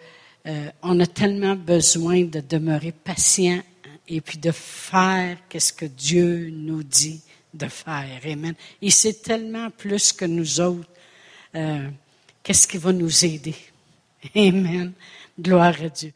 euh, 0.48 0.72
on 0.82 1.00
a 1.00 1.06
tellement 1.06 1.56
besoin 1.56 2.24
de 2.24 2.40
demeurer 2.40 2.92
patient 2.92 3.62
et 4.08 4.22
puis 4.22 4.38
de 4.38 4.52
faire 4.52 5.38
qu'est-ce 5.48 5.74
que 5.74 5.86
Dieu 5.86 6.50
nous 6.52 6.84
dit 6.84 7.22
de 7.54 7.68
faire. 7.68 8.20
Amen. 8.26 8.56
Il 8.82 8.92
sait 8.92 9.14
tellement 9.14 9.70
plus 9.70 10.14
que 10.14 10.26
nous 10.26 10.60
autres 10.60 10.90
euh, 11.56 11.90
qu'est-ce 12.42 12.68
qui 12.68 12.78
va 12.78 12.92
nous 12.92 13.26
aider. 13.26 13.56
Amen. 14.36 14.94
Gloire 15.40 15.76
à 15.82 15.90
Dieu. 15.90 16.14